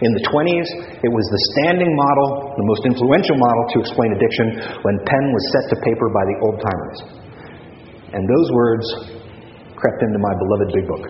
in 0.07 0.11
the 0.15 0.25
20s. 0.31 0.69
It 1.03 1.11
was 1.11 1.27
the 1.35 1.43
standing 1.57 1.91
model, 1.91 2.55
the 2.55 2.67
most 2.67 2.83
influential 2.87 3.37
model 3.37 3.65
to 3.75 3.77
explain 3.83 4.11
addiction 4.15 4.47
when 4.87 4.95
pen 5.03 5.25
was 5.35 5.45
set 5.51 5.65
to 5.75 5.77
paper 5.83 6.07
by 6.15 6.25
the 6.31 6.37
old 6.47 6.57
timers. 6.63 6.99
And 8.15 8.23
those 8.23 8.49
words 8.55 8.87
crept 9.75 10.01
into 10.03 10.19
my 10.19 10.35
beloved 10.39 10.69
big 10.75 10.87
book. 10.87 11.05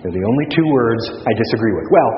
They're 0.00 0.16
the 0.16 0.24
only 0.24 0.46
two 0.48 0.64
words 0.72 1.02
I 1.28 1.32
disagree 1.36 1.76
with. 1.76 1.86
Well, 1.92 2.10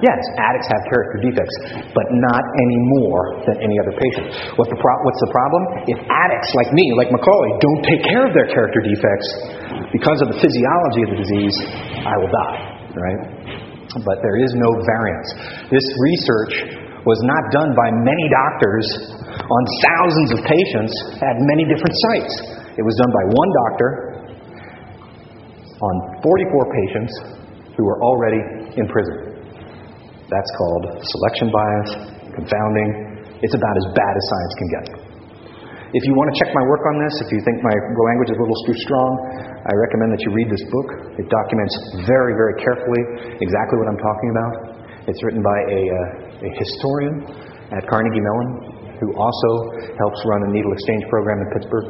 yes, 0.00 0.16
addicts 0.40 0.68
have 0.72 0.82
character 0.88 1.16
defects, 1.20 1.56
but 1.92 2.06
not 2.32 2.40
any 2.40 2.80
more 2.96 3.44
than 3.44 3.60
any 3.60 3.76
other 3.76 3.92
patient. 3.92 4.56
What 4.56 4.72
the 4.72 4.78
pro- 4.80 5.00
what's 5.04 5.20
the 5.20 5.32
problem? 5.36 5.62
If 5.84 5.98
addicts 6.00 6.50
like 6.56 6.72
me, 6.72 6.84
like 6.96 7.12
McCauley, 7.12 7.52
don't 7.60 7.82
take 7.84 8.02
care 8.08 8.24
of 8.24 8.32
their 8.32 8.48
character 8.48 8.80
defects 8.80 9.28
because 9.92 10.18
of 10.24 10.32
the 10.32 10.38
physiology 10.40 11.00
of 11.04 11.10
the 11.12 11.20
disease, 11.20 11.56
I 12.08 12.14
will 12.16 12.32
die, 12.32 12.58
right? 12.96 13.20
But 14.00 14.24
there 14.24 14.40
is 14.40 14.50
no 14.56 14.72
variance. 14.96 15.28
This 15.68 15.84
research 15.84 16.72
was 17.04 17.20
not 17.20 17.42
done 17.52 17.70
by 17.76 17.88
many 18.00 18.26
doctors 18.32 18.86
on 19.44 19.62
thousands 19.92 20.28
of 20.34 20.38
patients 20.40 20.92
at 21.20 21.36
many 21.44 21.68
different 21.68 21.96
sites. 22.10 22.32
It 22.80 22.84
was 22.84 22.96
done 22.96 23.12
by 23.12 23.24
one 23.28 23.50
doctor 23.68 23.88
on 25.82 25.94
44 26.24 26.72
patients 26.72 27.12
who 27.76 27.84
were 27.84 28.00
already 28.00 28.40
in 28.76 28.86
prison. 28.88 29.16
That's 30.26 30.50
called 30.56 30.84
selection 31.04 31.48
bias, 31.52 31.90
confounding. 32.34 32.88
It's 33.44 33.54
about 33.54 33.74
as 33.76 33.86
bad 33.92 34.14
as 34.16 34.24
science 34.26 34.54
can 34.56 34.68
get. 34.72 34.86
If 35.94 36.02
you 36.02 36.12
want 36.18 36.34
to 36.34 36.36
check 36.42 36.50
my 36.50 36.64
work 36.66 36.82
on 36.82 36.96
this, 36.98 37.14
if 37.22 37.28
you 37.30 37.40
think 37.46 37.62
my 37.62 37.76
language 38.10 38.34
is 38.34 38.36
a 38.36 38.42
little 38.42 38.60
too 38.66 38.76
strong, 38.84 39.10
I 39.64 39.72
recommend 39.86 40.10
that 40.12 40.22
you 40.26 40.30
read 40.34 40.50
this 40.50 40.64
book. 40.66 40.88
It 41.14 41.26
documents 41.30 41.74
very, 42.10 42.34
very 42.34 42.58
carefully 42.58 43.02
exactly 43.38 43.76
what 43.78 43.88
I'm 43.88 44.02
talking 44.02 44.30
about. 44.34 44.52
It's 45.06 45.20
written 45.22 45.40
by 45.46 45.58
a, 45.70 45.80
uh, 45.86 46.48
a 46.48 46.50
historian 46.58 47.14
at 47.70 47.86
Carnegie 47.86 48.18
Mellon 48.18 48.76
who 48.98 49.12
also 49.14 49.50
helps 50.00 50.18
run 50.26 50.48
a 50.48 50.50
needle 50.50 50.72
exchange 50.72 51.04
program 51.12 51.38
in 51.44 51.48
Pittsburgh. 51.52 51.86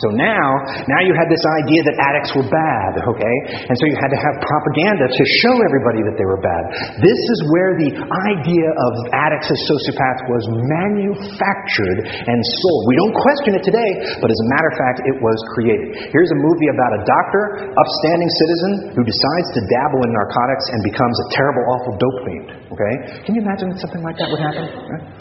So 0.00 0.08
now, 0.16 0.48
now 0.88 1.00
you 1.04 1.12
had 1.12 1.28
this 1.28 1.44
idea 1.60 1.80
that 1.92 1.96
addicts 2.00 2.32
were 2.32 2.48
bad, 2.48 2.92
okay? 3.04 3.36
And 3.68 3.74
so 3.76 3.84
you 3.84 3.96
had 4.00 4.08
to 4.08 4.20
have 4.20 4.34
propaganda 4.40 5.04
to 5.04 5.24
show 5.44 5.54
everybody 5.60 6.00
that 6.08 6.16
they 6.16 6.24
were 6.24 6.40
bad. 6.40 6.62
This 7.04 7.20
is 7.20 7.38
where 7.52 7.72
the 7.76 7.90
idea 8.00 8.68
of 8.72 8.92
addicts 9.12 9.52
as 9.52 9.60
sociopaths 9.68 10.22
was 10.32 10.44
manufactured 10.80 11.98
and 12.16 12.38
sold. 12.64 12.82
We 12.88 12.96
don't 12.96 13.16
question 13.16 13.52
it 13.60 13.64
today, 13.64 13.90
but 14.24 14.32
as 14.32 14.40
a 14.40 14.46
matter 14.56 14.68
of 14.72 14.76
fact, 14.80 14.98
it 15.04 15.16
was 15.20 15.38
created. 15.52 15.92
Here's 16.08 16.32
a 16.32 16.38
movie 16.40 16.68
about 16.72 16.92
a 16.96 17.00
doctor, 17.04 17.42
upstanding 17.68 18.30
citizen, 18.40 18.72
who 18.96 19.04
decides 19.04 19.48
to 19.52 19.60
dabble 19.68 20.00
in 20.08 20.10
narcotics 20.16 20.64
and 20.72 20.80
becomes 20.80 21.12
a 21.12 21.26
terrible, 21.36 21.62
awful 21.76 21.92
dope 22.00 22.18
fiend, 22.24 22.48
okay? 22.72 22.94
Can 23.28 23.36
you 23.36 23.42
imagine 23.44 23.68
that 23.68 23.84
something 23.84 24.00
like 24.00 24.16
that 24.16 24.32
would 24.32 24.40
happen? 24.40 25.19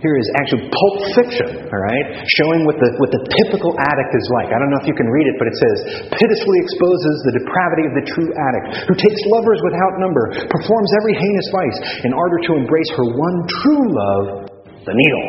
Here 0.00 0.16
is 0.16 0.28
actually 0.40 0.64
Pulp 0.72 0.96
Fiction, 1.12 1.48
all 1.68 1.82
right, 1.84 2.06
showing 2.40 2.64
what 2.64 2.80
the, 2.80 2.88
what 3.04 3.12
the 3.12 3.20
typical 3.36 3.76
addict 3.76 4.12
is 4.16 4.26
like. 4.40 4.48
I 4.48 4.56
don't 4.56 4.72
know 4.72 4.80
if 4.80 4.88
you 4.88 4.96
can 4.96 5.04
read 5.12 5.28
it, 5.28 5.36
but 5.36 5.44
it 5.44 5.56
says, 5.60 5.76
pitilessly 6.08 6.58
exposes 6.64 7.14
the 7.28 7.34
depravity 7.36 7.84
of 7.84 7.92
the 8.00 8.04
true 8.08 8.30
addict, 8.32 8.88
who 8.88 8.96
takes 8.96 9.20
lovers 9.28 9.60
without 9.60 9.92
number, 10.00 10.24
performs 10.48 10.90
every 11.04 11.20
heinous 11.20 11.48
vice 11.52 11.78
in 12.08 12.16
order 12.16 12.40
to 12.48 12.50
embrace 12.56 12.90
her 12.96 13.06
one 13.12 13.36
true 13.60 13.84
love, 13.92 14.24
the 14.88 14.94
needle. 14.96 15.26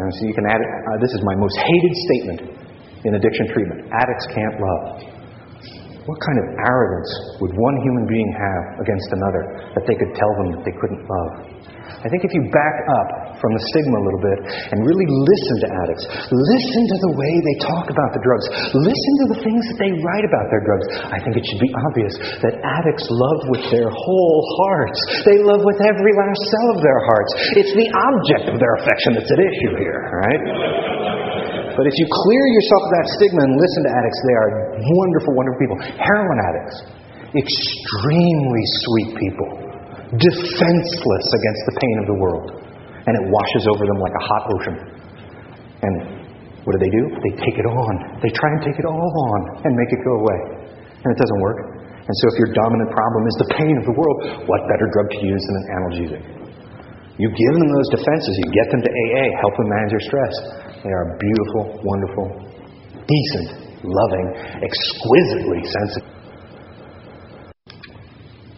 Now, 0.00 0.08
so 0.16 0.20
you 0.24 0.32
can 0.32 0.48
add 0.48 0.56
it. 0.56 0.70
Uh, 0.72 0.96
this 1.04 1.12
is 1.12 1.20
my 1.20 1.36
most 1.36 1.60
hated 1.60 1.94
statement 2.08 2.40
in 3.04 3.20
addiction 3.20 3.52
treatment. 3.52 3.84
Addicts 3.92 4.26
can't 4.32 4.56
love. 4.56 4.84
What 6.08 6.18
kind 6.24 6.38
of 6.40 6.46
arrogance 6.56 7.10
would 7.44 7.52
one 7.52 7.76
human 7.84 8.08
being 8.08 8.30
have 8.32 8.80
against 8.80 9.08
another 9.12 9.42
that 9.76 9.84
they 9.84 9.96
could 10.00 10.16
tell 10.16 10.32
them 10.40 10.56
that 10.56 10.62
they 10.64 10.72
couldn't 10.72 11.04
love? 11.04 11.32
I 12.00 12.08
think 12.08 12.24
if 12.24 12.32
you 12.32 12.40
back 12.48 12.76
up 12.96 13.36
from 13.36 13.52
the 13.52 13.62
stigma 13.68 14.00
a 14.00 14.04
little 14.08 14.24
bit 14.24 14.38
and 14.72 14.78
really 14.80 15.04
listen 15.04 15.56
to 15.60 15.68
addicts, 15.84 16.04
listen 16.32 16.82
to 16.88 16.96
the 16.96 17.12
way 17.12 17.32
they 17.44 17.56
talk 17.60 17.92
about 17.92 18.10
the 18.16 18.22
drugs, 18.24 18.46
listen 18.72 19.12
to 19.20 19.26
the 19.36 19.38
things 19.44 19.62
that 19.68 19.78
they 19.84 19.92
write 20.00 20.24
about 20.24 20.48
their 20.48 20.64
drugs, 20.64 20.86
I 21.12 21.20
think 21.20 21.36
it 21.36 21.44
should 21.44 21.60
be 21.60 21.68
obvious 21.76 22.14
that 22.40 22.56
addicts 22.64 23.04
love 23.04 23.40
with 23.52 23.64
their 23.68 23.92
whole 23.92 24.40
hearts. 24.64 24.96
They 25.28 25.44
love 25.44 25.60
with 25.60 25.76
every 25.84 26.12
last 26.16 26.40
cell 26.40 26.68
of 26.72 26.78
their 26.80 27.00
hearts. 27.04 27.30
It's 27.60 27.74
the 27.76 27.88
object 27.92 28.44
of 28.48 28.56
their 28.56 28.74
affection 28.80 29.20
that's 29.20 29.28
at 29.28 29.40
issue 29.44 29.72
here, 29.76 30.00
right? 30.24 30.42
But 31.76 31.84
if 31.84 31.94
you 32.00 32.06
clear 32.08 32.44
yourself 32.48 32.82
of 32.88 32.92
that 32.96 33.06
stigma 33.20 33.40
and 33.44 33.52
listen 33.60 33.80
to 33.84 33.92
addicts, 33.92 34.20
they 34.24 34.36
are 34.40 34.50
wonderful, 34.88 35.32
wonderful 35.36 35.60
people. 35.60 35.78
Heroin 36.00 36.40
addicts, 36.48 36.76
extremely 37.36 38.64
sweet 38.88 39.10
people 39.20 39.59
defenseless 40.18 41.26
against 41.30 41.62
the 41.70 41.74
pain 41.78 41.96
of 42.02 42.06
the 42.10 42.18
world. 42.18 42.48
And 43.06 43.12
it 43.14 43.24
washes 43.30 43.64
over 43.70 43.82
them 43.86 43.98
like 44.02 44.14
a 44.14 44.24
hot 44.26 44.44
ocean. 44.50 44.76
And 45.80 45.94
what 46.66 46.76
do 46.76 46.80
they 46.82 46.92
do? 46.92 47.04
They 47.24 47.34
take 47.38 47.56
it 47.56 47.66
on. 47.66 47.92
They 48.20 48.32
try 48.34 48.50
and 48.58 48.60
take 48.66 48.76
it 48.76 48.86
all 48.86 49.10
on 49.32 49.40
and 49.64 49.70
make 49.72 49.90
it 49.94 50.00
go 50.04 50.14
away. 50.20 50.38
And 51.00 51.08
it 51.08 51.18
doesn't 51.18 51.40
work. 51.40 51.58
And 52.10 52.14
so 52.18 52.24
if 52.34 52.36
your 52.42 52.50
dominant 52.52 52.90
problem 52.90 53.22
is 53.24 53.34
the 53.38 53.50
pain 53.54 53.74
of 53.78 53.84
the 53.86 53.94
world, 53.94 54.18
what 54.50 54.60
better 54.66 54.88
drug 54.90 55.08
to 55.14 55.20
use 55.22 55.42
than 55.46 55.56
an 55.56 55.66
analgesic? 55.78 56.22
You 57.20 57.28
give 57.28 57.54
them 57.54 57.68
those 57.68 57.88
defenses, 58.00 58.32
you 58.34 58.48
get 58.50 58.68
them 58.72 58.80
to 58.80 58.90
AA, 58.90 59.24
help 59.44 59.54
them 59.56 59.68
manage 59.68 59.92
their 59.92 60.04
stress. 60.08 60.34
They 60.82 60.88
are 60.88 61.06
beautiful, 61.20 61.62
wonderful, 61.84 62.26
decent, 63.04 63.84
loving, 63.84 64.26
exquisitely 64.64 65.60
sensitive. 65.68 66.19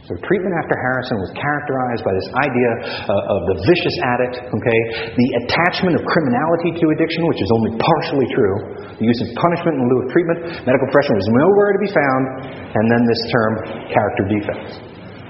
So 0.03 0.19
treatment 0.19 0.51
after 0.59 0.75
Harrison 0.75 1.15
was 1.23 1.31
characterized 1.39 2.03
by 2.03 2.11
this 2.11 2.29
idea 2.35 2.71
uh, 3.07 3.35
of 3.39 3.41
the 3.55 3.57
vicious 3.63 3.97
addict, 4.03 4.35
okay, 4.51 4.81
the 5.15 5.29
attachment 5.47 5.95
of 5.95 6.03
criminality 6.03 6.75
to 6.75 6.85
addiction, 6.91 7.23
which 7.31 7.39
is 7.39 7.51
only 7.55 7.79
partially 7.79 8.27
true, 8.35 8.57
the 8.99 9.07
use 9.07 9.21
of 9.23 9.31
punishment 9.39 9.79
in 9.79 9.87
lieu 9.87 10.03
of 10.03 10.11
treatment, 10.11 10.39
medical 10.67 10.91
profession 10.91 11.15
was 11.15 11.29
nowhere 11.39 11.71
to 11.71 11.81
be 11.87 11.91
found, 11.95 12.23
and 12.51 12.85
then 12.91 13.03
this 13.07 13.23
term, 13.31 13.53
character 13.95 14.25
defects. 14.27 14.73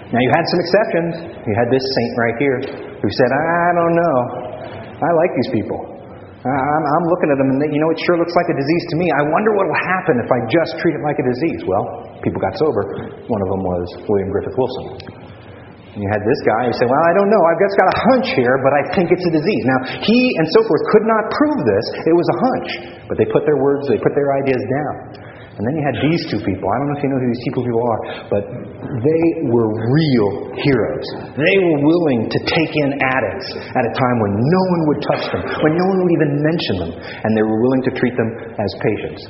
Now 0.08 0.20
you 0.24 0.32
had 0.32 0.44
some 0.48 0.60
exceptions. 0.64 1.12
You 1.44 1.54
had 1.56 1.68
this 1.68 1.84
saint 1.84 2.12
right 2.16 2.36
here 2.40 2.58
who 2.96 3.08
said, 3.12 3.28
I 3.28 3.68
don't 3.76 3.96
know. 3.96 4.18
I 5.04 5.10
like 5.20 5.32
these 5.36 5.52
people. 5.52 5.91
I'm, 6.42 6.84
I'm 6.98 7.06
looking 7.06 7.30
at 7.30 7.38
them 7.38 7.48
and 7.54 7.58
they, 7.62 7.70
you 7.70 7.78
know, 7.78 7.90
it 7.94 8.00
sure 8.02 8.18
looks 8.18 8.34
like 8.34 8.50
a 8.50 8.56
disease 8.58 8.84
to 8.90 8.96
me. 8.98 9.06
I 9.14 9.22
wonder 9.22 9.54
what 9.54 9.70
will 9.70 9.84
happen 9.86 10.18
if 10.18 10.26
I 10.26 10.38
just 10.50 10.74
treat 10.82 10.98
it 10.98 11.02
like 11.06 11.14
a 11.22 11.26
disease. 11.30 11.62
Well, 11.62 11.86
people 12.18 12.42
got 12.42 12.58
sober. 12.58 13.14
One 13.30 13.40
of 13.46 13.48
them 13.54 13.62
was 13.62 13.86
William 14.10 14.26
Griffith 14.34 14.58
Wilson. 14.58 14.86
And 15.94 16.00
you 16.02 16.08
had 16.10 16.24
this 16.24 16.40
guy 16.42 16.66
who 16.66 16.74
said, 16.74 16.88
Well, 16.88 17.04
I 17.04 17.12
don't 17.14 17.30
know. 17.30 17.42
I've 17.46 17.62
just 17.62 17.76
got 17.78 17.88
a 17.94 17.98
hunch 18.10 18.28
here, 18.34 18.56
but 18.64 18.72
I 18.74 18.82
think 18.96 19.12
it's 19.14 19.26
a 19.28 19.34
disease. 19.38 19.64
Now, 19.68 19.80
he 20.02 20.20
and 20.40 20.46
so 20.50 20.66
forth 20.66 20.82
could 20.90 21.06
not 21.06 21.30
prove 21.30 21.58
this. 21.62 21.84
It 22.10 22.16
was 22.16 22.26
a 22.26 22.36
hunch. 22.40 22.70
But 23.06 23.20
they 23.20 23.28
put 23.28 23.44
their 23.44 23.60
words, 23.60 23.86
they 23.86 24.00
put 24.00 24.16
their 24.16 24.32
ideas 24.40 24.62
down. 24.66 24.94
And 25.52 25.62
then 25.68 25.74
you 25.76 25.84
had 25.84 25.96
these 26.00 26.22
two 26.32 26.40
people. 26.40 26.64
I 26.64 26.74
don't 26.80 26.88
know 26.88 26.96
if 26.96 27.02
you 27.04 27.10
know 27.12 27.20
who 27.20 27.28
these 27.28 27.44
two 27.44 27.54
people 27.60 27.84
are, 27.84 28.00
but 28.32 28.42
they 29.04 29.24
were 29.52 29.68
real 29.68 30.30
heroes. 30.56 31.06
They 31.36 31.56
were 31.60 31.78
willing 31.84 32.24
to 32.32 32.38
take 32.48 32.72
in 32.72 32.96
addicts 33.04 33.48
at 33.60 33.84
a 33.84 33.92
time 33.92 34.16
when 34.24 34.32
no 34.32 34.62
one 34.72 34.82
would 34.88 35.00
touch 35.12 35.24
them, 35.28 35.42
when 35.60 35.76
no 35.76 35.86
one 35.92 35.98
would 36.08 36.12
even 36.16 36.30
mention 36.40 36.74
them, 36.88 36.92
and 36.96 37.30
they 37.36 37.44
were 37.44 37.60
willing 37.60 37.84
to 37.84 37.92
treat 38.00 38.16
them 38.16 38.30
as 38.56 38.70
patients. 38.80 39.28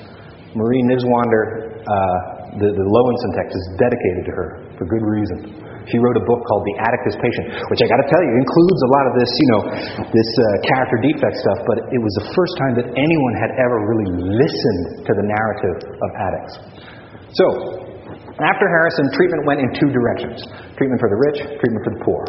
Marie 0.54 0.84
Nyswander, 0.86 1.82
uh, 1.82 2.18
the, 2.54 2.68
the 2.70 2.86
Lowinson 2.86 3.30
text, 3.34 3.58
is 3.58 3.66
dedicated 3.82 4.22
to 4.30 4.32
her 4.38 4.48
for 4.78 4.86
good 4.86 5.02
reason. 5.02 5.71
She 5.90 5.98
wrote 5.98 6.18
a 6.18 6.24
book 6.24 6.40
called 6.46 6.62
The 6.66 6.76
Addict 6.82 7.04
is 7.10 7.16
Patient, 7.18 7.46
which 7.70 7.80
I 7.82 7.86
got 7.90 8.00
to 8.02 8.08
tell 8.10 8.22
you 8.22 8.32
includes 8.38 8.80
a 8.82 8.90
lot 8.92 9.04
of 9.10 9.14
this, 9.18 9.30
you 9.30 9.48
know, 9.50 9.62
this 10.12 10.30
uh, 10.30 10.44
character 10.68 10.96
defect 11.02 11.36
stuff. 11.40 11.58
But 11.66 11.76
it 11.90 12.00
was 12.00 12.12
the 12.22 12.26
first 12.34 12.54
time 12.60 12.72
that 12.82 12.86
anyone 12.92 13.34
had 13.38 13.52
ever 13.58 13.78
really 13.88 14.10
listened 14.36 15.06
to 15.08 15.12
the 15.16 15.24
narrative 15.26 15.76
of 15.88 16.08
addicts. 16.18 16.54
So, 17.34 17.46
after 18.42 18.66
Harrison, 18.68 19.06
treatment 19.14 19.42
went 19.46 19.60
in 19.60 19.68
two 19.76 19.90
directions: 19.90 20.44
treatment 20.76 20.98
for 21.00 21.08
the 21.08 21.18
rich, 21.30 21.38
treatment 21.58 21.82
for 21.84 21.92
the 21.96 22.02
poor. 22.04 22.22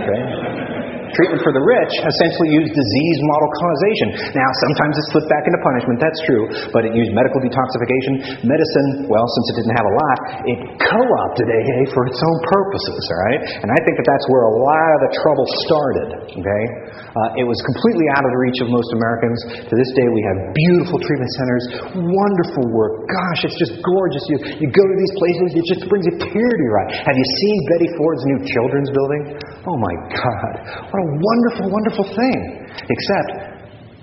Okay. 0.00 0.79
Treatment 1.14 1.40
for 1.42 1.52
the 1.52 1.64
rich 1.64 1.92
essentially 1.98 2.50
used 2.54 2.72
disease 2.72 3.18
model 3.26 3.50
causation. 3.58 4.08
Now, 4.38 4.48
sometimes 4.68 4.94
it 4.94 5.04
slipped 5.10 5.30
back 5.30 5.44
into 5.44 5.60
punishment, 5.62 5.96
that's 5.98 6.20
true, 6.26 6.44
but 6.70 6.86
it 6.86 6.92
used 6.94 7.10
medical 7.12 7.42
detoxification. 7.42 8.46
Medicine, 8.46 9.10
well, 9.10 9.26
since 9.26 9.46
it 9.50 9.54
didn't 9.62 9.76
have 9.76 9.88
a 9.88 9.94
lot, 9.94 10.18
it 10.46 10.58
co 10.78 11.00
opted 11.26 11.48
AA 11.50 11.80
for 11.90 12.06
its 12.06 12.20
own 12.20 12.38
purposes, 12.46 13.02
all 13.10 13.20
right? 13.26 13.40
And 13.64 13.68
I 13.68 13.78
think 13.82 13.94
that 13.98 14.06
that's 14.06 14.26
where 14.30 14.44
a 14.46 14.54
lot 14.54 14.90
of 14.96 15.00
the 15.08 15.10
trouble 15.22 15.46
started, 15.66 16.08
okay? 16.38 16.62
Uh, 17.10 17.42
it 17.42 17.46
was 17.46 17.58
completely 17.74 18.06
out 18.14 18.22
of 18.22 18.30
the 18.30 18.40
reach 18.40 18.58
of 18.62 18.68
most 18.70 18.90
Americans. 18.94 19.38
To 19.66 19.74
this 19.74 19.90
day, 19.98 20.06
we 20.06 20.22
have 20.30 20.38
beautiful 20.54 20.98
treatment 21.02 21.32
centers, 21.42 21.64
wonderful 22.06 22.64
work. 22.70 23.02
Gosh, 23.10 23.50
it's 23.50 23.58
just 23.58 23.74
gorgeous. 23.82 24.22
You, 24.30 24.38
you 24.62 24.68
go 24.70 24.84
to 24.86 24.96
these 24.96 25.14
places, 25.18 25.46
it 25.58 25.66
just 25.66 25.82
brings 25.90 26.06
a 26.06 26.14
tear 26.22 26.50
to 26.54 26.62
your 26.62 26.76
eye. 26.86 26.90
Have 27.02 27.18
you 27.18 27.26
seen 27.42 27.56
Betty 27.66 27.88
Ford's 27.98 28.22
new 28.30 28.38
children's 28.46 28.90
building? 28.94 29.22
Oh 29.66 29.76
my 29.76 29.94
God. 30.14 30.52
What 30.86 30.98
a 31.02 31.09
wonderful, 31.10 31.66
wonderful 31.70 32.06
thing. 32.14 32.38
Except 32.70 33.50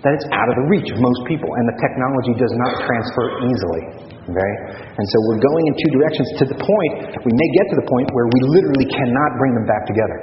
that 0.06 0.14
it's 0.14 0.28
out 0.30 0.48
of 0.52 0.56
the 0.62 0.68
reach 0.70 0.88
of 0.94 0.98
most 1.02 1.22
people, 1.26 1.50
and 1.58 1.64
the 1.66 1.78
technology 1.82 2.34
does 2.38 2.54
not 2.54 2.72
transfer 2.86 3.26
easily. 3.50 3.84
Okay? 4.30 4.54
And 4.94 5.06
so 5.08 5.18
we're 5.32 5.42
going 5.42 5.64
in 5.68 5.74
two 5.74 5.92
directions 5.98 6.28
to 6.44 6.46
the 6.52 6.60
point, 6.60 6.94
we 7.24 7.34
may 7.34 7.50
get 7.56 7.66
to 7.74 7.78
the 7.82 7.88
point 7.88 8.08
where 8.14 8.28
we 8.28 8.40
literally 8.52 8.88
cannot 8.92 9.30
bring 9.40 9.54
them 9.56 9.66
back 9.66 9.84
together. 9.88 10.20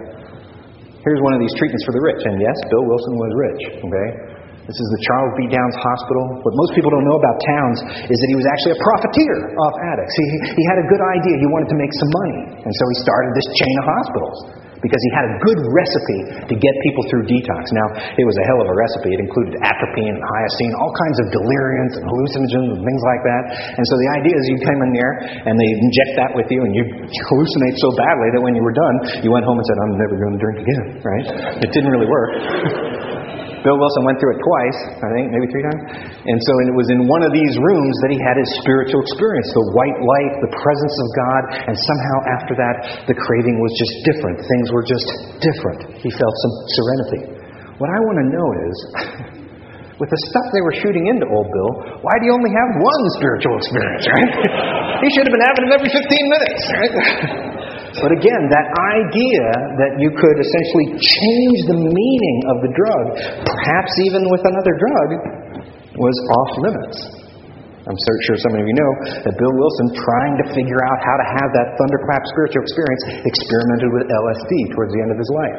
Here's 1.04 1.20
one 1.20 1.36
of 1.36 1.40
these 1.40 1.52
treatments 1.60 1.84
for 1.84 1.92
the 1.92 2.00
rich. 2.00 2.22
And 2.24 2.40
yes, 2.40 2.56
Bill 2.72 2.84
Wilson 2.84 3.14
was 3.20 3.32
rich. 3.36 3.62
Okay? 3.82 4.08
This 4.64 4.80
is 4.80 4.88
the 4.96 5.00
Charles 5.04 5.32
B. 5.36 5.52
Towns 5.52 5.76
Hospital. 5.76 6.40
What 6.40 6.54
most 6.56 6.72
people 6.72 6.88
don't 6.88 7.04
know 7.04 7.20
about 7.20 7.36
Towns 7.44 7.78
is 8.08 8.16
that 8.16 8.28
he 8.32 8.36
was 8.40 8.48
actually 8.48 8.72
a 8.72 8.80
profiteer 8.80 9.36
off 9.60 9.76
addicts. 9.92 10.14
He, 10.16 10.24
he 10.56 10.64
had 10.72 10.80
a 10.80 10.86
good 10.88 11.04
idea. 11.04 11.34
He 11.36 11.48
wanted 11.52 11.68
to 11.68 11.76
make 11.76 11.92
some 11.92 12.08
money. 12.08 12.38
And 12.64 12.72
so 12.72 12.84
he 12.88 12.96
started 13.04 13.30
this 13.36 13.48
chain 13.60 13.74
of 13.76 13.84
hospitals 13.84 14.38
because 14.84 15.00
he 15.00 15.10
had 15.16 15.24
a 15.32 15.34
good 15.40 15.60
recipe 15.72 16.20
to 16.52 16.54
get 16.54 16.74
people 16.84 17.02
through 17.08 17.24
detox. 17.24 17.64
Now, 17.72 17.88
it 18.20 18.24
was 18.28 18.36
a 18.36 18.44
hell 18.44 18.60
of 18.60 18.68
a 18.68 18.76
recipe. 18.76 19.16
It 19.16 19.20
included 19.24 19.56
atropine 19.64 20.12
and 20.12 20.20
hyoscine, 20.20 20.72
all 20.76 20.92
kinds 20.92 21.18
of 21.24 21.26
deliriants 21.32 21.94
and 21.96 22.04
hallucinogens 22.04 22.68
and 22.76 22.82
things 22.84 23.02
like 23.08 23.22
that. 23.24 23.42
And 23.80 23.84
so 23.88 23.94
the 23.96 24.10
idea 24.20 24.34
is 24.36 24.42
you 24.52 24.58
come 24.60 24.80
in 24.84 24.92
there 24.92 25.12
and 25.48 25.54
they 25.56 25.70
inject 25.80 26.12
that 26.20 26.30
with 26.36 26.48
you 26.52 26.60
and 26.60 26.72
you 26.76 26.84
hallucinate 27.32 27.76
so 27.80 27.88
badly 27.96 28.28
that 28.36 28.42
when 28.44 28.52
you 28.52 28.60
were 28.60 28.76
done, 28.76 29.24
you 29.24 29.32
went 29.32 29.48
home 29.48 29.56
and 29.56 29.66
said, 29.66 29.78
I'm 29.80 29.96
never 29.96 30.14
going 30.20 30.34
to 30.36 30.42
drink 30.42 30.58
again, 30.60 30.84
right? 31.00 31.26
It 31.64 31.72
didn't 31.72 31.88
really 31.88 32.10
work. 32.10 33.40
Bill 33.64 33.80
Wilson 33.80 34.04
went 34.04 34.20
through 34.20 34.36
it 34.36 34.40
twice, 34.44 34.78
I 35.00 35.08
think, 35.16 35.32
maybe 35.32 35.48
three 35.48 35.64
times. 35.64 35.82
And 36.28 36.36
so 36.36 36.52
and 36.60 36.66
it 36.68 36.76
was 36.76 36.88
in 36.92 37.08
one 37.08 37.24
of 37.24 37.32
these 37.32 37.56
rooms 37.56 37.96
that 38.04 38.12
he 38.12 38.20
had 38.20 38.36
his 38.36 38.50
spiritual 38.60 39.00
experience 39.00 39.48
the 39.56 39.66
white 39.72 39.98
light, 40.04 40.32
the 40.44 40.52
presence 40.52 40.96
of 41.00 41.08
God, 41.16 41.42
and 41.72 41.74
somehow 41.74 42.16
after 42.36 42.54
that, 42.60 42.74
the 43.08 43.16
craving 43.16 43.56
was 43.56 43.72
just 43.80 43.94
different. 44.04 44.36
Things 44.44 44.68
were 44.68 44.84
just 44.84 45.08
different. 45.40 45.96
He 45.96 46.12
felt 46.12 46.34
some 46.44 46.54
serenity. 46.76 47.22
What 47.80 47.88
I 47.88 47.98
want 48.04 48.16
to 48.20 48.26
know 48.28 48.48
is. 48.68 48.76
with 50.02 50.10
the 50.10 50.20
stuff 50.26 50.46
they 50.50 50.58
were 50.58 50.74
shooting 50.82 51.06
into 51.06 51.22
old 51.30 51.46
Bill, 51.46 52.02
why 52.02 52.18
do 52.18 52.26
you 52.26 52.34
only 52.34 52.50
have 52.50 52.68
one 52.82 53.02
spiritual 53.14 53.54
experience, 53.54 54.04
right? 54.10 54.30
he 55.06 55.08
should 55.14 55.22
have 55.22 55.34
been 55.34 55.46
having 55.46 55.62
them 55.70 55.74
every 55.78 55.90
15 55.94 56.34
minutes, 56.34 56.62
right? 56.74 56.92
But 58.02 58.10
again, 58.10 58.42
that 58.50 58.68
idea 58.98 59.46
that 59.78 59.92
you 60.02 60.10
could 60.10 60.36
essentially 60.42 60.98
change 60.98 61.58
the 61.70 61.78
meaning 61.78 62.38
of 62.50 62.56
the 62.66 62.70
drug, 62.74 63.04
perhaps 63.46 63.92
even 64.10 64.26
with 64.34 64.42
another 64.42 64.74
drug, 64.74 65.08
was 65.94 66.16
off 66.42 66.50
limits. 66.58 66.98
I'm 67.84 67.98
sure 68.00 68.36
some 68.40 68.56
of 68.56 68.64
you 68.64 68.74
know 68.80 68.92
that 69.28 69.34
Bill 69.36 69.54
Wilson, 69.54 69.86
trying 69.92 70.34
to 70.40 70.46
figure 70.56 70.80
out 70.88 70.98
how 71.04 71.16
to 71.20 71.26
have 71.36 71.48
that 71.52 71.68
thunderclap 71.76 72.24
spiritual 72.32 72.64
experience, 72.64 73.02
experimented 73.28 73.90
with 73.92 74.04
LSD 74.08 74.52
towards 74.72 74.90
the 74.96 75.00
end 75.04 75.10
of 75.12 75.18
his 75.20 75.30
life. 75.36 75.58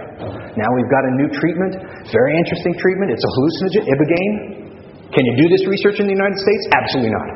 Now 0.57 0.69
we've 0.73 0.89
got 0.89 1.05
a 1.05 1.13
new 1.21 1.29
treatment, 1.29 1.85
very 2.09 2.33
interesting 2.35 2.73
treatment. 2.81 3.13
It's 3.13 3.21
a 3.21 3.31
hallucinogen, 3.31 3.83
ibogaine. 3.85 4.35
Can 5.13 5.23
you 5.23 5.35
do 5.37 5.47
this 5.53 5.63
research 5.69 6.01
in 6.01 6.09
the 6.09 6.17
United 6.17 6.35
States? 6.41 6.63
Absolutely 6.73 7.13
not. 7.13 7.29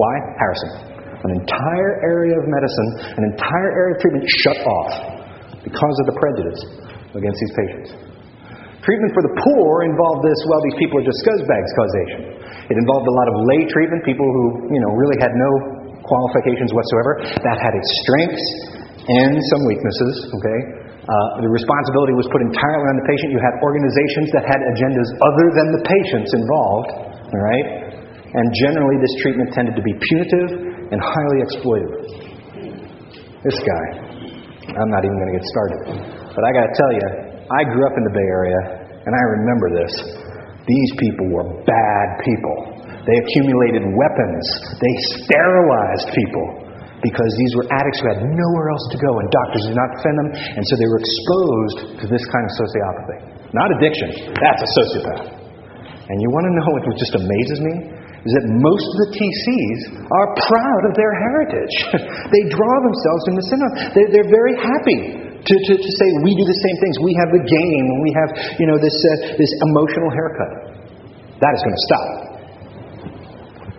Why? 0.00 0.14
Harrison 0.40 0.90
an 1.24 1.30
entire 1.36 1.92
area 2.00 2.34
of 2.36 2.44
medicine, 2.48 2.88
an 3.20 3.24
entire 3.36 3.70
area 3.76 3.92
of 3.96 3.98
treatment 4.00 4.24
shut 4.44 4.58
off 4.64 4.90
because 5.60 5.96
of 6.00 6.06
the 6.08 6.16
prejudice 6.16 6.60
against 7.12 7.38
these 7.40 7.54
patients. 7.54 7.90
Treatment 8.80 9.12
for 9.12 9.20
the 9.28 9.34
poor 9.44 9.84
involved 9.84 10.24
this, 10.24 10.40
well, 10.48 10.62
these 10.64 10.78
people 10.80 11.04
are 11.04 11.06
just 11.06 11.20
scuzzbags 11.20 11.70
causation. 11.76 12.20
It 12.72 12.76
involved 12.80 13.04
a 13.04 13.12
lot 13.12 13.28
of 13.28 13.34
lay 13.44 13.68
treatment, 13.68 14.00
people 14.08 14.24
who, 14.24 14.72
you 14.72 14.80
know, 14.80 14.96
really 14.96 15.20
had 15.20 15.36
no 15.36 15.50
qualifications 16.00 16.72
whatsoever. 16.72 17.20
That 17.44 17.58
had 17.60 17.76
its 17.76 17.90
strengths 18.06 18.46
and 19.04 19.36
some 19.36 19.62
weaknesses, 19.68 20.32
okay? 20.32 20.60
Uh, 21.04 21.44
the 21.44 21.50
responsibility 21.52 22.14
was 22.16 22.24
put 22.32 22.40
entirely 22.40 22.86
on 22.88 22.96
the 23.02 23.06
patient. 23.10 23.34
You 23.36 23.42
had 23.42 23.58
organizations 23.60 24.32
that 24.32 24.44
had 24.48 24.60
agendas 24.62 25.08
other 25.18 25.46
than 25.58 25.66
the 25.76 25.82
patients 25.84 26.30
involved, 26.32 26.90
all 27.36 27.42
right? 27.42 27.66
And 28.30 28.46
generally, 28.64 28.96
this 29.02 29.14
treatment 29.20 29.50
tended 29.50 29.74
to 29.74 29.82
be 29.82 29.90
punitive 29.90 30.69
and 30.90 30.98
highly 30.98 31.38
exploitive. 31.46 31.94
This 33.40 33.58
guy, 33.62 33.84
I'm 34.68 34.90
not 34.90 35.02
even 35.06 35.16
going 35.16 35.30
to 35.32 35.36
get 35.38 35.46
started. 35.48 35.80
But 36.34 36.42
I 36.44 36.50
got 36.52 36.64
to 36.66 36.74
tell 36.76 36.92
you, 36.92 37.06
I 37.50 37.60
grew 37.66 37.84
up 37.86 37.94
in 37.96 38.04
the 38.06 38.14
Bay 38.14 38.28
Area, 38.28 38.60
and 39.06 39.12
I 39.14 39.22
remember 39.40 39.66
this. 39.80 39.92
These 40.66 40.90
people 41.00 41.26
were 41.34 41.46
bad 41.66 42.06
people. 42.22 42.56
They 43.00 43.16
accumulated 43.16 43.82
weapons, 43.96 44.44
they 44.76 44.94
sterilized 45.24 46.08
people 46.12 46.46
because 47.00 47.32
these 47.40 47.52
were 47.56 47.66
addicts 47.72 47.98
who 48.04 48.06
had 48.12 48.20
nowhere 48.28 48.68
else 48.68 48.86
to 48.92 48.98
go, 49.00 49.08
and 49.08 49.26
doctors 49.32 49.64
did 49.72 49.76
not 49.76 49.88
defend 49.96 50.16
them, 50.20 50.28
and 50.36 50.62
so 50.68 50.72
they 50.76 50.88
were 50.92 51.00
exposed 51.00 51.78
to 51.96 52.04
this 52.12 52.24
kind 52.28 52.44
of 52.44 52.52
sociopathy. 52.60 53.18
Not 53.56 53.68
addiction, 53.80 54.36
that's 54.36 54.60
a 54.60 54.70
sociopath. 54.76 55.26
And 55.32 56.16
you 56.20 56.28
want 56.34 56.44
to 56.44 56.52
know 56.60 56.68
what 56.76 56.82
just 56.92 57.14
amazes 57.16 57.58
me? 57.64 57.74
Is 58.20 58.32
that 58.36 58.46
most 58.52 58.84
of 58.84 58.96
the 59.08 59.10
TCs 59.16 59.80
are 60.12 60.28
proud 60.44 60.82
of 60.84 60.92
their 60.92 61.14
heritage. 61.16 61.74
they 62.36 62.42
draw 62.52 62.76
themselves 62.84 63.22
from 63.24 63.34
the 63.40 63.44
Synanon. 63.48 63.72
They're, 63.96 64.10
they're 64.12 64.32
very 64.32 64.54
happy 64.60 65.00
to, 65.40 65.54
to, 65.56 65.72
to, 65.80 65.90
say 65.96 66.06
we 66.20 66.36
do 66.36 66.44
the 66.44 66.60
same 66.60 66.76
things. 66.84 67.00
We 67.00 67.16
have 67.16 67.32
the 67.32 67.40
game. 67.40 67.86
We 68.04 68.12
have 68.12 68.30
you 68.60 68.68
know 68.68 68.76
this 68.76 68.92
uh, 68.92 69.40
this 69.40 69.48
emotional 69.64 70.12
haircut. 70.12 70.52
That 71.40 71.52
is 71.56 71.60
going 71.64 71.76
to 71.76 71.84
stop 71.88 72.30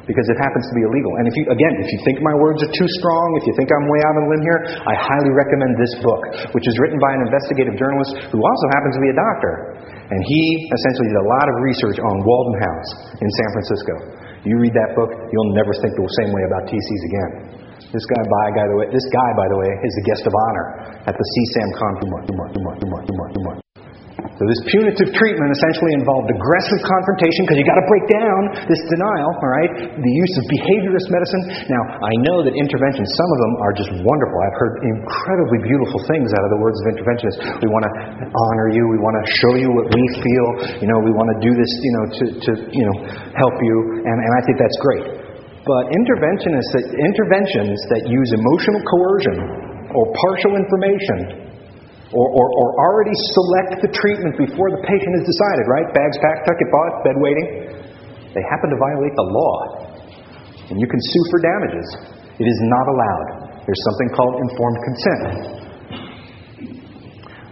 because 0.09 0.27
it 0.27 0.37
happens 0.41 0.65
to 0.67 0.75
be 0.75 0.83
illegal. 0.83 1.13
And 1.21 1.29
if 1.29 1.35
you, 1.37 1.45
again, 1.47 1.73
if 1.79 1.87
you 1.93 1.99
think 2.03 2.19
my 2.19 2.35
words 2.35 2.59
are 2.65 2.73
too 2.73 2.89
strong, 2.99 3.27
if 3.39 3.47
you 3.47 3.53
think 3.55 3.69
I'm 3.69 3.85
way 3.87 4.01
out 4.03 4.15
on 4.17 4.23
a 4.25 4.29
limb 4.33 4.43
here, 4.43 4.59
I 4.83 4.93
highly 4.97 5.31
recommend 5.31 5.77
this 5.77 5.93
book, 6.01 6.21
which 6.57 6.65
is 6.67 6.75
written 6.81 6.99
by 6.99 7.13
an 7.15 7.21
investigative 7.29 7.77
journalist 7.77 8.17
who 8.33 8.41
also 8.41 8.65
happens 8.75 8.97
to 8.97 9.01
be 9.05 9.11
a 9.13 9.17
doctor. 9.17 9.53
And 10.11 10.19
he 10.27 10.43
essentially 10.67 11.07
did 11.15 11.19
a 11.21 11.27
lot 11.39 11.45
of 11.47 11.55
research 11.63 11.97
on 12.03 12.15
Walden 12.27 12.57
House 12.59 12.89
in 13.21 13.29
San 13.29 13.49
Francisco. 13.55 13.93
You 14.41 14.57
read 14.57 14.73
that 14.73 14.97
book, 14.97 15.13
you'll 15.13 15.53
never 15.53 15.69
think 15.85 15.93
the 15.93 16.05
same 16.25 16.33
way 16.33 16.43
about 16.49 16.65
TCs 16.65 17.03
again. 17.05 17.31
This 17.93 18.05
guy, 18.09 18.23
by, 18.25 18.45
guy, 18.57 18.65
the 18.65 18.77
way, 18.81 18.87
this 18.89 19.07
guy, 19.13 19.29
by 19.37 19.47
the 19.53 19.57
way, 19.61 19.69
is 19.85 19.93
the 20.01 20.05
guest 20.09 20.23
of 20.25 20.33
honor 20.33 20.65
at 21.05 21.13
the 21.13 21.25
CSAM 21.25 21.69
conference. 21.77 23.60
So 24.41 24.49
this 24.49 24.73
punitive 24.73 25.13
treatment 25.13 25.53
essentially 25.53 25.93
involved 26.01 26.25
aggressive 26.33 26.81
confrontation 26.81 27.45
because 27.45 27.61
you 27.61 27.65
got 27.69 27.77
to 27.77 27.85
break 27.85 28.09
down 28.09 28.41
this 28.65 28.81
denial, 28.89 29.29
all 29.37 29.53
right? 29.53 29.69
The 29.85 30.13
use 30.17 30.33
of 30.41 30.43
behaviorist 30.49 31.13
medicine. 31.13 31.69
Now, 31.69 31.83
I 32.01 32.13
know 32.25 32.41
that 32.49 32.57
interventions, 32.57 33.05
some 33.05 33.29
of 33.29 33.37
them 33.37 33.53
are 33.61 33.73
just 33.77 33.91
wonderful. 34.01 34.37
I've 34.41 34.57
heard 34.57 34.75
incredibly 34.97 35.61
beautiful 35.61 36.01
things 36.09 36.33
out 36.33 36.41
of 36.41 36.57
the 36.57 36.59
words 36.65 36.73
of 36.81 36.85
interventionists. 36.89 37.39
We 37.61 37.69
want 37.69 37.85
to 37.85 37.93
honor 38.33 38.73
you. 38.73 38.81
We 38.89 38.97
want 38.97 39.13
to 39.21 39.25
show 39.45 39.53
you 39.61 39.69
what 39.77 39.93
we 39.93 40.03
feel. 40.25 40.47
You 40.81 40.89
know, 40.89 40.97
we 41.05 41.13
want 41.13 41.29
to 41.37 41.39
do 41.45 41.53
this, 41.53 41.71
you 41.77 41.93
know, 41.93 42.05
to, 42.09 42.23
to 42.33 42.51
you 42.73 42.85
know, 42.89 42.95
help 43.37 43.53
you. 43.61 43.75
And, 44.09 44.17
and 44.25 44.31
I 44.33 44.41
think 44.49 44.57
that's 44.57 44.79
great. 44.81 45.05
But 45.69 45.93
interventionists 45.93 46.89
interventions 46.97 47.77
that 47.93 48.09
use 48.09 48.29
emotional 48.33 48.81
coercion 48.89 49.37
or 49.93 50.09
partial 50.17 50.57
information 50.57 51.50
or, 52.11 52.27
or, 52.27 52.45
or 52.51 52.67
already 52.75 53.15
select 53.31 53.79
the 53.79 53.91
treatment 53.91 54.35
before 54.35 54.67
the 54.75 54.81
patient 54.83 55.11
has 55.19 55.25
decided, 55.25 55.63
right? 55.71 55.87
Bags 55.95 56.17
packed, 56.19 56.43
tuck 56.43 56.59
it 56.59 56.69
bought, 56.71 56.93
bed 57.07 57.17
waiting. 57.19 57.47
They 58.35 58.43
happen 58.51 58.67
to 58.71 58.79
violate 58.79 59.15
the 59.15 59.27
law. 59.27 59.55
And 60.71 60.75
you 60.79 60.87
can 60.87 60.99
sue 60.99 61.23
for 61.31 61.39
damages. 61.43 61.87
It 62.39 62.47
is 62.47 62.59
not 62.67 62.85
allowed. 62.87 63.27
There's 63.63 63.83
something 63.87 64.09
called 64.15 64.35
informed 64.39 64.79
consent. 64.83 65.61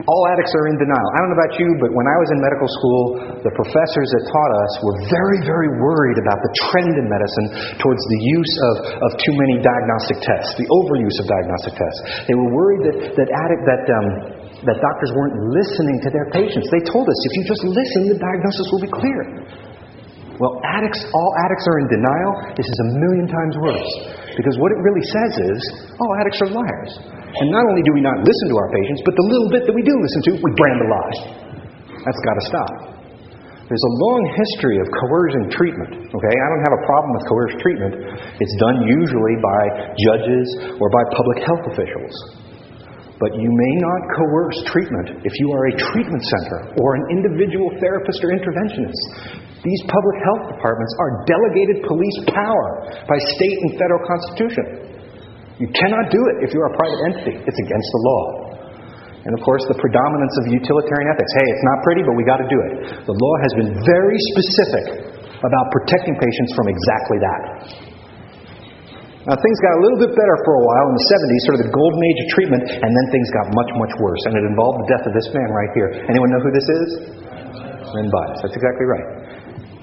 All 0.08 0.24
addicts 0.32 0.56
are 0.56 0.72
in 0.72 0.80
denial. 0.80 1.08
I 1.14 1.18
don't 1.22 1.30
know 1.30 1.38
about 1.44 1.54
you, 1.60 1.70
but 1.84 1.92
when 1.92 2.08
I 2.08 2.18
was 2.18 2.30
in 2.34 2.40
medical 2.40 2.70
school, 2.72 3.04
the 3.46 3.54
professors 3.54 4.10
that 4.16 4.24
taught 4.32 4.52
us 4.66 4.72
were 4.82 4.98
very, 5.06 5.40
very 5.44 5.70
worried 5.78 6.18
about 6.18 6.40
the 6.40 6.52
trend 6.72 6.94
in 6.98 7.06
medicine 7.06 7.48
towards 7.78 8.00
the 8.00 8.20
use 8.40 8.54
of, 8.74 8.76
of 9.06 9.10
too 9.22 9.36
many 9.36 9.60
diagnostic 9.62 10.24
tests, 10.24 10.56
the 10.56 10.66
overuse 10.66 11.18
of 11.20 11.26
diagnostic 11.30 11.74
tests. 11.78 12.00
They 12.26 12.34
were 12.34 12.50
worried 12.50 12.82
that, 12.90 12.98
that, 13.22 13.30
addict, 13.30 13.64
that 13.68 13.84
um, 13.92 14.08
that 14.68 14.76
doctors 14.80 15.12
weren't 15.16 15.38
listening 15.56 15.98
to 16.04 16.10
their 16.12 16.28
patients. 16.36 16.68
They 16.68 16.84
told 16.92 17.08
us 17.08 17.20
if 17.32 17.32
you 17.40 17.44
just 17.48 17.64
listen, 17.64 18.02
the 18.12 18.20
diagnosis 18.20 18.66
will 18.76 18.84
be 18.84 18.92
clear. 18.92 19.20
Well, 20.40 20.56
addicts, 20.64 21.04
all 21.04 21.32
addicts 21.44 21.68
are 21.68 21.78
in 21.84 21.88
denial. 21.92 22.32
This 22.56 22.68
is 22.68 22.80
a 22.80 22.88
million 22.96 23.28
times 23.28 23.54
worse. 23.60 23.92
Because 24.40 24.56
what 24.56 24.72
it 24.72 24.80
really 24.80 25.04
says 25.04 25.34
is, 25.52 25.60
all 26.00 26.12
addicts 26.24 26.40
are 26.48 26.52
liars. 26.56 26.92
And 27.44 27.52
not 27.52 27.68
only 27.68 27.84
do 27.84 27.92
we 27.92 28.00
not 28.00 28.16
listen 28.24 28.48
to 28.48 28.56
our 28.56 28.72
patients, 28.72 29.04
but 29.04 29.14
the 29.20 29.26
little 29.28 29.50
bit 29.52 29.68
that 29.68 29.76
we 29.76 29.84
do 29.84 29.92
listen 29.92 30.22
to, 30.28 30.32
we 30.40 30.52
brand 30.56 30.80
a 30.80 30.88
lie. 30.88 31.16
That's 32.08 32.22
got 32.24 32.36
to 32.40 32.46
stop. 32.48 32.74
There's 33.68 33.86
a 33.86 33.96
long 34.02 34.22
history 34.34 34.82
of 34.82 34.88
coercion 34.90 35.46
treatment. 35.54 36.10
Okay, 36.10 36.36
I 36.42 36.46
don't 36.50 36.64
have 36.66 36.76
a 36.80 36.84
problem 36.90 37.10
with 37.14 37.24
coerced 37.30 37.58
treatment. 37.62 37.94
It's 38.42 38.56
done 38.58 38.82
usually 38.82 39.36
by 39.44 39.62
judges 40.10 40.48
or 40.82 40.88
by 40.90 41.04
public 41.14 41.40
health 41.46 41.64
officials. 41.70 42.16
But 43.20 43.36
you 43.36 43.52
may 43.52 43.74
not 43.84 44.02
coerce 44.16 44.60
treatment 44.72 45.20
if 45.28 45.34
you 45.44 45.52
are 45.52 45.64
a 45.68 45.74
treatment 45.92 46.24
center 46.24 46.72
or 46.80 46.96
an 46.96 47.20
individual 47.20 47.68
therapist 47.84 48.24
or 48.24 48.32
interventionist. 48.32 49.44
These 49.60 49.82
public 49.92 50.18
health 50.24 50.56
departments 50.56 50.94
are 51.04 51.12
delegated 51.28 51.84
police 51.84 52.20
power 52.32 52.96
by 53.04 53.20
state 53.36 53.58
and 53.68 53.72
federal 53.76 54.00
constitution. 54.08 54.66
You 55.60 55.68
cannot 55.76 56.08
do 56.08 56.22
it 56.32 56.48
if 56.48 56.56
you're 56.56 56.72
a 56.72 56.76
private 56.80 57.02
entity. 57.12 57.36
It's 57.44 57.60
against 57.60 57.90
the 57.92 58.02
law. 58.08 58.24
And 59.28 59.36
of 59.36 59.44
course, 59.44 59.68
the 59.68 59.76
predominance 59.76 60.36
of 60.40 60.56
utilitarian 60.56 61.12
ethics. 61.12 61.32
Hey, 61.36 61.48
it's 61.52 61.66
not 61.68 61.78
pretty, 61.84 62.08
but 62.08 62.16
we 62.16 62.24
got 62.24 62.40
to 62.40 62.48
do 62.48 62.60
it. 62.72 63.04
The 63.04 63.12
law 63.20 63.36
has 63.44 63.52
been 63.60 63.72
very 63.84 64.20
specific 64.32 65.12
about 65.44 65.66
protecting 65.76 66.16
patients 66.16 66.56
from 66.56 66.72
exactly 66.72 67.20
that. 67.20 67.42
Now, 69.30 69.38
things 69.38 69.60
got 69.62 69.78
a 69.78 69.82
little 69.86 70.02
bit 70.02 70.18
better 70.18 70.36
for 70.42 70.58
a 70.58 70.64
while 70.66 70.86
in 70.90 70.96
the 70.98 71.06
70s, 71.06 71.42
sort 71.46 71.56
of 71.62 71.70
the 71.70 71.74
golden 71.78 72.02
age 72.02 72.20
of 72.26 72.28
treatment, 72.34 72.66
and 72.66 72.90
then 72.90 73.06
things 73.14 73.30
got 73.30 73.46
much, 73.54 73.70
much 73.78 73.94
worse. 74.02 74.18
And 74.26 74.34
it 74.34 74.42
involved 74.42 74.82
the 74.82 74.90
death 74.90 75.06
of 75.06 75.14
this 75.14 75.30
man 75.38 75.54
right 75.54 75.70
here. 75.78 75.90
Anyone 76.10 76.34
know 76.34 76.42
who 76.42 76.50
this 76.50 76.66
is? 76.66 76.88
Len 77.94 78.10
Bias. 78.10 78.42
That's 78.42 78.58
exactly 78.58 78.90
right. 78.90 79.29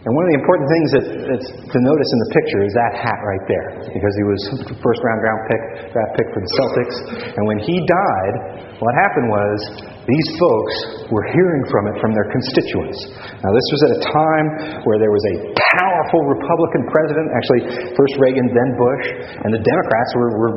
And 0.06 0.14
one 0.14 0.22
of 0.22 0.30
the 0.30 0.38
important 0.38 0.66
things 0.70 0.88
that, 0.94 1.06
that's 1.34 1.48
to 1.50 1.78
notice 1.82 2.08
in 2.14 2.18
the 2.22 2.30
picture 2.30 2.62
is 2.62 2.70
that 2.78 2.94
hat 2.94 3.18
right 3.26 3.44
there, 3.50 3.68
because 3.90 4.14
he 4.14 4.22
was 4.22 4.40
first 4.78 5.02
round 5.02 5.18
draft 5.18 5.42
pick, 5.50 5.62
draft 5.90 6.12
pick 6.14 6.26
for 6.30 6.40
the 6.46 6.50
Celtics. 6.54 6.96
And 7.34 7.42
when 7.50 7.58
he 7.58 7.74
died, 7.74 8.34
what 8.78 8.94
happened 9.02 9.26
was 9.26 9.58
these 10.06 10.28
folks 10.38 10.74
were 11.10 11.26
hearing 11.34 11.66
from 11.66 11.90
it 11.90 11.98
from 11.98 12.14
their 12.14 12.30
constituents. 12.30 13.18
Now, 13.18 13.50
this 13.50 13.66
was 13.74 13.80
at 13.82 13.92
a 13.98 14.00
time 14.06 14.46
where 14.86 15.02
there 15.02 15.10
was 15.10 15.26
a 15.26 15.36
powerful 15.74 16.22
Republican 16.38 16.86
president, 16.86 17.26
actually, 17.34 17.62
first 17.98 18.14
Reagan, 18.22 18.46
then 18.46 18.70
Bush, 18.78 19.04
and 19.42 19.50
the 19.50 19.62
Democrats 19.66 20.10
were, 20.14 20.30
were, 20.38 20.54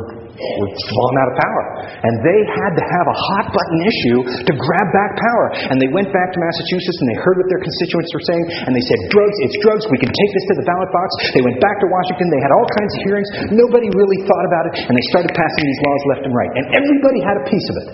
were 0.60 0.72
falling 0.72 1.18
out 1.20 1.30
of 1.32 1.36
power. 1.36 1.64
And 2.04 2.14
they 2.24 2.40
had 2.48 2.72
to 2.80 2.84
have 2.84 3.06
a 3.08 3.18
hot 3.32 3.46
button 3.52 3.80
issue 3.84 4.20
to 4.48 4.54
grab 4.56 4.88
back 4.96 5.12
power. 5.20 5.46
And 5.72 5.78
they 5.78 5.92
went 5.92 6.10
back 6.16 6.32
to 6.32 6.40
Massachusetts 6.40 7.00
and 7.04 7.08
they 7.12 7.20
heard 7.20 7.36
what 7.40 7.48
their 7.52 7.64
constituents 7.64 8.12
were 8.16 8.26
saying, 8.26 8.46
and 8.68 8.72
they 8.72 8.86
said, 8.86 9.00
Drugs, 9.12 9.38
it's 9.46 9.58
drugs, 9.64 9.84
we 9.92 10.00
can 10.00 10.12
take 10.12 10.32
this 10.36 10.46
to 10.52 10.56
the 10.64 10.66
ballot 10.68 10.92
box. 10.92 11.10
They 11.36 11.44
went 11.44 11.60
back 11.60 11.78
to 11.84 11.88
Washington, 11.92 12.28
they 12.32 12.44
had 12.44 12.54
all 12.56 12.68
kinds 12.80 12.92
of 12.96 13.00
hearings, 13.04 13.30
nobody 13.52 13.88
really 13.92 14.20
thought 14.26 14.46
about 14.48 14.66
it, 14.72 14.74
and 14.88 14.94
they 14.96 15.06
started 15.12 15.32
passing 15.36 15.64
these 15.64 15.82
laws 15.84 16.02
left 16.16 16.24
and 16.28 16.34
right. 16.36 16.52
And 16.56 16.66
everybody 16.76 17.20
had 17.24 17.38
a 17.40 17.46
piece 17.48 17.68
of 17.70 17.78
it. 17.84 17.90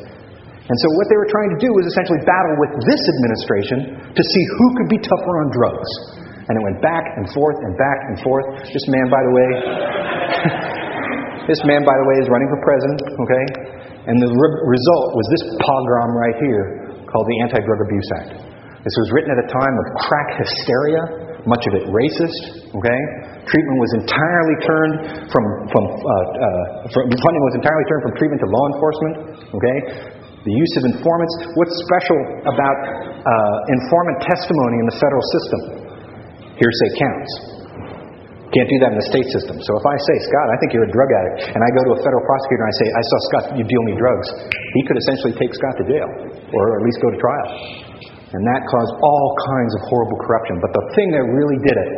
And 0.66 0.78
so 0.82 0.88
what 0.98 1.06
they 1.14 1.18
were 1.22 1.30
trying 1.30 1.54
to 1.54 1.60
do 1.62 1.70
was 1.78 1.86
essentially 1.86 2.26
battle 2.26 2.58
with 2.58 2.74
this 2.90 2.98
administration 2.98 3.78
to 4.18 4.24
see 4.26 4.44
who 4.58 4.68
could 4.82 4.90
be 4.90 4.98
tougher 4.98 5.34
on 5.46 5.54
drugs. 5.54 5.90
And 6.50 6.58
it 6.58 6.64
went 6.66 6.82
back 6.82 7.06
and 7.18 7.26
forth 7.34 7.58
and 7.62 7.74
back 7.78 8.00
and 8.10 8.16
forth. 8.22 8.46
This 8.70 8.86
man, 8.90 9.10
by 9.10 9.22
the 9.22 9.34
way, 9.34 9.50
this 11.46 11.62
man, 11.66 11.86
by 11.86 11.94
the 11.94 12.06
way, 12.10 12.16
is 12.22 12.28
running 12.30 12.50
for 12.50 12.60
president, 12.66 13.00
okay? 13.06 13.46
And 14.10 14.16
the 14.22 14.30
re- 14.30 14.60
result 14.70 15.06
was 15.14 15.26
this 15.34 15.44
pogrom 15.62 16.12
right 16.18 16.38
here 16.42 16.66
called 17.06 17.26
the 17.26 17.38
Anti 17.46 17.60
Drug 17.62 17.80
Abuse 17.86 18.10
Act. 18.22 18.32
This 18.86 18.96
was 19.02 19.08
written 19.18 19.34
at 19.34 19.40
a 19.42 19.48
time 19.50 19.76
of 19.82 19.86
crack 20.06 20.30
hysteria, 20.42 21.02
much 21.50 21.64
of 21.70 21.74
it 21.78 21.86
racist, 21.90 22.70
okay? 22.70 23.02
Treatment 23.50 23.78
was 23.82 23.92
entirely 24.02 24.58
turned 24.66 24.96
from, 25.30 25.44
from, 25.70 25.84
uh, 25.86 26.10
uh, 26.10 26.94
from 26.94 27.04
funding 27.10 27.44
was 27.50 27.56
entirely 27.62 27.86
turned 27.90 28.04
from 28.10 28.14
treatment 28.18 28.40
to 28.42 28.50
law 28.50 28.66
enforcement, 28.74 29.14
okay? 29.58 29.78
the 30.46 30.54
use 30.54 30.74
of 30.78 30.84
informants. 30.94 31.34
What's 31.58 31.74
special 31.90 32.20
about 32.46 32.78
uh, 32.86 33.74
informant 33.74 34.18
testimony 34.30 34.78
in 34.78 34.86
the 34.94 34.98
federal 35.02 35.26
system? 35.34 35.60
Hearsay 36.54 36.90
counts. 37.02 37.55
Can't 38.56 38.72
do 38.72 38.80
that 38.88 38.96
in 38.96 39.00
the 39.04 39.10
state 39.12 39.28
system. 39.36 39.60
So 39.60 39.72
if 39.76 39.84
I 39.84 39.96
say, 40.00 40.16
Scott, 40.32 40.48
I 40.48 40.56
think 40.64 40.72
you're 40.72 40.88
a 40.88 40.94
drug 40.96 41.12
addict, 41.12 41.52
and 41.52 41.60
I 41.60 41.70
go 41.76 41.82
to 41.92 41.94
a 41.96 42.00
federal 42.00 42.24
prosecutor 42.24 42.64
and 42.64 42.72
I 42.72 42.78
say, 42.80 42.88
I 42.88 43.04
saw 43.04 43.18
Scott, 43.28 43.44
you 43.60 43.64
deal 43.68 43.84
me 43.84 43.94
drugs, 44.00 44.28
he 44.80 44.82
could 44.88 44.96
essentially 44.96 45.34
take 45.36 45.52
Scott 45.52 45.76
to 45.84 45.86
jail, 45.92 46.10
or 46.56 46.64
at 46.80 46.82
least 46.88 47.04
go 47.04 47.12
to 47.12 47.20
trial. 47.20 47.48
And 48.32 48.42
that 48.56 48.62
caused 48.72 48.94
all 49.04 49.28
kinds 49.52 49.72
of 49.76 49.82
horrible 49.92 50.20
corruption. 50.24 50.56
But 50.64 50.72
the 50.72 50.86
thing 50.96 51.08
that 51.16 51.24
really 51.28 51.60
did 51.68 51.76
it 51.76 51.92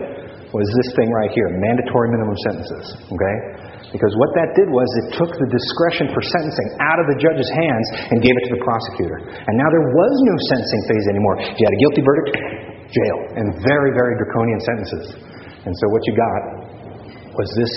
was 0.49 0.65
this 0.81 0.89
thing 0.97 1.13
right 1.13 1.29
here 1.29 1.49
mandatory 1.61 2.09
minimum 2.09 2.37
sentences. 2.49 2.85
Okay? 3.05 3.35
Because 3.93 4.13
what 4.19 4.31
that 4.35 4.51
did 4.57 4.67
was 4.67 4.87
it 5.05 5.15
took 5.15 5.31
the 5.31 5.47
discretion 5.47 6.11
for 6.11 6.19
sentencing 6.19 6.69
out 6.83 6.99
of 6.99 7.07
the 7.07 7.17
judge's 7.21 7.47
hands 7.53 7.87
and 8.11 8.17
gave 8.19 8.35
it 8.35 8.43
to 8.51 8.53
the 8.59 8.63
prosecutor. 8.65 9.17
And 9.31 9.53
now 9.55 9.69
there 9.71 9.87
was 9.87 10.13
no 10.27 10.35
sentencing 10.51 10.83
phase 10.91 11.05
anymore. 11.07 11.35
If 11.39 11.55
you 11.55 11.65
had 11.69 11.75
a 11.75 11.81
guilty 11.85 12.03
verdict, 12.03 12.29
jail, 12.91 13.17
and 13.39 13.45
very, 13.63 13.95
very 13.95 14.13
draconian 14.19 14.59
sentences. 14.59 15.05
And 15.68 15.76
so 15.84 15.86
what 15.91 15.99
you 16.07 16.13
got 16.15 16.41
was 17.36 17.49
this 17.59 17.74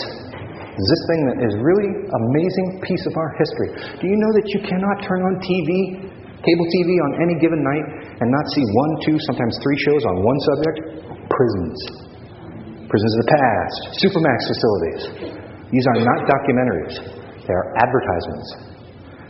this 0.78 1.02
thing 1.12 1.20
that 1.26 1.38
is 1.42 1.52
really 1.60 1.90
amazing 2.06 2.80
piece 2.86 3.04
of 3.10 3.18
our 3.18 3.30
history. 3.36 3.74
Do 4.00 4.06
you 4.06 4.16
know 4.16 4.32
that 4.38 4.46
you 4.54 4.60
cannot 4.64 4.96
turn 5.02 5.20
on 5.26 5.34
TV, 5.42 5.70
cable 6.40 6.66
TV 6.70 6.90
on 7.10 7.10
any 7.20 7.36
given 7.42 7.60
night 7.60 7.86
and 8.22 8.26
not 8.30 8.44
see 8.54 8.64
one, 8.64 8.92
two, 9.04 9.16
sometimes 9.28 9.52
three 9.60 9.78
shows 9.84 10.02
on 10.06 10.14
one 10.22 10.38
subject? 10.46 10.78
Prisons. 11.28 11.78
Prisons 12.86 13.12
of 13.12 13.20
the 13.26 13.30
past, 13.34 13.76
Supermax 13.98 14.38
facilities, 14.48 15.02
these 15.68 15.86
are 15.94 15.98
not 16.02 16.18
documentaries, 16.26 16.94
they 17.44 17.54
are 17.54 17.66
advertisements. 17.78 18.69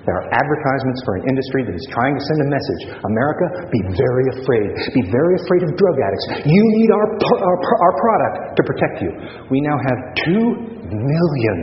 They 0.01 0.13
are 0.17 0.25
advertisements 0.33 1.01
for 1.05 1.21
an 1.21 1.29
industry 1.29 1.61
that 1.69 1.77
is 1.77 1.87
trying 1.93 2.17
to 2.17 2.23
send 2.25 2.39
a 2.41 2.49
message 2.49 2.83
America, 3.05 3.69
be 3.69 3.83
very 3.93 4.27
afraid. 4.33 4.69
Be 4.97 5.05
very 5.13 5.37
afraid 5.37 5.63
of 5.69 5.77
drug 5.77 5.97
addicts. 6.01 6.27
You 6.49 6.63
need 6.81 6.89
our, 6.89 7.07
our, 7.21 7.59
our 7.61 7.95
product 8.01 8.35
to 8.57 8.63
protect 8.65 8.97
you. 9.05 9.11
We 9.53 9.61
now 9.61 9.77
have 9.77 9.99
2 10.25 10.89
million 10.89 11.59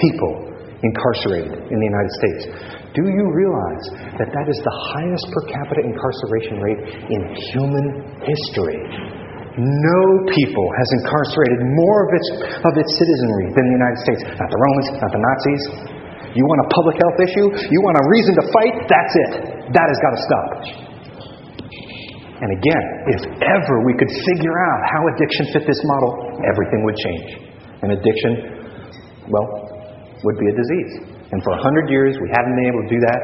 people 0.00 0.54
incarcerated 0.80 1.52
in 1.68 1.76
the 1.76 1.88
United 1.88 2.12
States. 2.24 2.42
Do 2.96 3.04
you 3.04 3.24
realize 3.28 3.84
that 4.16 4.32
that 4.32 4.46
is 4.48 4.58
the 4.64 4.76
highest 4.96 5.24
per 5.28 5.42
capita 5.52 5.82
incarceration 5.84 6.64
rate 6.64 6.80
in 7.10 7.20
human 7.52 7.86
history? 8.24 8.80
No 9.60 10.00
people 10.34 10.66
has 10.78 10.88
incarcerated 11.04 11.60
more 11.62 11.98
of 12.06 12.10
its, 12.16 12.28
of 12.64 12.74
its 12.80 12.90
citizenry 12.96 13.46
than 13.54 13.64
the 13.70 13.76
United 13.76 14.00
States. 14.08 14.20
Not 14.40 14.48
the 14.50 14.60
Romans, 14.62 14.86
not 14.98 15.10
the 15.14 15.22
Nazis. 15.22 15.62
You 16.34 16.42
want 16.42 16.60
a 16.66 16.68
public 16.74 16.96
health 16.98 17.18
issue? 17.22 17.46
You 17.70 17.78
want 17.86 17.94
a 17.94 18.04
reason 18.10 18.32
to 18.34 18.44
fight? 18.50 18.74
That's 18.90 19.14
it. 19.14 19.32
That 19.70 19.86
has 19.86 19.98
got 20.02 20.12
to 20.18 20.20
stop. 20.26 20.48
And 22.42 22.50
again, 22.50 22.84
if 23.14 23.22
ever 23.40 23.74
we 23.86 23.94
could 23.94 24.10
figure 24.10 24.52
out 24.52 24.80
how 24.90 25.00
addiction 25.14 25.54
fit 25.54 25.62
this 25.62 25.78
model, 25.86 26.42
everything 26.42 26.80
would 26.82 26.98
change. 26.98 27.28
And 27.80 27.88
addiction, 27.94 28.32
well, 29.30 29.46
would 30.26 30.38
be 30.42 30.50
a 30.50 30.54
disease. 30.58 30.92
And 31.30 31.38
for 31.46 31.54
a 31.54 31.60
hundred 31.62 31.88
years, 31.88 32.18
we 32.18 32.28
haven't 32.34 32.54
been 32.58 32.68
able 32.68 32.82
to 32.82 32.90
do 32.90 33.00
that 33.00 33.20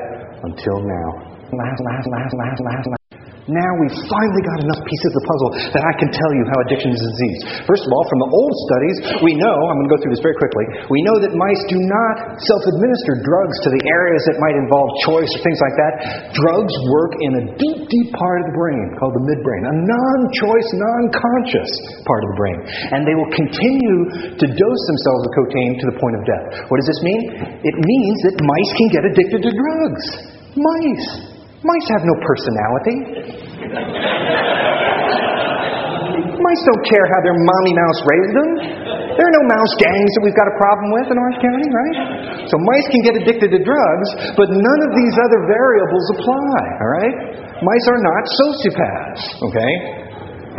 until 0.46 0.78
now. 0.86 1.08
Last, 1.50 1.78
last, 1.82 2.06
last, 2.06 2.32
last, 2.38 2.60
last, 2.62 2.86
last. 2.94 3.19
Now 3.48 3.70
we've 3.80 3.96
finally 4.04 4.42
got 4.44 4.58
enough 4.68 4.82
pieces 4.84 5.08
of 5.08 5.14
the 5.16 5.24
puzzle 5.24 5.50
that 5.72 5.84
I 5.86 5.94
can 5.96 6.12
tell 6.12 6.32
you 6.36 6.44
how 6.44 6.58
addiction 6.68 6.92
is 6.92 7.00
a 7.00 7.08
disease. 7.16 7.40
First 7.64 7.88
of 7.88 7.90
all, 7.96 8.04
from 8.12 8.20
the 8.20 8.30
old 8.36 8.54
studies, 8.68 8.96
we 9.24 9.32
know, 9.40 9.56
I'm 9.64 9.76
going 9.80 9.88
to 9.88 9.92
go 9.96 10.00
through 10.04 10.12
this 10.12 10.24
very 10.24 10.36
quickly, 10.36 10.64
we 10.92 11.00
know 11.08 11.16
that 11.24 11.32
mice 11.32 11.62
do 11.72 11.80
not 11.80 12.36
self 12.36 12.62
administer 12.68 13.24
drugs 13.24 13.56
to 13.64 13.68
the 13.72 13.82
areas 13.88 14.22
that 14.28 14.36
might 14.44 14.56
involve 14.60 14.88
choice 15.08 15.30
or 15.32 15.40
things 15.40 15.60
like 15.64 15.76
that. 15.80 15.92
Drugs 16.36 16.74
work 16.92 17.12
in 17.24 17.32
a 17.40 17.42
deep, 17.56 17.80
deep 17.88 18.08
part 18.12 18.44
of 18.44 18.52
the 18.52 18.56
brain 18.60 18.84
called 19.00 19.16
the 19.16 19.24
midbrain, 19.24 19.62
a 19.72 19.74
non 19.88 20.18
choice, 20.36 20.68
non 20.76 21.02
conscious 21.08 21.70
part 22.04 22.20
of 22.26 22.28
the 22.36 22.38
brain. 22.38 22.58
And 22.92 23.08
they 23.08 23.16
will 23.16 23.30
continue 23.32 23.98
to 24.36 24.46
dose 24.46 24.82
themselves 24.84 25.20
with 25.24 25.32
cocaine 25.40 25.72
to 25.80 25.86
the 25.88 25.96
point 25.96 26.14
of 26.20 26.22
death. 26.28 26.44
What 26.68 26.76
does 26.76 26.88
this 26.92 27.00
mean? 27.00 27.22
It 27.64 27.76
means 27.76 28.16
that 28.28 28.34
mice 28.36 28.72
can 28.76 28.88
get 28.92 29.02
addicted 29.08 29.40
to 29.48 29.50
drugs. 29.54 30.04
Mice. 30.58 31.29
Mice 31.60 31.88
have 31.92 32.04
no 32.08 32.16
personality. 32.24 32.96
Mice 36.40 36.62
don't 36.64 36.84
care 36.88 37.04
how 37.04 37.20
their 37.20 37.36
mommy 37.36 37.74
mouse 37.76 38.00
raised 38.08 38.32
them. 38.32 38.50
There 39.12 39.26
are 39.28 39.36
no 39.36 39.44
mouse 39.44 39.74
gangs 39.76 40.10
that 40.16 40.22
we've 40.24 40.38
got 40.40 40.48
a 40.48 40.56
problem 40.56 40.88
with 40.96 41.12
in 41.12 41.20
Orange 41.20 41.36
County, 41.44 41.68
right? 41.68 41.96
So 42.48 42.56
mice 42.64 42.88
can 42.88 43.02
get 43.04 43.14
addicted 43.20 43.52
to 43.52 43.60
drugs, 43.60 44.08
but 44.40 44.48
none 44.48 44.80
of 44.88 44.90
these 44.96 45.14
other 45.20 45.44
variables 45.44 46.06
apply, 46.16 46.60
all 46.80 46.92
right? 46.96 47.16
Mice 47.60 47.86
are 47.92 48.00
not 48.00 48.22
sociopaths, 48.24 49.24
okay? 49.52 49.72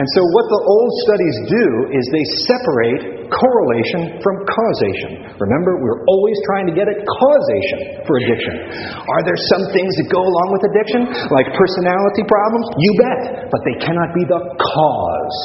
And 0.01 0.09
so, 0.17 0.25
what 0.33 0.49
the 0.49 0.61
old 0.65 0.91
studies 1.05 1.37
do 1.45 1.65
is 1.93 2.01
they 2.09 2.25
separate 2.49 3.29
correlation 3.29 4.17
from 4.25 4.33
causation. 4.49 5.29
Remember, 5.37 5.77
we're 5.77 6.01
always 6.09 6.33
trying 6.49 6.65
to 6.65 6.73
get 6.73 6.89
at 6.89 6.97
causation 7.05 8.01
for 8.09 8.17
addiction. 8.17 8.65
Are 8.97 9.21
there 9.21 9.37
some 9.53 9.69
things 9.69 9.93
that 10.01 10.09
go 10.09 10.25
along 10.25 10.57
with 10.57 10.65
addiction, 10.73 11.05
like 11.29 11.53
personality 11.53 12.25
problems? 12.25 12.65
You 12.81 12.91
bet. 12.97 13.21
But 13.53 13.61
they 13.61 13.77
cannot 13.77 14.09
be 14.17 14.25
the 14.25 14.41
cause. 14.57 15.37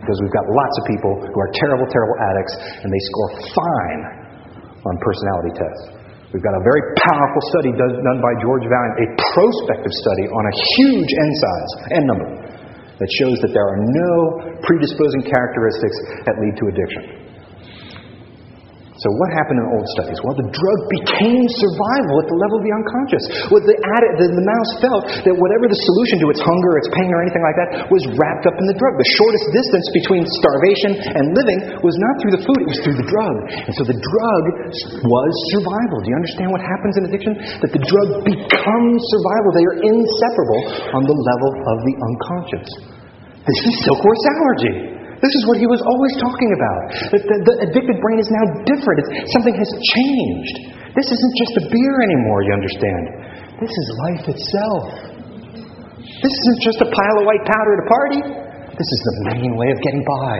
Because 0.00 0.16
we've 0.24 0.32
got 0.32 0.48
lots 0.48 0.74
of 0.80 0.82
people 0.88 1.12
who 1.20 1.36
are 1.36 1.52
terrible, 1.60 1.84
terrible 1.92 2.16
addicts, 2.24 2.54
and 2.80 2.88
they 2.88 3.02
score 3.04 3.30
fine 3.52 4.00
on 4.80 4.94
personality 5.04 5.52
tests. 5.60 5.84
We've 6.32 6.40
got 6.40 6.56
a 6.56 6.64
very 6.64 6.96
powerful 7.04 7.42
study 7.52 7.76
done 7.76 8.16
by 8.24 8.32
George 8.40 8.64
Vaillant, 8.64 8.96
a 8.96 9.06
prospective 9.28 9.92
study 9.92 10.24
on 10.32 10.44
a 10.48 10.54
huge 10.56 11.10
N 11.20 11.30
size, 11.36 11.72
N 12.00 12.04
number 12.08 12.39
that 13.00 13.10
shows 13.16 13.40
that 13.40 13.50
there 13.56 13.64
are 13.64 13.80
no 13.80 14.12
predisposing 14.60 15.24
characteristics 15.24 15.96
that 16.28 16.36
lead 16.36 16.54
to 16.60 16.64
addiction. 16.68 17.29
So, 19.00 19.08
what 19.16 19.32
happened 19.32 19.64
in 19.64 19.66
old 19.72 19.88
studies? 19.96 20.20
Well, 20.20 20.36
the 20.36 20.44
drug 20.44 20.80
became 21.00 21.40
survival 21.56 22.20
at 22.20 22.28
the 22.28 22.36
level 22.36 22.60
of 22.60 22.64
the 22.68 22.74
unconscious. 22.76 23.24
What 23.48 23.64
the, 23.64 23.72
the, 23.72 24.28
the 24.28 24.44
mouse 24.44 24.72
felt 24.76 25.04
that 25.24 25.32
whatever 25.40 25.72
the 25.72 25.80
solution 25.88 26.20
to 26.20 26.28
its 26.28 26.42
hunger, 26.44 26.76
its 26.76 26.92
pain, 26.92 27.08
or 27.08 27.24
anything 27.24 27.40
like 27.40 27.56
that 27.64 27.70
was 27.88 28.04
wrapped 28.20 28.44
up 28.44 28.60
in 28.60 28.66
the 28.68 28.76
drug. 28.76 28.92
The 29.00 29.10
shortest 29.16 29.46
distance 29.56 29.86
between 30.04 30.22
starvation 30.28 30.90
and 31.16 31.32
living 31.32 31.80
was 31.80 31.96
not 31.96 32.14
through 32.20 32.34
the 32.36 32.44
food, 32.44 32.60
it 32.60 32.68
was 32.68 32.80
through 32.84 32.98
the 33.00 33.08
drug. 33.08 33.34
And 33.64 33.72
so 33.72 33.88
the 33.88 33.96
drug 33.96 34.42
was 35.00 35.32
survival. 35.56 36.04
Do 36.04 36.08
you 36.12 36.18
understand 36.20 36.52
what 36.52 36.60
happens 36.60 36.94
in 37.00 37.02
addiction? 37.08 37.32
That 37.64 37.72
the 37.72 37.80
drug 37.80 38.08
becomes 38.28 38.98
survival. 39.16 39.48
They 39.56 39.64
are 39.64 39.78
inseparable 39.80 40.62
on 40.92 41.02
the 41.08 41.16
level 41.16 41.50
of 41.56 41.76
the 41.88 41.94
unconscious. 42.04 42.68
This 43.48 43.60
is 43.64 43.74
Silkworth's 43.80 44.28
allergy. 44.28 44.99
This 45.20 45.32
is 45.36 45.42
what 45.52 45.60
he 45.60 45.68
was 45.68 45.84
always 45.84 46.14
talking 46.16 46.50
about. 46.56 46.80
That 47.12 47.22
the, 47.28 47.36
the 47.44 47.54
addicted 47.68 47.96
brain 48.00 48.18
is 48.20 48.30
now 48.32 48.44
different. 48.64 48.96
It's, 49.04 49.12
something 49.36 49.52
has 49.52 49.70
changed. 49.92 50.56
This 50.96 51.08
isn't 51.12 51.34
just 51.36 51.54
a 51.60 51.64
beer 51.68 51.94
anymore, 52.00 52.40
you 52.48 52.52
understand. 52.56 53.04
This 53.60 53.68
is 53.68 53.86
life 54.08 54.24
itself. 54.32 54.84
This 56.00 56.34
isn't 56.34 56.60
just 56.64 56.80
a 56.80 56.88
pile 56.88 57.16
of 57.20 57.24
white 57.28 57.44
powder 57.44 57.70
at 57.76 57.80
a 57.84 57.88
party. 57.88 58.20
This 58.72 58.88
is 58.88 59.00
the 59.04 59.14
main 59.36 59.52
way 59.60 59.68
of 59.68 59.78
getting 59.84 60.04
by. 60.08 60.36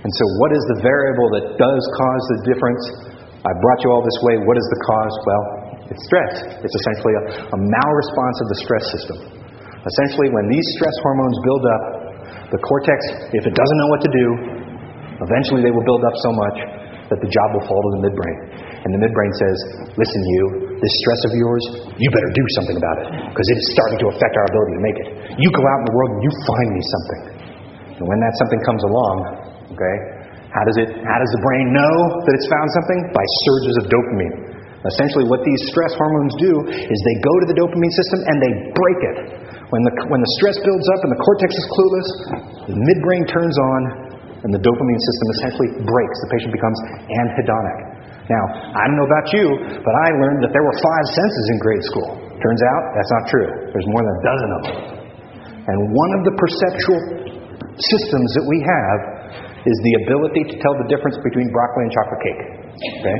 And 0.00 0.12
so, 0.12 0.24
what 0.40 0.52
is 0.52 0.64
the 0.76 0.78
variable 0.80 1.28
that 1.36 1.44
does 1.60 1.82
cause 1.96 2.22
the 2.32 2.38
difference? 2.48 2.82
I 3.44 3.52
brought 3.60 3.80
you 3.84 3.92
all 3.92 4.00
this 4.00 4.20
way. 4.24 4.40
What 4.48 4.56
is 4.56 4.64
the 4.72 4.80
cause? 4.84 5.14
Well, 5.28 5.44
it's 5.92 6.04
stress. 6.08 6.32
It's 6.64 6.76
essentially 6.76 7.14
a, 7.20 7.22
a 7.52 7.58
malresponse 7.60 8.38
of 8.40 8.48
the 8.48 8.58
stress 8.64 8.84
system. 8.96 9.43
Essentially, 9.84 10.32
when 10.32 10.48
these 10.48 10.66
stress 10.80 10.96
hormones 11.04 11.36
build 11.44 11.64
up, 11.68 11.82
the 12.48 12.60
cortex, 12.60 12.98
if 13.36 13.44
it 13.44 13.54
doesn't 13.54 13.78
know 13.84 13.90
what 13.92 14.00
to 14.00 14.10
do, 14.10 14.26
eventually 15.20 15.60
they 15.60 15.72
will 15.72 15.84
build 15.84 16.02
up 16.04 16.16
so 16.24 16.30
much 16.32 16.56
that 17.12 17.20
the 17.20 17.28
job 17.28 17.48
will 17.52 17.64
fall 17.68 17.80
to 17.84 17.90
the 18.00 18.02
midbrain. 18.08 18.38
And 18.84 18.90
the 18.96 19.00
midbrain 19.00 19.32
says, 19.36 19.56
Listen, 19.96 20.20
you, 20.24 20.42
this 20.80 20.94
stress 21.04 21.20
of 21.28 21.32
yours, 21.36 21.64
you 22.00 22.08
better 22.12 22.32
do 22.32 22.44
something 22.60 22.76
about 22.80 22.96
it 23.00 23.06
because 23.32 23.46
it's 23.52 23.66
starting 23.76 23.98
to 24.04 24.08
affect 24.12 24.32
our 24.36 24.46
ability 24.48 24.72
to 24.76 24.82
make 24.84 24.98
it. 25.04 25.08
You 25.40 25.48
go 25.52 25.64
out 25.64 25.78
in 25.80 25.86
the 25.88 25.94
world 25.96 26.10
and 26.16 26.20
you 26.24 26.32
find 26.48 26.68
me 26.72 26.82
something. 26.84 27.20
And 28.00 28.04
when 28.08 28.18
that 28.20 28.34
something 28.40 28.60
comes 28.64 28.82
along, 28.88 29.16
okay, 29.72 29.96
how 30.52 30.64
does, 30.68 30.76
it, 30.80 30.88
how 30.96 31.18
does 31.18 31.32
the 31.34 31.42
brain 31.42 31.66
know 31.72 31.94
that 32.24 32.32
it's 32.36 32.48
found 32.48 32.68
something? 32.72 33.00
By 33.10 33.24
surges 33.48 33.74
of 33.80 33.84
dopamine. 33.90 34.36
Essentially, 34.84 35.24
what 35.24 35.40
these 35.48 35.62
stress 35.72 35.96
hormones 35.96 36.36
do 36.36 36.52
is 36.68 36.98
they 37.08 37.16
go 37.24 37.34
to 37.40 37.46
the 37.48 37.56
dopamine 37.56 37.94
system 38.04 38.20
and 38.28 38.36
they 38.36 38.52
break 38.76 39.00
it. 39.00 39.16
When 39.74 39.82
the, 39.90 39.92
when 40.06 40.22
the 40.22 40.30
stress 40.38 40.54
builds 40.62 40.86
up 40.94 41.00
and 41.02 41.10
the 41.10 41.18
cortex 41.18 41.50
is 41.50 41.66
clueless, 41.66 42.08
the 42.70 42.78
midbrain 42.78 43.26
turns 43.26 43.58
on 43.58 43.80
and 44.46 44.54
the 44.54 44.62
dopamine 44.62 45.02
system 45.02 45.26
essentially 45.34 45.70
breaks. 45.82 46.16
The 46.22 46.30
patient 46.30 46.52
becomes 46.54 46.78
anhedonic. 47.10 47.78
Now, 48.30 48.44
I 48.70 48.86
don't 48.86 48.94
know 49.02 49.08
about 49.10 49.26
you, 49.34 49.46
but 49.82 49.94
I 49.98 50.08
learned 50.14 50.46
that 50.46 50.54
there 50.54 50.62
were 50.62 50.78
five 50.78 51.06
senses 51.10 51.44
in 51.50 51.56
grade 51.58 51.84
school. 51.90 52.10
Turns 52.38 52.62
out 52.62 52.82
that's 52.94 53.12
not 53.18 53.24
true. 53.26 53.48
There's 53.74 53.88
more 53.90 54.02
than 54.06 54.14
a 54.14 54.22
dozen 54.22 54.48
of 54.54 54.60
them. 54.62 54.78
And 55.66 55.78
one 55.90 56.10
of 56.12 56.22
the 56.22 56.34
perceptual 56.38 57.00
systems 57.74 58.28
that 58.38 58.46
we 58.46 58.62
have 58.62 58.98
is 59.58 59.76
the 59.90 59.94
ability 60.06 60.54
to 60.54 60.54
tell 60.62 60.78
the 60.78 60.86
difference 60.86 61.18
between 61.18 61.50
broccoli 61.50 61.82
and 61.82 61.92
chocolate 61.98 62.22
cake. 62.22 62.42
Okay? 62.78 63.18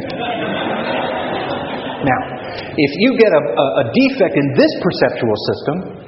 Now, 2.05 2.21
if 2.79 2.93
you 3.03 3.11
get 3.19 3.33
a, 3.35 3.43
a, 3.43 3.67
a 3.83 3.85
defect 3.91 4.39
in 4.39 4.47
this 4.55 4.71
perceptual 4.87 5.35
system, 5.51 6.04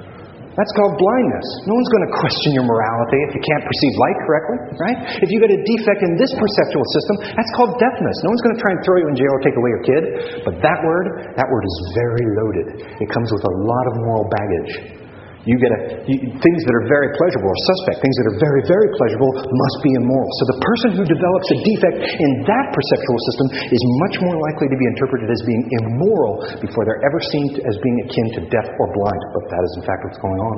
that's 0.56 0.72
called 0.72 0.96
blindness. 0.96 1.46
No 1.68 1.76
one's 1.76 1.92
going 1.92 2.06
to 2.08 2.12
question 2.16 2.50
your 2.56 2.64
morality 2.64 3.20
if 3.28 3.32
you 3.36 3.42
can't 3.44 3.64
perceive 3.68 3.92
light 4.00 4.18
correctly, 4.24 4.58
right? 4.80 4.98
If 5.20 5.28
you 5.28 5.38
get 5.38 5.52
a 5.52 5.60
defect 5.60 6.00
in 6.00 6.16
this 6.16 6.32
perceptual 6.32 6.86
system, 6.96 7.14
that's 7.36 7.52
called 7.60 7.76
deafness. 7.76 8.16
No 8.24 8.32
one's 8.32 8.44
going 8.48 8.56
to 8.56 8.62
try 8.64 8.72
and 8.72 8.80
throw 8.80 8.96
you 8.96 9.06
in 9.12 9.16
jail 9.20 9.32
or 9.36 9.40
take 9.44 9.56
away 9.56 9.70
your 9.76 9.84
kid. 9.84 10.02
But 10.48 10.54
that 10.64 10.78
word, 10.80 11.36
that 11.36 11.48
word 11.48 11.64
is 11.68 11.76
very 11.92 12.24
loaded. 12.40 12.66
It 13.04 13.08
comes 13.12 13.28
with 13.28 13.44
a 13.44 13.54
lot 13.68 13.84
of 13.92 13.94
moral 14.00 14.26
baggage. 14.32 15.05
You 15.46 15.54
get 15.62 15.70
a, 15.70 15.80
you, 16.10 16.18
things 16.42 16.60
that 16.66 16.74
are 16.74 16.86
very 16.90 17.06
pleasurable 17.14 17.54
or 17.54 17.60
suspect. 17.70 18.02
Things 18.02 18.16
that 18.18 18.26
are 18.34 18.38
very, 18.42 18.62
very 18.66 18.88
pleasurable 18.98 19.30
must 19.46 19.78
be 19.86 19.94
immoral. 19.94 20.26
So 20.42 20.44
the 20.50 20.58
person 20.58 20.88
who 20.98 21.04
develops 21.06 21.48
a 21.54 21.58
defect 21.62 21.98
in 22.02 22.30
that 22.50 22.66
perceptual 22.74 23.18
system 23.30 23.46
is 23.70 23.82
much 24.02 24.18
more 24.26 24.34
likely 24.42 24.66
to 24.74 24.76
be 24.76 24.86
interpreted 24.90 25.30
as 25.30 25.38
being 25.46 25.62
immoral 25.86 26.42
before 26.58 26.82
they're 26.82 26.98
ever 26.98 27.20
seen 27.30 27.62
as 27.62 27.78
being 27.78 27.98
akin 28.10 28.26
to 28.34 28.40
deaf 28.50 28.66
or 28.66 28.90
blind. 28.90 29.22
But 29.38 29.44
that 29.54 29.62
is 29.62 29.72
in 29.78 29.82
fact 29.86 30.02
what's 30.02 30.18
going 30.18 30.40
on. 30.42 30.56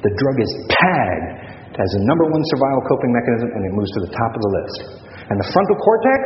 The 0.00 0.12
drug 0.16 0.36
is 0.40 0.52
tagged 0.72 1.76
as 1.76 1.90
a 1.92 2.08
number 2.08 2.24
one 2.32 2.40
survival 2.56 2.82
coping 2.88 3.12
mechanism 3.12 3.48
and 3.52 3.62
it 3.68 3.72
moves 3.76 3.92
to 4.00 4.00
the 4.08 4.12
top 4.16 4.32
of 4.32 4.40
the 4.40 4.52
list. 4.64 4.76
And 5.28 5.36
the 5.36 5.48
frontal 5.52 5.76
cortex, 5.76 6.22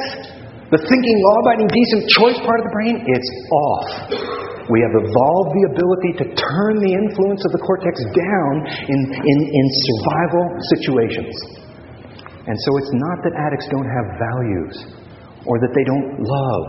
the 0.70 0.78
thinking, 0.78 1.16
law 1.26 1.38
abiding, 1.42 1.68
decent 1.74 2.02
choice 2.22 2.38
part 2.46 2.58
of 2.62 2.70
the 2.70 2.74
brain, 2.74 2.94
it's 3.02 3.30
off. 3.50 4.55
We 4.66 4.82
have 4.82 4.94
evolved 4.98 5.50
the 5.54 5.64
ability 5.74 6.12
to 6.22 6.24
turn 6.34 6.74
the 6.82 6.92
influence 6.92 7.42
of 7.46 7.52
the 7.54 7.62
cortex 7.62 7.94
down 8.10 8.52
in, 8.66 9.00
in, 9.14 9.38
in 9.46 9.66
survival 9.86 10.44
situations. 10.74 11.34
And 12.46 12.54
so 12.54 12.70
it's 12.78 12.94
not 12.94 13.16
that 13.26 13.34
addicts 13.34 13.66
don't 13.70 13.90
have 13.90 14.06
values, 14.18 14.74
or 15.46 15.58
that 15.62 15.72
they 15.74 15.86
don't 15.86 16.10
love, 16.18 16.66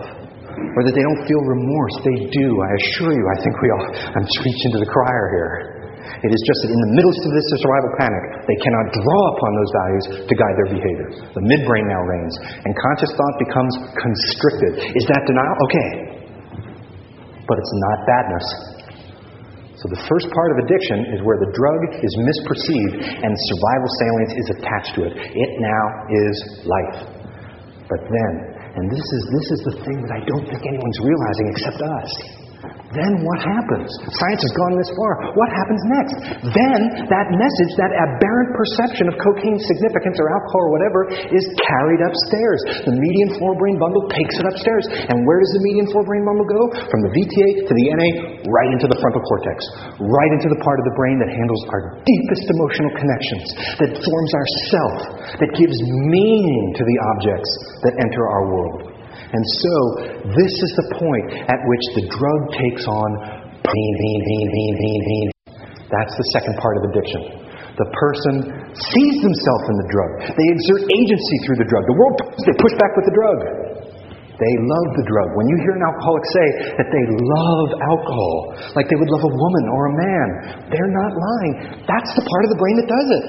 or 0.58 0.82
that 0.86 0.94
they 0.94 1.06
don't 1.06 1.22
feel 1.26 1.42
remorse. 1.46 1.96
They 2.02 2.18
do. 2.34 2.48
I 2.50 2.72
assure 2.82 3.14
you, 3.14 3.26
I 3.34 3.38
think 3.42 3.54
we 3.62 3.70
all, 3.70 3.84
I'm 4.14 4.26
preaching 4.42 4.70
to 4.74 4.80
the 4.82 4.90
crier 4.90 5.28
here. 5.34 5.54
It 6.08 6.32
is 6.34 6.42
just 6.50 6.60
that 6.66 6.72
in 6.74 6.82
the 6.82 6.92
midst 6.98 7.22
of 7.30 7.32
this 7.36 7.46
survival 7.62 7.92
panic, 8.02 8.24
they 8.50 8.58
cannot 8.66 8.86
draw 8.90 9.24
upon 9.38 9.52
those 9.54 9.72
values 9.76 10.06
to 10.26 10.34
guide 10.34 10.56
their 10.58 10.72
behavior. 10.74 11.10
The 11.30 11.46
midbrain 11.46 11.86
now 11.86 12.02
reigns, 12.10 12.36
and 12.66 12.72
conscious 12.74 13.12
thought 13.14 13.36
becomes 13.38 13.74
constricted. 14.02 14.72
Is 14.98 15.06
that 15.14 15.22
denial? 15.30 15.56
Okay, 15.70 16.17
but 17.48 17.56
it's 17.58 17.76
not 17.90 17.98
badness. 18.06 18.48
So 19.78 19.86
the 19.94 20.02
first 20.10 20.28
part 20.34 20.50
of 20.54 20.58
addiction 20.66 21.14
is 21.14 21.22
where 21.22 21.38
the 21.38 21.54
drug 21.54 21.82
is 22.02 22.14
misperceived 22.18 22.98
and 23.24 23.30
survival 23.30 23.90
salience 24.02 24.34
is 24.34 24.48
attached 24.58 24.92
to 24.98 25.02
it. 25.06 25.14
It 25.14 25.52
now 25.62 25.84
is 26.10 26.36
life. 26.66 26.98
But 27.86 28.02
then, 28.04 28.32
and 28.74 28.86
this 28.90 29.06
is, 29.06 29.22
this 29.32 29.48
is 29.54 29.60
the 29.70 29.76
thing 29.86 29.98
that 30.02 30.14
I 30.18 30.22
don't 30.26 30.46
think 30.50 30.62
anyone's 30.66 31.00
realizing 31.06 31.46
except 31.54 31.80
us. 31.80 32.12
Then 32.96 33.20
what 33.20 33.40
happens? 33.44 33.92
Science 34.16 34.40
has 34.40 34.54
gone 34.56 34.74
this 34.80 34.92
far. 34.96 35.12
What 35.36 35.50
happens 35.52 35.82
next? 35.92 36.16
Then 36.56 36.80
that 37.12 37.28
message, 37.36 37.72
that 37.76 37.92
aberrant 37.92 38.52
perception 38.56 39.12
of 39.12 39.20
cocaine's 39.20 39.60
significance 39.68 40.16
or 40.24 40.32
alcohol 40.32 40.62
or 40.68 40.72
whatever, 40.72 41.00
is 41.36 41.46
carried 41.68 42.00
upstairs. 42.08 42.88
The 42.88 42.96
medial 42.96 43.36
forebrain 43.44 43.76
bundle 43.76 44.08
takes 44.08 44.40
it 44.40 44.46
upstairs. 44.48 44.88
And 45.12 45.20
where 45.28 45.40
does 45.44 45.52
the 45.60 45.64
medial 45.68 45.88
forebrain 45.92 46.24
bundle 46.24 46.48
go? 46.48 46.62
From 46.88 47.02
the 47.04 47.12
VTA 47.12 47.50
to 47.68 47.74
the 47.76 47.86
NA, 47.92 48.10
right 48.48 48.72
into 48.72 48.88
the 48.88 48.96
frontal 49.04 49.24
cortex, 49.36 49.58
right 50.00 50.32
into 50.40 50.48
the 50.48 50.60
part 50.64 50.80
of 50.80 50.86
the 50.88 50.96
brain 50.96 51.20
that 51.20 51.32
handles 51.36 51.62
our 51.68 52.00
deepest 52.08 52.46
emotional 52.56 52.92
connections, 52.96 53.46
that 53.84 53.92
forms 54.00 54.32
our 54.32 54.48
self, 54.72 54.98
that 55.44 55.52
gives 55.60 55.76
meaning 56.08 56.66
to 56.72 56.84
the 56.88 56.98
objects 57.12 57.52
that 57.84 58.00
enter 58.00 58.24
our 58.32 58.44
world. 58.48 58.97
And 59.28 59.44
so, 59.44 59.76
this 60.32 60.54
is 60.56 60.72
the 60.80 60.88
point 60.96 61.28
at 61.36 61.60
which 61.60 61.86
the 62.00 62.04
drug 62.16 62.42
takes 62.56 62.84
on 62.88 63.10
pain, 63.60 63.92
pain, 64.00 64.20
pain, 64.24 64.46
pain, 64.56 64.74
pain, 64.80 65.00
pain. 65.04 65.28
That's 65.92 66.16
the 66.16 66.28
second 66.32 66.56
part 66.60 66.76
of 66.80 66.82
addiction. 66.92 67.22
The 67.76 67.88
person 67.94 68.36
sees 68.74 69.16
themselves 69.22 69.66
in 69.70 69.76
the 69.84 69.90
drug. 69.92 70.12
They 70.32 70.48
exert 70.50 70.82
agency 70.90 71.38
through 71.46 71.60
the 71.62 71.70
drug. 71.70 71.84
The 71.86 71.98
world, 72.00 72.16
they 72.42 72.56
push 72.58 72.74
back 72.80 72.92
with 72.96 73.06
the 73.06 73.16
drug. 73.16 73.38
They 74.38 74.54
love 74.64 74.88
the 74.94 75.06
drug. 75.10 75.28
When 75.34 75.46
you 75.50 75.58
hear 75.66 75.74
an 75.76 75.86
alcoholic 75.86 76.26
say 76.30 76.48
that 76.78 76.90
they 76.94 77.06
love 77.10 77.68
alcohol, 77.90 78.38
like 78.78 78.86
they 78.86 78.98
would 78.98 79.10
love 79.10 79.26
a 79.26 79.34
woman 79.34 79.66
or 79.74 79.82
a 79.90 79.94
man, 79.98 80.28
they're 80.70 80.94
not 80.94 81.12
lying. 81.12 81.54
That's 81.90 82.12
the 82.14 82.22
part 82.22 82.44
of 82.46 82.50
the 82.54 82.60
brain 82.62 82.76
that 82.78 82.90
does 82.90 83.10
it. 83.12 83.24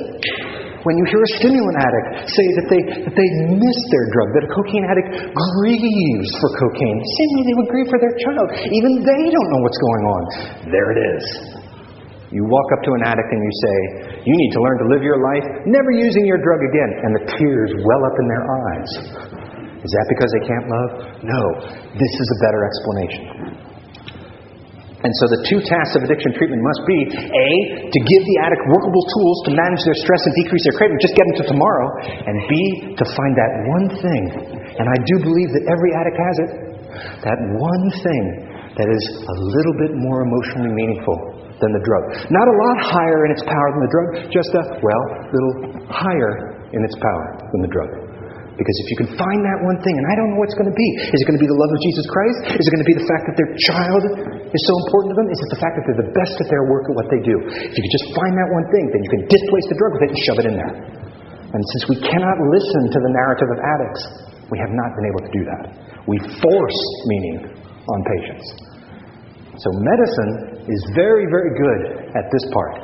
When 0.86 0.94
you 0.94 1.04
hear 1.10 1.22
a 1.22 1.30
stimulant 1.42 1.78
addict 1.78 2.08
say 2.30 2.46
that 2.62 2.66
they, 2.70 2.82
that 3.02 3.14
they 3.14 3.28
miss 3.58 3.78
their 3.90 4.06
drug, 4.14 4.28
that 4.38 4.44
a 4.46 4.50
cocaine 4.54 4.86
addict 4.86 5.08
grieves 5.34 6.30
for 6.38 6.48
cocaine, 6.54 6.98
same 7.02 7.30
way 7.34 7.42
they 7.46 7.56
would 7.58 7.70
grieve 7.70 7.88
for 7.90 7.98
their 7.98 8.14
child. 8.22 8.46
Even 8.70 8.90
they 9.02 9.22
don't 9.26 9.48
know 9.50 9.60
what's 9.66 9.80
going 9.82 10.04
on. 10.06 10.22
There 10.70 10.88
it 10.94 11.00
is. 11.18 11.24
You 12.28 12.44
walk 12.44 12.68
up 12.76 12.84
to 12.84 12.92
an 12.92 13.02
addict 13.08 13.30
and 13.32 13.40
you 13.40 13.54
say, 13.64 13.76
You 14.20 14.34
need 14.36 14.52
to 14.52 14.60
learn 14.60 14.76
to 14.84 14.86
live 14.92 15.02
your 15.02 15.16
life 15.16 15.46
never 15.64 15.90
using 15.96 16.28
your 16.28 16.36
drug 16.44 16.60
again. 16.60 16.90
And 17.02 17.10
the 17.16 17.24
tears 17.40 17.70
well 17.72 18.02
up 18.04 18.16
in 18.20 18.26
their 18.28 18.44
eyes. 18.44 18.90
Is 19.80 19.90
that 19.96 20.06
because 20.12 20.30
they 20.36 20.44
can't 20.44 20.66
love? 20.68 20.90
No. 21.24 21.42
This 21.96 22.12
is 22.12 22.28
a 22.28 22.38
better 22.44 22.60
explanation. 22.68 23.67
And 24.98 25.12
so 25.22 25.24
the 25.30 25.40
two 25.46 25.60
tasks 25.62 25.94
of 25.94 26.02
addiction 26.02 26.34
treatment 26.34 26.58
must 26.58 26.82
be 26.82 26.98
A, 27.14 27.48
to 27.86 27.98
give 28.02 28.22
the 28.26 28.36
addict 28.42 28.62
workable 28.66 29.04
tools 29.14 29.38
to 29.46 29.50
manage 29.54 29.82
their 29.86 29.98
stress 30.02 30.22
and 30.26 30.34
decrease 30.42 30.64
their 30.66 30.74
craving, 30.74 30.98
just 30.98 31.14
get 31.14 31.22
them 31.22 31.36
to 31.38 31.46
tomorrow, 31.54 31.86
and 32.26 32.34
B, 32.50 32.52
to 32.98 33.04
find 33.06 33.32
that 33.38 33.52
one 33.70 33.86
thing, 34.02 34.22
and 34.74 34.86
I 34.90 34.98
do 35.06 35.14
believe 35.22 35.50
that 35.54 35.64
every 35.70 35.90
addict 35.94 36.18
has 36.18 36.36
it, 36.42 36.50
that 37.22 37.38
one 37.62 37.84
thing 38.02 38.24
that 38.74 38.88
is 38.90 39.04
a 39.22 39.36
little 39.38 39.76
bit 39.78 39.94
more 39.94 40.26
emotionally 40.26 40.74
meaningful 40.74 41.38
than 41.62 41.70
the 41.74 41.82
drug. 41.82 42.02
Not 42.30 42.46
a 42.46 42.56
lot 42.58 42.76
higher 42.90 43.26
in 43.26 43.30
its 43.34 43.42
power 43.42 43.68
than 43.74 43.82
the 43.86 43.92
drug, 43.94 44.08
just 44.34 44.50
a, 44.54 44.62
well, 44.82 45.02
little 45.30 45.54
higher 45.90 46.58
in 46.74 46.80
its 46.82 46.94
power 46.98 47.38
than 47.54 47.60
the 47.62 47.70
drug. 47.70 48.07
Because 48.58 48.76
if 48.82 48.86
you 48.90 48.96
can 49.06 49.10
find 49.14 49.40
that 49.46 49.58
one 49.62 49.78
thing, 49.86 49.94
and 49.94 50.06
I 50.10 50.14
don't 50.18 50.34
know 50.34 50.38
what 50.42 50.50
it's 50.50 50.58
going 50.58 50.66
to 50.66 50.74
be, 50.74 50.88
is 51.14 51.18
it 51.22 51.26
going 51.30 51.38
to 51.38 51.44
be 51.46 51.46
the 51.46 51.54
love 51.62 51.70
of 51.70 51.78
Jesus 51.78 52.06
Christ? 52.10 52.58
Is 52.58 52.64
it 52.66 52.70
going 52.74 52.82
to 52.82 52.90
be 52.90 52.98
the 52.98 53.06
fact 53.06 53.30
that 53.30 53.36
their 53.38 53.50
child 53.70 54.02
is 54.50 54.62
so 54.66 54.74
important 54.82 55.14
to 55.14 55.16
them? 55.22 55.28
Is 55.30 55.38
it 55.38 55.50
the 55.54 55.60
fact 55.62 55.78
that 55.78 55.84
they're 55.86 56.02
the 56.02 56.10
best 56.10 56.34
at 56.42 56.50
their 56.50 56.66
work 56.66 56.90
at 56.90 56.94
what 56.98 57.06
they 57.06 57.22
do? 57.22 57.38
If 57.38 57.70
you 57.70 57.82
can 57.86 57.94
just 57.94 58.08
find 58.18 58.34
that 58.34 58.50
one 58.50 58.66
thing, 58.74 58.84
then 58.90 59.00
you 59.06 59.10
can 59.14 59.22
displace 59.30 59.66
the 59.70 59.78
drug 59.78 59.90
with 59.94 60.02
it 60.02 60.10
and 60.10 60.20
shove 60.26 60.38
it 60.42 60.46
in 60.50 60.54
there. 60.58 60.74
And 61.54 61.62
since 61.78 61.84
we 61.86 61.96
cannot 62.02 62.36
listen 62.50 62.82
to 62.92 62.98
the 62.98 63.12
narrative 63.14 63.48
of 63.54 63.58
addicts, 63.62 64.02
we 64.50 64.58
have 64.58 64.74
not 64.74 64.90
been 64.98 65.06
able 65.06 65.22
to 65.22 65.32
do 65.32 65.42
that. 65.54 65.64
We 66.10 66.18
force 66.42 66.80
meaning 67.06 67.54
on 67.54 67.98
patients. 68.10 68.46
So 69.62 69.70
medicine 69.70 70.66
is 70.66 70.80
very, 70.98 71.30
very 71.30 71.54
good 71.54 72.10
at 72.10 72.26
this 72.34 72.44
part, 72.50 72.74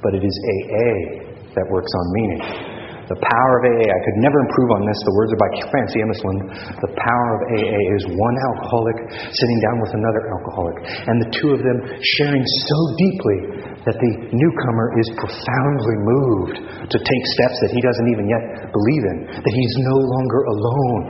but 0.00 0.16
it 0.16 0.24
is 0.24 0.34
AA 0.40 1.20
that 1.52 1.68
works 1.68 1.92
on 1.92 2.04
meaning. 2.16 2.75
The 3.06 3.18
power 3.22 3.52
of 3.62 3.62
AA, 3.70 3.86
I 3.86 4.00
could 4.02 4.18
never 4.18 4.38
improve 4.42 4.70
on 4.74 4.82
this. 4.82 4.98
The 5.06 5.14
words 5.14 5.30
are 5.30 5.38
by 5.38 5.50
Francie 5.70 6.02
Emerson. 6.02 6.36
The 6.82 6.92
power 6.98 7.28
of 7.38 7.40
AA 7.54 7.82
is 7.94 8.02
one 8.10 8.36
alcoholic 8.50 8.98
sitting 9.30 9.58
down 9.62 9.76
with 9.78 9.92
another 9.94 10.22
alcoholic, 10.26 10.76
and 11.06 11.16
the 11.22 11.30
two 11.38 11.54
of 11.54 11.62
them 11.62 11.78
sharing 12.18 12.42
so 12.42 12.78
deeply 12.98 13.38
that 13.86 13.94
the 13.94 14.12
newcomer 14.34 14.86
is 14.98 15.06
profoundly 15.22 15.96
moved 16.02 16.56
to 16.90 16.98
take 16.98 17.24
steps 17.38 17.56
that 17.62 17.70
he 17.70 17.78
doesn't 17.78 18.08
even 18.10 18.26
yet 18.26 18.42
believe 18.74 19.04
in, 19.14 19.18
that 19.38 19.54
he's 19.54 19.74
no 19.86 19.96
longer 20.02 20.40
alone. 20.42 21.02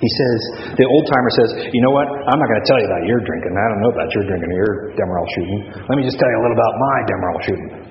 He 0.00 0.10
says, 0.12 0.38
the 0.76 0.84
old 0.84 1.04
timer 1.08 1.32
says, 1.40 1.50
you 1.72 1.80
know 1.80 1.92
what? 1.92 2.04
I'm 2.04 2.36
not 2.36 2.48
going 2.48 2.60
to 2.60 2.68
tell 2.68 2.80
you 2.80 2.88
about 2.88 3.04
your 3.08 3.20
drinking. 3.24 3.52
I 3.56 3.66
don't 3.72 3.80
know 3.80 3.92
about 3.96 4.08
your 4.12 4.24
drinking 4.28 4.50
or 4.52 4.58
your 4.60 4.74
Demerol 4.92 5.24
shooting. 5.36 5.60
Let 5.72 5.96
me 5.96 6.04
just 6.04 6.20
tell 6.20 6.28
you 6.28 6.36
a 6.36 6.42
little 6.44 6.56
about 6.56 6.74
my 6.76 6.96
Demerol 7.08 7.40
shooting. 7.48 7.85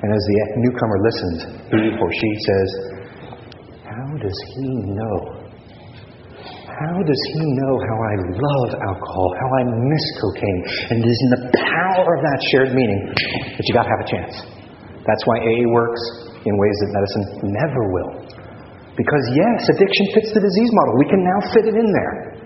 And 0.00 0.08
as 0.08 0.22
the 0.24 0.36
newcomer 0.64 0.98
listens, 1.04 1.38
he 1.68 1.80
or 1.92 2.10
she 2.12 2.30
says, 2.48 2.68
How 3.84 4.08
does 4.16 4.38
he 4.56 4.68
know? 4.96 5.40
How 6.80 6.96
does 7.04 7.22
he 7.36 7.44
know 7.44 7.74
how 7.76 7.98
I 8.00 8.14
love 8.32 8.70
alcohol, 8.80 9.26
how 9.36 9.50
I 9.60 9.62
miss 9.84 10.04
cocaine? 10.16 10.60
And 10.88 10.96
it 11.04 11.08
is 11.12 11.20
in 11.20 11.30
the 11.36 11.42
power 11.52 12.08
of 12.16 12.20
that 12.24 12.40
shared 12.48 12.72
meaning 12.72 13.12
that 13.52 13.64
you 13.68 13.72
got 13.76 13.84
to 13.84 13.92
have 13.92 14.00
a 14.00 14.08
chance. 14.08 14.34
That's 15.04 15.20
why 15.28 15.44
AA 15.44 15.68
works 15.68 16.00
in 16.40 16.52
ways 16.56 16.76
that 16.80 16.90
medicine 16.96 17.24
never 17.52 17.82
will. 17.92 18.12
Because, 18.96 19.24
yes, 19.36 19.60
addiction 19.76 20.06
fits 20.16 20.32
the 20.32 20.40
disease 20.40 20.70
model. 20.72 20.92
We 20.96 21.08
can 21.12 21.20
now 21.20 21.40
fit 21.52 21.64
it 21.68 21.76
in 21.76 21.88
there. 21.92 22.40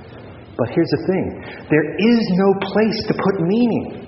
But 0.59 0.71
here's 0.71 0.91
the 0.91 1.03
thing 1.07 1.25
there 1.71 1.87
is 1.99 2.21
no 2.35 2.49
place 2.75 2.99
to 3.11 3.15
put 3.15 3.35
meaning. 3.47 4.04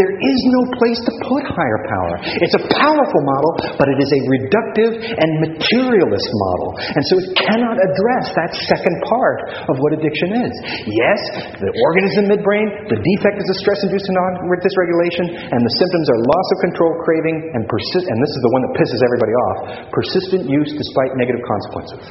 There 0.00 0.16
is 0.16 0.38
no 0.48 0.62
place 0.80 1.00
to 1.04 1.12
put 1.28 1.44
higher 1.44 1.80
power. 1.92 2.14
It's 2.40 2.56
a 2.56 2.64
powerful 2.72 3.22
model, 3.22 3.52
but 3.76 3.86
it 3.92 3.98
is 4.00 4.08
a 4.08 4.20
reductive 4.40 4.92
and 4.96 5.28
materialist 5.44 6.28
model. 6.48 6.68
And 6.96 7.02
so 7.12 7.14
it 7.20 7.28
cannot 7.36 7.76
address 7.76 8.32
that 8.32 8.50
second 8.72 8.96
part 9.04 9.38
of 9.68 9.76
what 9.76 9.92
addiction 10.00 10.40
is. 10.40 10.54
Yes, 10.88 11.20
the 11.60 11.68
organ 11.68 12.04
is 12.08 12.14
in 12.16 12.24
midbrain, 12.32 12.66
the 12.88 12.96
defect 12.96 13.36
is 13.38 13.48
a 13.52 13.56
stress 13.60 13.80
induced 13.84 14.08
dysregulation, 14.10 15.36
and 15.52 15.60
the 15.60 15.74
symptoms 15.76 16.06
are 16.08 16.18
loss 16.20 16.48
of 16.56 16.58
control, 16.64 16.92
craving, 17.04 17.36
and 17.54 17.68
persist 17.68 18.00
and 18.08 18.16
this 18.22 18.32
is 18.32 18.40
the 18.42 18.52
one 18.52 18.62
that 18.62 18.72
pisses 18.78 19.00
everybody 19.02 19.34
off 19.34 19.58
persistent 19.92 20.48
use 20.48 20.70
despite 20.72 21.10
negative 21.16 21.42
consequences. 21.44 22.02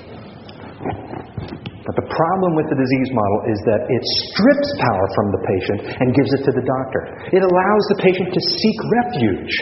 But 1.90 2.06
the 2.06 2.10
problem 2.14 2.54
with 2.54 2.70
the 2.70 2.78
disease 2.78 3.10
model 3.18 3.40
is 3.50 3.58
that 3.66 3.82
it 3.90 4.04
strips 4.30 4.70
power 4.78 5.06
from 5.18 5.28
the 5.34 5.42
patient 5.42 5.80
and 5.90 6.14
gives 6.14 6.30
it 6.38 6.46
to 6.46 6.54
the 6.54 6.62
doctor. 6.62 7.02
It 7.34 7.42
allows 7.42 7.84
the 7.90 7.98
patient 8.06 8.30
to 8.30 8.42
seek 8.46 8.78
refuge 9.02 9.54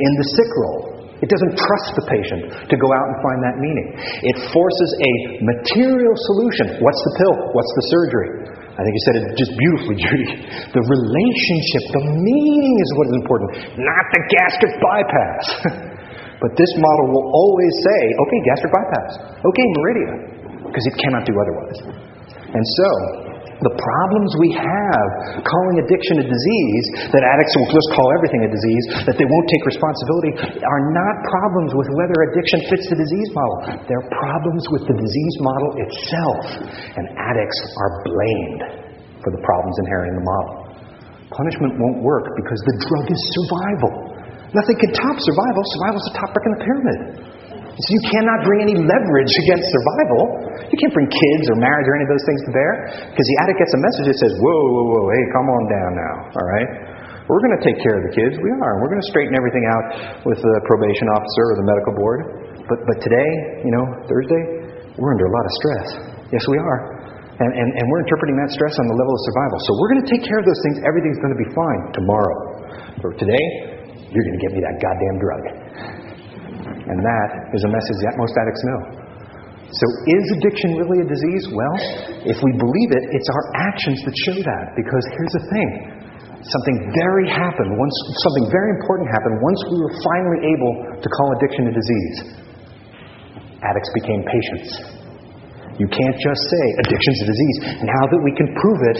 in 0.00 0.12
the 0.16 0.26
sick 0.32 0.50
role. 0.64 0.82
It 1.20 1.28
doesn't 1.28 1.60
trust 1.60 1.88
the 1.92 2.08
patient 2.08 2.42
to 2.72 2.76
go 2.80 2.88
out 2.88 3.06
and 3.12 3.16
find 3.20 3.38
that 3.44 3.60
meaning. 3.60 4.00
It 4.00 4.48
forces 4.48 4.90
a 4.96 5.12
material 5.44 6.16
solution. 6.32 6.80
What's 6.80 7.02
the 7.04 7.14
pill? 7.20 7.36
What's 7.52 7.72
the 7.76 7.84
surgery? 7.92 8.30
I 8.48 8.80
think 8.80 8.94
you 8.96 9.04
said 9.04 9.14
it 9.20 9.24
just 9.36 9.52
beautifully, 9.52 9.96
Judy. 10.08 10.28
The 10.72 10.80
relationship, 10.88 11.82
the 12.00 12.04
meaning 12.16 12.76
is 12.80 12.88
what 12.96 13.06
is 13.12 13.16
important, 13.20 13.48
not 13.76 14.04
the 14.08 14.22
gastric 14.40 14.72
bypass. 14.80 15.44
but 16.40 16.50
this 16.56 16.72
model 16.80 17.06
will 17.12 17.28
always 17.28 17.74
say, 17.84 18.00
okay, 18.24 18.40
gastric 18.48 18.72
bypass. 18.72 19.10
Okay, 19.36 19.66
Meridia 19.76 20.37
because 20.68 20.84
it 20.86 20.96
cannot 21.00 21.24
do 21.24 21.34
otherwise. 21.34 21.78
And 22.52 22.64
so, 22.64 22.90
the 23.58 23.74
problems 23.74 24.30
we 24.38 24.54
have 24.54 25.08
calling 25.42 25.82
addiction 25.82 26.22
a 26.22 26.26
disease, 26.30 26.84
that 27.10 27.26
addicts 27.26 27.54
will 27.58 27.70
just 27.74 27.90
call 27.90 28.06
everything 28.14 28.46
a 28.46 28.50
disease, 28.54 28.84
that 29.02 29.18
they 29.18 29.26
won't 29.26 29.48
take 29.50 29.64
responsibility, 29.66 30.32
are 30.62 30.82
not 30.94 31.14
problems 31.26 31.74
with 31.74 31.90
whether 31.98 32.16
addiction 32.30 32.62
fits 32.70 32.86
the 32.86 32.94
disease 32.94 33.30
model. 33.34 33.56
They're 33.90 34.08
problems 34.14 34.62
with 34.70 34.86
the 34.86 34.94
disease 34.94 35.36
model 35.42 35.70
itself. 35.74 36.42
And 37.02 37.04
addicts 37.18 37.58
are 37.82 37.92
blamed 38.06 38.62
for 39.26 39.34
the 39.34 39.42
problems 39.42 39.74
inherent 39.82 40.14
in 40.14 40.16
the 40.22 40.26
model. 40.26 40.54
Punishment 41.34 41.82
won't 41.82 42.00
work 42.06 42.30
because 42.38 42.60
the 42.62 42.76
drug 42.78 43.06
is 43.10 43.20
survival. 43.42 43.92
Nothing 44.54 44.76
can 44.80 44.90
top 44.94 45.18
survival. 45.18 45.60
Survival 45.76 45.98
is 45.98 46.06
the 46.14 46.16
top 46.22 46.30
brick 46.30 46.46
in 46.46 46.52
the 46.54 46.62
pyramid. 46.62 46.98
So 47.78 47.88
you 47.94 48.02
cannot 48.10 48.42
bring 48.42 48.60
any 48.66 48.74
leverage 48.74 49.32
against 49.46 49.70
survival. 49.70 50.22
You 50.66 50.76
can't 50.82 50.90
bring 50.90 51.06
kids 51.06 51.44
or 51.46 51.62
marriage 51.62 51.86
or 51.86 51.94
any 51.94 52.04
of 52.06 52.12
those 52.12 52.26
things 52.26 52.40
to 52.46 52.50
bear. 52.50 52.72
Because 53.06 53.26
the 53.30 53.36
addict 53.46 53.58
gets 53.62 53.70
a 53.70 53.80
message 53.80 54.06
that 54.10 54.18
says, 54.18 54.34
whoa, 54.42 54.62
whoa, 54.66 54.86
whoa, 54.90 55.04
hey, 55.14 55.24
come 55.30 55.46
on 55.46 55.62
down 55.70 55.90
now, 55.94 56.14
all 56.34 56.46
right? 56.58 56.68
We're 57.30 57.38
going 57.38 57.54
to 57.54 57.62
take 57.62 57.78
care 57.78 57.94
of 58.00 58.02
the 58.08 58.14
kids. 58.18 58.34
We 58.42 58.50
are. 58.50 58.72
We're 58.82 58.90
going 58.90 59.04
to 59.04 59.10
straighten 59.14 59.36
everything 59.38 59.62
out 59.68 59.84
with 60.26 60.42
the 60.42 60.54
probation 60.66 61.06
officer 61.14 61.44
or 61.44 61.54
the 61.60 61.66
medical 61.70 61.92
board. 61.94 62.20
But, 62.66 62.82
but 62.82 62.98
today, 62.98 63.30
you 63.62 63.70
know, 63.70 63.84
Thursday, 64.10 64.42
we're 64.98 65.12
under 65.14 65.28
a 65.30 65.34
lot 65.38 65.44
of 65.46 65.52
stress. 65.62 65.86
Yes, 66.34 66.42
we 66.50 66.58
are. 66.58 66.78
And, 67.38 67.50
and, 67.54 67.68
and 67.78 67.84
we're 67.94 68.02
interpreting 68.02 68.34
that 68.42 68.50
stress 68.50 68.74
on 68.74 68.90
the 68.90 68.96
level 68.98 69.14
of 69.14 69.22
survival. 69.30 69.58
So 69.62 69.70
we're 69.78 69.90
going 69.94 70.02
to 70.02 70.10
take 70.10 70.24
care 70.26 70.42
of 70.42 70.46
those 70.50 70.58
things. 70.66 70.82
Everything's 70.82 71.20
going 71.22 71.30
to 71.30 71.38
be 71.38 71.50
fine 71.54 71.82
tomorrow. 71.94 72.38
For 72.98 73.14
today, 73.14 73.44
you're 74.10 74.26
going 74.26 74.38
to 74.40 74.42
get 74.42 74.52
me 74.56 74.60
that 74.66 74.76
goddamn 74.82 75.16
drug. 75.22 75.42
And 76.88 76.98
that 77.04 77.28
is 77.52 77.62
a 77.64 77.70
message 77.70 77.98
that 78.08 78.16
most 78.16 78.34
addicts 78.36 78.64
know. 78.64 78.80
So, 79.68 79.84
is 80.08 80.24
addiction 80.40 80.80
really 80.80 81.04
a 81.04 81.08
disease? 81.08 81.44
Well, 81.52 81.76
if 82.24 82.40
we 82.40 82.56
believe 82.56 82.90
it, 82.96 83.04
it's 83.12 83.28
our 83.28 83.44
actions 83.68 84.00
that 84.08 84.14
show 84.24 84.38
that. 84.40 84.64
Because 84.72 85.04
here's 85.12 85.34
the 85.36 85.44
thing 85.52 85.68
something 86.40 86.76
very 86.96 87.28
happened, 87.28 87.76
once, 87.76 87.96
something 88.24 88.48
very 88.48 88.70
important 88.80 89.12
happened 89.12 89.36
once 89.44 89.60
we 89.68 89.78
were 89.84 89.94
finally 90.00 90.40
able 90.48 90.72
to 91.04 91.08
call 91.12 91.28
addiction 91.36 91.62
a 91.68 91.74
disease. 91.76 92.16
Addicts 93.60 93.92
became 94.00 94.20
patients. 94.24 94.70
You 95.76 95.88
can't 95.92 96.18
just 96.18 96.42
say 96.48 96.64
addiction's 96.88 97.18
a 97.22 97.26
disease. 97.28 97.56
Now 97.84 98.02
that 98.08 98.20
we 98.24 98.32
can 98.34 98.48
prove 98.56 98.80
it, 98.96 98.98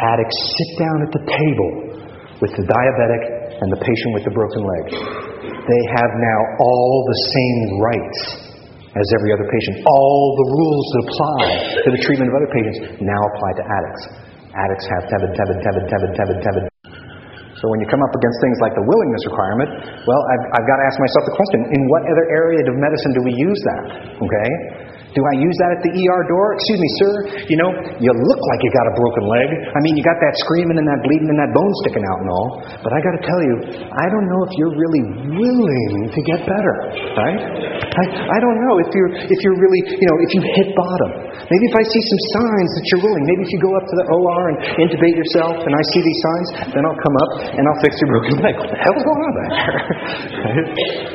addicts 0.00 0.38
sit 0.56 0.70
down 0.80 0.98
at 1.04 1.10
the 1.14 1.22
table 1.28 1.70
with 2.40 2.52
the 2.56 2.64
diabetic 2.64 3.22
and 3.62 3.68
the 3.70 3.78
patient 3.78 4.10
with 4.16 4.24
the 4.24 4.34
broken 4.34 4.62
leg. 4.66 4.84
They 5.62 5.82
have 5.94 6.10
now 6.18 6.40
all 6.58 7.06
the 7.06 7.18
same 7.30 7.60
rights 7.78 8.20
as 8.98 9.06
every 9.14 9.30
other 9.30 9.46
patient. 9.46 9.86
All 9.86 10.22
the 10.34 10.48
rules 10.58 10.86
that 10.90 11.00
apply 11.06 11.42
to 11.86 11.88
the 11.94 12.00
treatment 12.02 12.28
of 12.28 12.34
other 12.34 12.50
patients 12.50 12.78
now 12.98 13.20
apply 13.30 13.50
to 13.56 13.64
addicts. 13.64 14.04
Addicts 14.52 14.86
have 14.90 15.02
debit, 15.08 15.32
debit, 15.38 15.58
debit, 15.64 15.84
debit, 15.88 16.12
debit, 16.18 16.38
debit. 16.44 16.64
So 17.62 17.70
when 17.70 17.78
you 17.78 17.86
come 17.86 18.02
up 18.02 18.10
against 18.10 18.38
things 18.42 18.58
like 18.58 18.74
the 18.74 18.82
willingness 18.82 19.22
requirement, 19.30 19.70
well, 20.02 20.18
I've, 20.18 20.44
I've 20.50 20.66
got 20.66 20.76
to 20.82 20.84
ask 20.90 20.96
myself 20.98 21.22
the 21.30 21.36
question 21.38 21.60
in 21.70 21.80
what 21.94 22.02
other 22.10 22.26
area 22.34 22.58
of 22.66 22.74
medicine 22.74 23.14
do 23.14 23.22
we 23.22 23.32
use 23.38 23.60
that? 23.62 23.82
Okay? 24.18 24.50
Do 25.12 25.20
I 25.20 25.34
use 25.36 25.56
that 25.60 25.70
at 25.76 25.80
the 25.84 25.92
ER 25.92 26.22
door? 26.24 26.46
Excuse 26.56 26.80
me, 26.80 26.90
sir. 26.96 27.12
You 27.52 27.56
know, 27.60 27.70
you 28.00 28.08
look 28.08 28.40
like 28.40 28.60
you 28.64 28.70
got 28.72 28.86
a 28.88 28.94
broken 28.96 29.24
leg. 29.28 29.48
I 29.76 29.78
mean, 29.84 29.94
you 30.00 30.04
got 30.04 30.16
that 30.16 30.34
screaming 30.48 30.80
and 30.80 30.88
that 30.88 31.00
bleeding 31.04 31.28
and 31.28 31.36
that 31.36 31.52
bone 31.52 31.72
sticking 31.84 32.00
out 32.00 32.18
and 32.24 32.28
all. 32.32 32.48
But 32.80 32.90
I 32.96 32.98
got 33.04 33.14
to 33.20 33.22
tell 33.22 33.40
you, 33.44 33.54
I 33.92 34.06
don't 34.08 34.26
know 34.32 34.40
if 34.48 34.52
you're 34.56 34.72
really 34.72 35.04
willing 35.36 35.92
to 36.08 36.20
get 36.24 36.48
better, 36.48 36.74
right? 37.12 37.38
I, 37.92 38.04
I 38.08 38.38
don't 38.40 38.58
know 38.64 38.80
if 38.80 38.88
you're 38.96 39.12
if 39.12 39.38
you're 39.44 39.58
really 39.60 39.80
you 40.00 40.06
know 40.08 40.16
if 40.24 40.30
you 40.32 40.40
hit 40.40 40.68
bottom. 40.72 41.10
Maybe 41.44 41.64
if 41.68 41.76
I 41.76 41.84
see 41.84 42.02
some 42.08 42.22
signs 42.40 42.70
that 42.72 42.84
you're 42.88 43.04
willing, 43.04 43.24
maybe 43.28 43.42
if 43.44 43.50
you 43.52 43.60
go 43.60 43.72
up 43.76 43.84
to 43.84 43.96
the 44.00 44.06
OR 44.16 44.42
and 44.48 44.56
intubate 44.80 45.16
yourself, 45.16 45.60
and 45.60 45.72
I 45.76 45.82
see 45.92 46.00
these 46.00 46.20
signs, 46.24 46.48
then 46.72 46.82
I'll 46.88 47.00
come 47.04 47.16
up 47.28 47.30
and 47.52 47.62
I'll 47.68 47.80
fix 47.84 47.92
your 48.00 48.10
broken 48.16 48.36
leg. 48.40 48.54
What 48.56 48.70
the 48.72 48.80
hell's 48.80 49.04
going 49.04 49.22
on 49.28 49.34
there? 49.36 49.52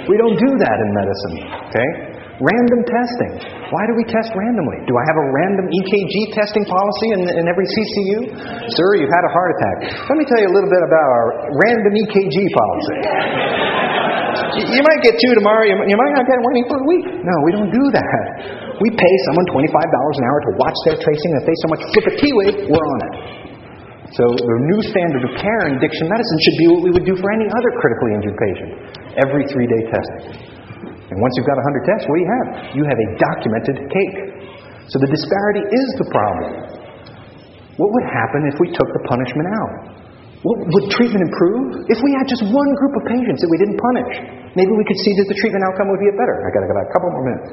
we 0.09 0.15
don't 0.21 0.37
do 0.37 0.49
that 0.61 0.77
in 0.77 0.89
medicine, 0.93 1.35
okay? 1.73 2.16
Random 2.37 2.81
testing. 2.85 3.33
Why 3.73 3.83
do 3.89 3.97
we 3.97 4.05
test 4.05 4.29
randomly? 4.37 4.85
Do 4.85 4.93
I 4.93 5.03
have 5.09 5.17
a 5.17 5.27
random 5.33 5.65
EKG 5.73 6.37
testing 6.37 6.69
policy 6.69 7.07
in, 7.17 7.21
in 7.25 7.45
every 7.49 7.65
CCU? 7.65 8.29
Sir, 8.77 8.89
you've 9.01 9.09
had 9.09 9.25
a 9.25 9.31
heart 9.33 9.49
attack. 9.57 9.77
Let 10.05 10.17
me 10.21 10.25
tell 10.29 10.37
you 10.37 10.45
a 10.45 10.53
little 10.53 10.69
bit 10.69 10.83
about 10.85 11.09
our 11.17 11.27
random 11.57 11.93
EKG 11.97 12.37
policy. 12.37 12.97
You 14.69 14.83
might 14.85 15.01
get 15.01 15.17
two 15.17 15.33
tomorrow, 15.33 15.65
you 15.65 15.97
might 15.97 16.13
not 16.13 16.29
get 16.29 16.37
one 16.45 16.61
for 16.69 16.77
a 16.77 16.85
week. 16.85 17.05
No, 17.25 17.35
we 17.41 17.57
don't 17.57 17.73
do 17.73 17.85
that. 17.97 18.21
We 18.85 18.93
pay 18.93 19.13
someone 19.33 19.45
$25 19.57 19.73
an 19.73 20.23
hour 20.29 20.39
to 20.45 20.51
watch 20.61 20.77
their 20.85 20.97
tracing, 21.01 21.29
and 21.33 21.41
if 21.41 21.45
they 21.49 21.57
so 21.65 21.69
much 21.73 21.81
flip 21.89 22.05
a 22.05 22.13
T 22.21 22.23
wave, 22.37 22.55
we're 22.69 22.85
on 22.85 22.99
it. 23.01 23.13
So 24.13 24.23
the 24.37 24.57
new 24.77 24.81
standard 24.93 25.25
of 25.25 25.33
care 25.41 25.73
in 25.73 25.81
addiction 25.81 26.05
medicine 26.05 26.37
should 26.45 26.57
be 26.61 26.67
what 26.69 26.81
we 26.85 26.91
would 26.93 27.07
do 27.09 27.17
for 27.17 27.33
any 27.33 27.49
other 27.49 27.71
critically 27.81 28.11
injured 28.13 28.37
patient. 28.37 28.71
Every 29.25 29.43
three 29.49 29.65
day 29.65 29.81
testing. 29.89 30.56
And 31.07 31.15
once 31.23 31.33
you've 31.39 31.47
got 31.47 31.55
100 31.55 31.87
tests, 31.87 32.05
what 32.11 32.15
do 32.19 32.21
you 32.21 32.31
have? 32.31 32.47
You 32.75 32.83
have 32.83 32.99
a 32.99 33.07
documented 33.15 33.77
cake. 33.87 34.17
So 34.91 34.99
the 34.99 35.07
disparity 35.11 35.63
is 35.63 35.87
the 35.99 36.07
problem. 36.11 36.51
What 37.79 37.89
would 37.93 38.07
happen 38.11 38.41
if 38.51 38.55
we 38.59 38.67
took 38.75 38.89
the 38.91 39.03
punishment 39.07 39.47
out? 39.47 39.73
What, 40.43 40.57
would 40.67 40.85
treatment 40.93 41.23
improve? 41.23 41.87
If 41.89 41.99
we 42.03 42.11
had 42.13 42.25
just 42.29 42.43
one 42.45 42.71
group 42.77 42.93
of 42.99 43.03
patients 43.09 43.39
that 43.41 43.49
we 43.49 43.57
didn't 43.57 43.79
punish, 43.79 44.13
maybe 44.53 44.71
we 44.75 44.85
could 44.85 44.99
see 45.01 45.13
that 45.17 45.27
the 45.31 45.37
treatment 45.41 45.63
outcome 45.65 45.89
would 45.89 46.01
be 46.03 46.11
better. 46.13 46.35
I 46.43 46.49
got 46.53 46.61
to 46.61 46.69
back 46.71 46.87
a 46.87 46.93
couple 46.93 47.09
more 47.09 47.25
minutes. 47.25 47.49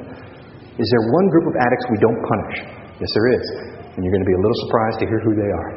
Is 0.75 0.87
there 0.91 1.03
one 1.15 1.27
group 1.31 1.45
of 1.49 1.55
addicts 1.55 1.85
we 1.87 1.99
don't 2.03 2.21
punish? 2.27 2.55
Yes, 2.99 3.09
there 3.15 3.27
is. 3.31 3.45
And 3.95 4.03
you're 4.03 4.11
going 4.11 4.25
to 4.27 4.31
be 4.31 4.37
a 4.37 4.43
little 4.43 4.59
surprised 4.67 4.97
to 5.01 5.05
hear 5.07 5.19
who 5.23 5.33
they 5.39 5.49
are. 5.49 5.69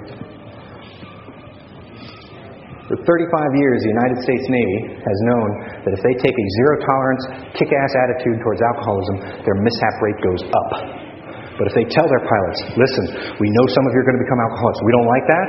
For 2.88 2.96
35 3.04 3.60
years, 3.60 3.84
the 3.84 3.92
United 3.92 4.16
States 4.24 4.48
Navy 4.48 4.96
has 4.96 5.18
known 5.28 5.48
that 5.84 5.92
if 5.92 6.00
they 6.00 6.16
take 6.24 6.32
a 6.32 6.46
zero 6.56 6.74
tolerance, 6.88 7.24
kick 7.52 7.68
ass 7.68 7.92
attitude 8.08 8.40
towards 8.40 8.64
alcoholism, 8.64 9.44
their 9.44 9.60
mishap 9.60 9.94
rate 10.00 10.16
goes 10.24 10.42
up. 10.48 10.70
But 11.60 11.68
if 11.68 11.74
they 11.76 11.84
tell 11.92 12.08
their 12.08 12.24
pilots, 12.24 12.60
listen, 12.80 13.04
we 13.36 13.52
know 13.52 13.64
some 13.76 13.84
of 13.84 13.92
you 13.92 14.00
are 14.00 14.08
going 14.08 14.16
to 14.16 14.24
become 14.24 14.40
alcoholics. 14.40 14.78
We 14.88 14.92
don't 14.96 15.10
like 15.10 15.26
that, 15.28 15.46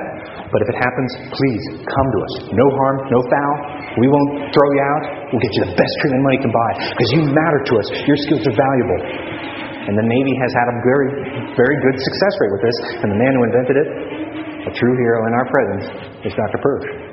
but 0.51 0.59
if 0.59 0.67
it 0.67 0.77
happens, 0.83 1.11
please 1.31 1.63
come 1.79 2.07
to 2.11 2.19
us. 2.27 2.33
No 2.51 2.65
harm, 2.75 2.95
no 3.07 3.19
foul. 3.23 3.55
We 4.03 4.11
won't 4.11 4.51
throw 4.51 4.69
you 4.75 4.83
out. 4.83 5.03
We'll 5.31 5.39
get 5.39 5.53
you 5.55 5.63
the 5.63 5.77
best 5.79 5.93
treatment 6.03 6.27
money 6.27 6.43
can 6.43 6.51
buy 6.51 6.71
because 6.91 7.09
you 7.15 7.21
matter 7.23 7.59
to 7.71 7.73
us. 7.79 7.87
Your 8.03 8.19
skills 8.19 8.43
are 8.51 8.57
valuable. 8.57 8.99
And 9.87 9.95
the 9.95 10.03
Navy 10.11 10.35
has 10.43 10.51
had 10.59 10.67
a 10.67 10.75
very, 10.83 11.09
very 11.55 11.77
good 11.87 11.97
success 12.03 12.33
rate 12.43 12.51
with 12.51 12.63
this. 12.67 12.77
And 12.99 13.07
the 13.15 13.19
man 13.21 13.31
who 13.31 13.41
invented 13.47 13.77
it, 13.79 13.87
a 14.67 14.71
true 14.75 14.95
hero 14.99 15.23
in 15.23 15.33
our 15.39 15.47
presence, 15.47 15.85
is 16.27 16.35
Dr. 16.35 16.59
Pursch. 16.59 17.08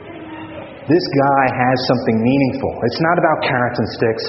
This 0.86 1.02
guy 1.02 1.44
has 1.50 1.76
something 1.90 2.22
meaningful. 2.22 2.70
It's 2.86 3.02
not 3.02 3.18
about 3.18 3.42
carrots 3.42 3.78
and 3.82 3.88
sticks. 3.98 4.24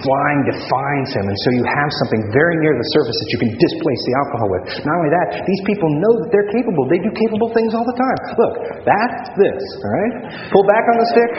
Flying 0.00 0.40
defines 0.48 1.12
him, 1.12 1.28
and 1.28 1.36
so 1.44 1.48
you 1.60 1.64
have 1.66 1.90
something 2.00 2.24
very 2.32 2.56
near 2.64 2.72
the 2.72 2.88
surface 2.96 3.12
that 3.20 3.28
you 3.36 3.38
can 3.44 3.52
displace 3.52 4.00
the 4.08 4.14
alcohol 4.24 4.48
with. 4.48 4.64
Not 4.88 4.96
only 4.96 5.12
that, 5.12 5.44
these 5.44 5.60
people 5.68 5.92
know 6.00 6.12
that 6.24 6.32
they're 6.32 6.48
capable. 6.56 6.88
They 6.88 7.04
do 7.04 7.12
capable 7.12 7.52
things 7.52 7.76
all 7.76 7.84
the 7.84 7.98
time. 8.00 8.18
Look, 8.32 8.54
that's 8.88 9.28
this, 9.36 9.60
all 9.60 9.92
right? 9.92 10.14
Pull 10.56 10.64
back 10.64 10.84
on 10.88 10.96
the 11.04 11.08
stick, 11.12 11.30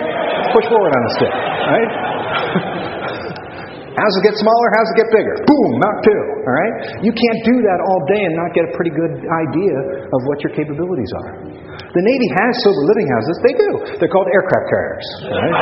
push 0.53 0.68
forward 0.70 0.93
on 0.93 1.01
the 1.09 1.14
stick, 1.18 1.34
all 1.34 1.74
right? 1.74 1.91
How's 3.97 4.16
it 4.18 4.24
get 4.24 4.36
smaller? 4.39 4.68
How's 4.78 4.89
it 4.93 4.97
get 5.03 5.09
bigger? 5.12 5.36
Boom, 5.43 5.72
Mach 5.82 5.97
2. 6.05 6.16
All 6.47 6.55
right? 6.55 6.76
You 7.03 7.12
can't 7.12 7.41
do 7.43 7.55
that 7.59 7.80
all 7.84 8.01
day 8.07 8.24
and 8.24 8.34
not 8.39 8.49
get 8.55 8.64
a 8.70 8.72
pretty 8.72 8.93
good 8.93 9.14
idea 9.20 9.76
of 10.05 10.20
what 10.32 10.39
your 10.47 10.55
capabilities 10.55 11.12
are. 11.20 11.30
The 11.92 12.04
Navy 12.08 12.28
has 12.39 12.52
sober 12.64 12.84
living 12.88 13.08
houses. 13.12 13.36
They 13.44 13.56
do. 13.60 13.70
They're 14.00 14.08
called 14.08 14.32
aircraft 14.32 14.68
carriers. 14.72 15.08
Right? 15.28 15.56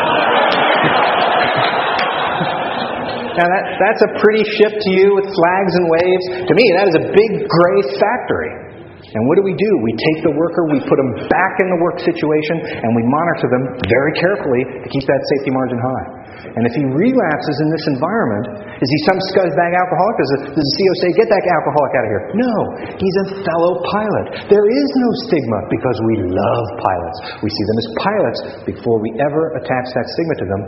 now, 3.41 3.47
that, 3.49 3.63
that's 3.81 4.01
a 4.05 4.11
pretty 4.21 4.45
ship 4.61 4.77
to 4.77 4.89
you 4.93 5.17
with 5.17 5.25
flags 5.25 5.73
and 5.73 5.85
waves. 5.89 6.25
To 6.45 6.53
me, 6.53 6.65
that 6.77 6.85
is 6.93 6.95
a 7.01 7.05
big 7.09 7.31
gray 7.49 7.79
factory. 7.97 8.69
And 9.09 9.21
what 9.25 9.41
do 9.41 9.43
we 9.47 9.57
do? 9.57 9.71
We 9.81 9.93
take 9.97 10.21
the 10.21 10.33
worker, 10.37 10.69
we 10.69 10.85
put 10.85 11.01
them 11.01 11.25
back 11.33 11.53
in 11.65 11.67
the 11.73 11.79
work 11.81 11.97
situation, 11.97 12.61
and 12.77 12.93
we 12.93 13.01
monitor 13.09 13.49
them 13.49 13.63
very 13.89 14.13
carefully 14.21 14.61
to 14.85 14.87
keep 14.91 15.01
that 15.09 15.21
safety 15.33 15.49
margin 15.49 15.81
high. 15.81 16.18
And 16.39 16.63
if 16.63 16.73
he 16.73 16.83
relapses 16.87 17.55
in 17.63 17.67
this 17.71 17.85
environment, 17.95 18.45
is 18.79 18.89
he 18.89 18.99
some 19.11 19.19
scuzzbag 19.33 19.71
alcoholic? 19.75 20.15
Does 20.15 20.31
the, 20.31 20.39
does 20.55 20.67
the 20.67 20.75
CO 20.79 20.93
say, 21.03 21.09
get 21.19 21.27
that 21.27 21.43
alcoholic 21.43 21.91
out 21.99 22.05
of 22.07 22.11
here? 22.15 22.23
No, 22.39 22.53
he's 22.95 23.17
a 23.23 23.25
fellow 23.43 23.71
pilot. 23.91 24.25
There 24.47 24.67
is 24.71 24.89
no 24.95 25.09
stigma 25.27 25.59
because 25.67 25.97
we 26.07 26.15
love 26.31 26.65
pilots. 26.79 27.17
We 27.43 27.49
see 27.51 27.65
them 27.67 27.77
as 27.77 27.87
pilots 27.99 28.39
before 28.63 28.97
we 29.03 29.09
ever 29.19 29.59
attach 29.59 29.87
that 29.91 30.05
stigma 30.15 30.35
to 30.39 30.45
them. 30.47 30.61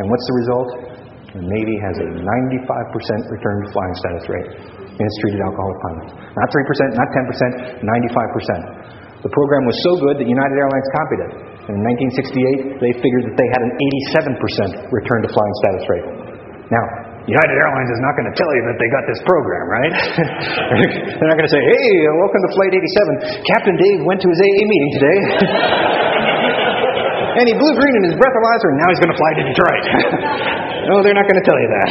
And 0.00 0.04
what's 0.08 0.26
the 0.28 0.36
result? 0.36 0.68
The 1.30 1.46
Navy 1.46 1.76
has 1.78 1.94
a 2.02 2.08
95% 2.10 2.26
return 3.30 3.56
to 3.62 3.66
flying 3.70 3.94
status 4.02 4.24
rate 4.26 4.50
in 4.98 5.02
its 5.06 5.16
treated 5.22 5.40
alcoholic 5.46 5.78
pilots. 5.80 6.10
Not 6.34 6.48
3%, 6.50 6.98
not 6.98 7.08
10%, 7.14 7.86
95%. 7.86 9.22
The 9.22 9.32
program 9.32 9.62
was 9.68 9.76
so 9.84 10.00
good 10.00 10.16
that 10.18 10.28
United 10.28 10.56
Airlines 10.56 10.88
copied 10.96 11.20
it. 11.20 11.32
In 11.70 11.78
1968, 11.86 12.82
they 12.82 12.92
figured 12.98 13.30
that 13.30 13.36
they 13.38 13.48
had 13.54 13.62
an 13.62 13.72
87% 14.82 14.90
return 14.90 15.22
to 15.22 15.30
flying 15.30 15.54
status 15.62 15.84
rate. 15.86 16.06
Now, 16.66 16.84
United 17.30 17.56
Airlines 17.62 17.90
is 17.94 18.02
not 18.02 18.18
going 18.18 18.26
to 18.26 18.34
tell 18.34 18.50
you 18.58 18.62
that 18.66 18.76
they 18.82 18.90
got 18.90 19.06
this 19.06 19.22
program, 19.22 19.64
right? 19.70 19.94
They're 21.14 21.30
not 21.30 21.38
going 21.38 21.46
to 21.46 21.54
say, 21.54 21.62
hey, 21.62 21.90
welcome 22.18 22.42
to 22.42 22.50
Flight 22.58 22.74
87. 22.74 23.46
Captain 23.46 23.76
Dave 23.78 24.02
went 24.02 24.18
to 24.18 24.28
his 24.34 24.40
AA 24.42 24.64
meeting 24.66 24.90
today. 24.98 25.18
and 27.38 27.44
he 27.46 27.54
blew 27.54 27.72
green 27.78 27.94
in 28.02 28.04
his 28.10 28.18
breathalyzer, 28.18 28.68
and 28.74 28.78
now 28.82 28.88
he's 28.90 29.02
going 29.06 29.14
to 29.14 29.20
fly 29.20 29.30
to 29.38 29.42
Detroit. 29.46 29.84
no, 30.90 31.06
they're 31.06 31.14
not 31.14 31.30
going 31.30 31.38
to 31.38 31.46
tell 31.46 31.60
you 31.62 31.70
that. 31.70 31.88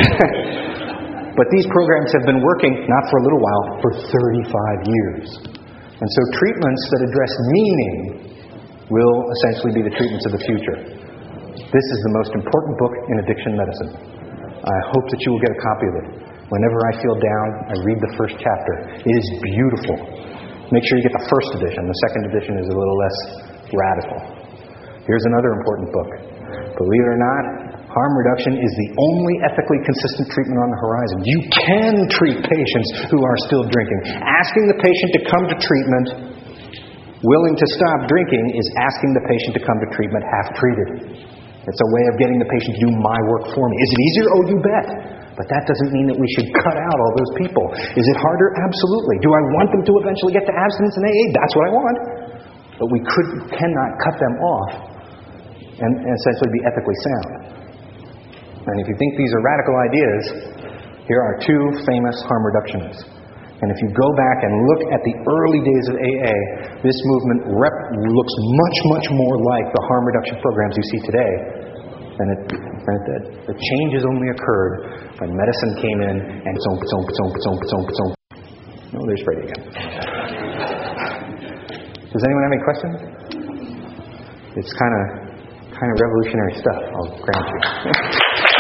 but 1.40 1.48
these 1.56 1.68
programs 1.72 2.12
have 2.20 2.28
been 2.28 2.44
working, 2.44 2.84
not 2.84 3.04
for 3.08 3.16
a 3.16 3.24
little 3.24 3.40
while, 3.40 3.64
for 3.80 3.92
35 3.96 4.44
years. 4.92 5.28
And 6.04 6.10
so 6.12 6.22
treatments 6.36 6.84
that 6.92 7.02
address 7.08 7.32
meaning 7.56 8.29
will 8.90 9.18
essentially 9.40 9.74
be 9.78 9.84
the 9.86 9.94
treatments 9.94 10.26
of 10.26 10.34
the 10.34 10.44
future. 10.46 10.78
This 11.70 11.88
is 11.94 12.00
the 12.10 12.14
most 12.18 12.32
important 12.34 12.74
book 12.82 12.94
in 13.10 13.16
addiction 13.22 13.54
medicine. 13.54 13.92
I 14.60 14.78
hope 14.92 15.06
that 15.08 15.20
you 15.22 15.30
will 15.34 15.44
get 15.46 15.54
a 15.54 15.62
copy 15.62 15.88
of 15.88 15.96
it. 16.02 16.08
Whenever 16.50 16.80
I 16.90 16.94
feel 16.98 17.14
down, 17.14 17.48
I 17.70 17.76
read 17.86 18.00
the 18.02 18.14
first 18.18 18.36
chapter. 18.42 18.74
It 19.06 19.14
is 19.14 19.26
beautiful. 19.54 19.96
Make 20.74 20.82
sure 20.90 20.98
you 20.98 21.06
get 21.06 21.14
the 21.14 21.30
first 21.30 21.50
edition. 21.62 21.86
The 21.86 22.00
second 22.10 22.22
edition 22.34 22.54
is 22.58 22.68
a 22.70 22.76
little 22.78 22.98
less 22.98 23.18
radical. 23.70 24.18
Here's 25.06 25.26
another 25.30 25.54
important 25.54 25.94
book. 25.94 26.10
Believe 26.78 27.04
it 27.06 27.12
or 27.14 27.22
not, 27.22 27.44
harm 27.90 28.14
reduction 28.18 28.58
is 28.58 28.72
the 28.74 28.90
only 28.98 29.36
ethically 29.46 29.82
consistent 29.86 30.30
treatment 30.34 30.58
on 30.62 30.70
the 30.74 30.80
horizon. 30.82 31.18
You 31.26 31.40
can 31.54 31.94
treat 32.10 32.38
patients 32.42 32.90
who 33.14 33.22
are 33.22 33.38
still 33.46 33.66
drinking. 33.70 34.22
Asking 34.22 34.66
the 34.70 34.78
patient 34.82 35.10
to 35.18 35.22
come 35.30 35.44
to 35.50 35.58
treatment 35.58 36.08
Willing 37.20 37.56
to 37.60 37.68
stop 37.76 38.08
drinking 38.08 38.56
is 38.56 38.68
asking 38.80 39.12
the 39.12 39.24
patient 39.28 39.52
to 39.60 39.62
come 39.68 39.76
to 39.84 39.88
treatment 39.92 40.24
half 40.24 40.48
treated. 40.56 40.90
It's 41.68 41.82
a 41.84 41.90
way 41.92 42.04
of 42.08 42.16
getting 42.16 42.40
the 42.40 42.48
patient 42.48 42.80
to 42.80 42.82
do 42.88 42.92
my 42.96 43.20
work 43.28 43.52
for 43.52 43.66
me. 43.68 43.76
Is 43.76 43.90
it 43.92 44.00
easier? 44.00 44.28
Oh, 44.32 44.44
you 44.48 44.58
bet. 44.64 44.88
But 45.36 45.46
that 45.52 45.68
doesn't 45.68 45.92
mean 45.92 46.08
that 46.08 46.16
we 46.16 46.28
should 46.32 46.48
cut 46.64 46.80
out 46.80 46.98
all 47.00 47.14
those 47.20 47.34
people. 47.44 47.64
Is 47.76 48.08
it 48.08 48.18
harder? 48.24 48.56
Absolutely. 48.64 49.20
Do 49.20 49.36
I 49.36 49.42
want 49.60 49.68
them 49.76 49.84
to 49.84 49.94
eventually 50.00 50.32
get 50.32 50.48
to 50.48 50.54
abstinence 50.56 50.96
and 50.96 51.06
AA? 51.12 51.26
That's 51.36 51.54
what 51.60 51.64
I 51.68 51.72
want. 51.76 51.98
But 52.80 52.88
we 52.88 53.00
could, 53.04 53.30
cannot 53.52 53.90
cut 54.00 54.16
them 54.16 54.36
off 54.40 54.72
and, 55.76 55.92
and 56.00 56.14
essentially 56.16 56.52
be 56.56 56.62
ethically 56.64 56.98
sound. 57.04 57.28
And 58.64 58.76
if 58.80 58.88
you 58.88 58.96
think 58.96 59.12
these 59.20 59.32
are 59.36 59.44
radical 59.44 59.76
ideas, 59.76 60.24
here 61.04 61.20
are 61.20 61.36
two 61.44 61.64
famous 61.84 62.16
harm 62.32 62.44
reductionists. 62.48 63.19
And 63.60 63.68
if 63.76 63.78
you 63.84 63.92
go 63.92 64.10
back 64.16 64.38
and 64.48 64.52
look 64.72 64.82
at 64.88 65.02
the 65.04 65.16
early 65.28 65.60
days 65.60 65.86
of 65.92 65.96
AA, 66.00 66.36
this 66.80 66.96
movement 66.96 67.60
rep- 67.60 67.92
looks 67.92 68.36
much, 68.56 68.78
much 68.96 69.08
more 69.12 69.36
like 69.52 69.68
the 69.76 69.84
harm 69.92 70.08
reduction 70.08 70.40
programs 70.40 70.80
you 70.80 70.86
see 70.96 71.02
today 71.04 71.34
than 72.16 72.28
it, 72.32 72.42
than 72.56 72.94
it 72.96 73.04
did. 73.04 73.22
The 73.52 73.56
changes 73.60 74.08
only 74.08 74.32
occurred 74.32 75.12
when 75.20 75.36
medicine 75.36 75.76
came 75.84 76.00
in 76.08 76.16
and 76.48 76.56
zonk, 76.56 76.82
zonk, 76.88 77.08
zonk, 77.20 77.36
zonk, 77.36 77.62
zonk, 77.68 77.90
zonk. 77.92 78.14
No, 78.96 79.04
there's 79.04 79.24
Freddie 79.28 79.52
again. 79.52 79.64
Does 82.16 82.24
anyone 82.24 82.44
have 82.48 82.54
any 82.56 82.64
questions? 82.64 82.96
It's 84.56 84.72
kind 84.72 84.94
of 84.96 85.04
kind 85.76 85.92
of 85.92 86.00
revolutionary 86.00 86.56
stuff, 86.56 86.80
I'll 86.96 87.12
grant 87.24 87.48
you. 87.48 87.60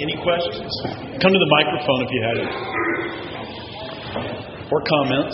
Any 0.00 0.16
questions? 0.22 1.13
Come 1.24 1.32
to 1.32 1.40
the 1.40 1.52
microphone 1.56 2.00
if 2.04 2.10
you 2.12 2.20
had 2.20 2.36
it. 2.36 2.48
Or 4.68 4.76
comments. 4.84 5.32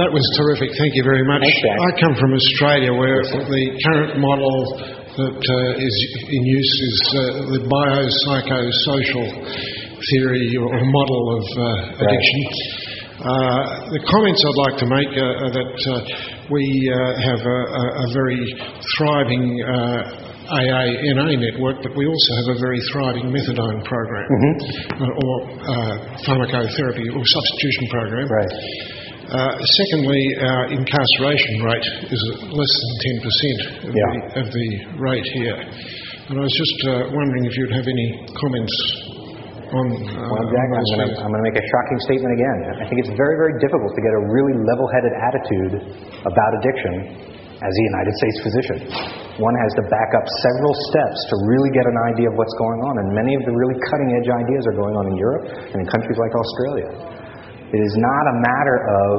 That 0.00 0.08
was 0.08 0.24
terrific. 0.40 0.72
Thank 0.80 0.96
you 0.96 1.04
very 1.04 1.28
much. 1.28 1.44
Jack. 1.44 1.76
I 1.76 1.92
come 2.00 2.16
from 2.16 2.32
Australia 2.32 2.96
where 2.96 3.20
the 3.20 3.64
current 3.84 4.16
model 4.16 4.80
that 5.12 5.44
uh, 5.44 5.76
is 5.76 5.96
in 6.24 6.40
use 6.48 6.72
is 6.88 6.98
uh, 7.04 7.20
the 7.52 7.68
biopsychosocial 7.68 9.28
theory 10.00 10.56
or 10.56 10.80
model 10.80 11.36
of 11.36 11.44
uh, 11.52 12.00
addiction. 12.00 12.40
Uh, 13.20 13.92
the 13.92 14.00
comments 14.08 14.40
I'd 14.40 14.72
like 14.72 14.80
to 14.80 14.88
make 14.88 15.12
are, 15.20 15.36
are 15.36 15.52
that 15.52 15.76
uh, 15.84 16.00
we 16.48 16.64
uh, 16.64 16.96
have 17.28 17.44
a, 17.44 17.60
a, 17.76 17.84
a 17.92 18.12
very 18.16 18.40
thriving 18.96 19.60
uh, 20.50 20.58
AA 20.58 20.84
NA 21.14 21.30
network, 21.38 21.78
but 21.82 21.94
we 21.94 22.04
also 22.06 22.30
have 22.42 22.56
a 22.56 22.58
very 22.58 22.80
thriving 22.90 23.26
methadone 23.30 23.80
program 23.86 24.26
uh, 24.98 25.22
or 25.22 25.34
uh, 25.46 25.94
pharmacotherapy 26.26 27.06
or 27.14 27.22
substitution 27.22 27.84
program. 27.90 28.26
Right. 28.26 28.54
Uh, 29.30 29.54
secondly, 29.62 30.22
our 30.42 30.64
incarceration 30.74 31.62
rate 31.62 31.86
is 32.10 32.22
less 32.50 32.74
than 32.82 32.94
10% 33.22 33.86
of, 33.86 33.94
Yeah. 33.94 34.02
the, 34.10 34.40
of 34.42 34.46
the 34.50 34.68
rate 34.98 35.26
here. 35.38 35.54
And 36.26 36.34
I 36.34 36.42
was 36.42 36.56
just 36.58 36.78
uh, 36.90 37.14
wondering 37.14 37.46
if 37.46 37.54
you'd 37.54 37.70
have 37.70 37.86
any 37.86 38.08
comments 38.34 38.74
on, 39.70 39.86
uh, 40.02 40.18
Well, 40.18 40.46
Jack, 40.50 40.66
I'm 41.22 41.30
going 41.30 41.42
to 41.42 41.46
make 41.46 41.58
a 41.62 41.62
shocking 41.62 41.98
statement 42.10 42.32
again. 42.34 42.58
I 42.82 42.84
think 42.90 43.06
it's 43.06 43.14
very, 43.14 43.38
very 43.38 43.54
difficult 43.62 43.94
to 43.94 44.02
get 44.02 44.12
a 44.18 44.22
really 44.34 44.54
level 44.66 44.86
headed 44.90 45.14
attitude 45.14 45.72
about 46.26 46.50
addiction 46.58 46.94
as 47.60 47.72
a 47.72 47.82
United 47.92 48.14
States 48.16 48.38
physician. 48.40 48.78
One 49.36 49.56
has 49.60 49.72
to 49.80 49.84
back 49.92 50.10
up 50.16 50.24
several 50.44 50.74
steps 50.92 51.18
to 51.28 51.34
really 51.44 51.70
get 51.76 51.84
an 51.84 51.98
idea 52.08 52.28
of 52.32 52.34
what's 52.36 52.56
going 52.56 52.80
on, 52.88 52.94
and 53.04 53.06
many 53.12 53.36
of 53.36 53.42
the 53.44 53.52
really 53.52 53.76
cutting 53.92 54.10
edge 54.16 54.28
ideas 54.32 54.62
are 54.68 54.76
going 54.76 54.96
on 54.96 55.04
in 55.12 55.16
Europe 55.20 55.44
and 55.72 55.78
in 55.80 55.86
countries 55.88 56.16
like 56.16 56.32
Australia. 56.32 56.90
It 57.70 57.80
is 57.80 57.94
not 58.00 58.24
a 58.32 58.34
matter 58.40 58.76
of 58.80 59.14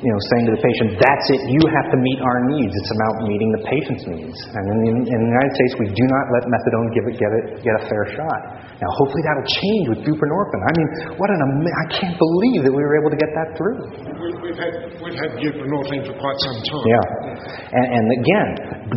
you 0.00 0.08
know, 0.08 0.20
saying 0.32 0.44
to 0.48 0.52
the 0.56 0.62
patient, 0.64 0.96
that's 0.96 1.26
it, 1.28 1.40
you 1.52 1.60
have 1.76 1.92
to 1.92 1.98
meet 2.00 2.20
our 2.24 2.40
needs. 2.48 2.72
It's 2.72 2.92
about 2.96 3.14
meeting 3.28 3.52
the 3.52 3.62
patient's 3.68 4.04
needs. 4.08 4.38
And 4.56 4.64
in 4.64 4.76
the, 4.80 4.92
in 5.04 5.18
the 5.20 5.30
United 5.36 5.52
States, 5.60 5.72
we 5.76 5.88
do 5.92 6.04
not 6.08 6.24
let 6.32 6.42
methadone 6.48 6.88
give 6.96 7.04
it, 7.04 7.14
get, 7.20 7.30
it, 7.36 7.44
get 7.60 7.74
a 7.76 7.82
fair 7.84 8.04
shot. 8.16 8.40
Now, 8.80 8.88
hopefully 8.96 9.20
that'll 9.28 9.44
change 9.60 9.84
with 9.92 10.00
buprenorphine. 10.08 10.64
I 10.64 10.72
mean, 10.72 10.88
what 11.20 11.28
an 11.28 11.40
ama- 11.44 11.76
I 11.84 11.86
can't 12.00 12.16
believe 12.16 12.64
that 12.64 12.72
we 12.72 12.80
were 12.80 12.96
able 12.96 13.12
to 13.12 13.20
get 13.20 13.28
that 13.36 13.48
through. 13.60 13.76
We- 14.08 14.32
We've 14.40 14.56
had, 14.56 14.72
we've 15.04 15.14
had 15.20 15.30
buprenorphine 15.36 16.02
for 16.08 16.16
quite 16.16 16.38
some 16.48 16.58
time. 16.64 16.84
Yeah. 16.88 17.76
And, 17.76 17.86
and 18.00 18.04
again, 18.08 18.48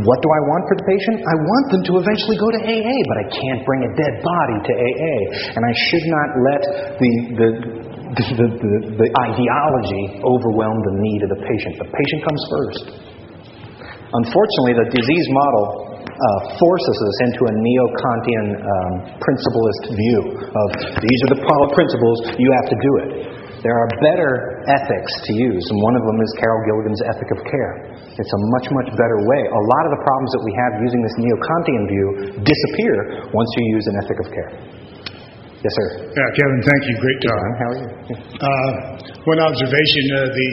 what 0.07 0.17
do 0.23 0.27
I 0.31 0.41
want 0.49 0.61
for 0.71 0.75
the 0.79 0.87
patient? 0.87 1.17
I 1.27 1.35
want 1.35 1.65
them 1.75 1.83
to 1.83 1.93
eventually 1.99 2.37
go 2.39 2.47
to 2.55 2.59
AA, 2.63 2.97
but 3.11 3.17
I 3.21 3.25
can't 3.29 3.61
bring 3.67 3.81
a 3.85 3.91
dead 3.93 4.13
body 4.23 4.57
to 4.65 4.71
AA. 4.73 5.15
And 5.59 5.61
I 5.67 5.73
should 5.91 6.05
not 6.09 6.29
let 6.47 6.61
the, 6.97 7.11
the, 7.37 7.47
the, 8.17 8.45
the, 8.49 8.71
the 9.03 9.09
ideology 9.29 10.03
overwhelm 10.25 10.77
the 10.79 10.95
need 10.95 11.21
of 11.27 11.29
the 11.37 11.41
patient. 11.43 11.73
The 11.83 11.89
patient 11.91 12.19
comes 12.23 12.41
first. 12.49 12.81
Unfortunately, 14.15 14.73
the 14.79 14.87
disease 14.95 15.27
model 15.33 15.65
uh, 16.13 16.39
forces 16.55 16.97
us 17.09 17.17
into 17.25 17.41
a 17.49 17.53
neo 17.53 17.85
Kantian 17.97 18.47
um, 18.61 18.93
principlist 19.17 19.83
view 19.97 20.19
of 20.37 20.67
these 21.01 21.19
are 21.25 21.31
the 21.33 21.41
principles, 21.73 22.17
you 22.37 22.49
have 22.61 22.67
to 22.69 22.77
do 22.77 22.91
it. 23.01 23.09
There 23.63 23.71
are 23.71 23.87
better 24.03 24.31
ethics 24.67 25.11
to 25.23 25.31
use, 25.39 25.63
and 25.71 25.77
one 25.79 25.95
of 25.95 26.03
them 26.03 26.19
is 26.19 26.29
Carol 26.35 26.61
Gilligan's 26.67 27.01
Ethic 27.07 27.29
of 27.31 27.39
Care. 27.47 27.73
It's 28.11 28.33
a 28.35 28.41
much, 28.59 28.67
much 28.75 28.89
better 28.91 29.19
way. 29.23 29.41
A 29.47 29.63
lot 29.71 29.83
of 29.87 29.91
the 29.95 30.01
problems 30.03 30.31
that 30.35 30.43
we 30.43 30.51
have 30.51 30.71
using 30.83 30.99
this 30.99 31.15
neo 31.15 31.37
Kantian 31.39 31.83
view 31.87 32.07
disappear 32.43 32.95
once 33.31 33.49
you 33.55 33.63
use 33.71 33.85
an 33.87 33.95
ethic 34.03 34.17
of 34.19 34.27
care. 34.35 34.51
Yes, 35.63 35.71
sir. 35.79 35.87
Yeah, 36.11 36.27
Kevin, 36.35 36.59
thank 36.59 36.81
you. 36.91 36.93
Great 36.99 37.19
talk. 37.23 37.39
how 37.39 37.69
are 37.71 37.79
you? 37.79 37.89
Uh, 38.35 38.71
one 39.31 39.39
observation 39.39 40.03
uh, 40.11 40.27
the 40.27 40.49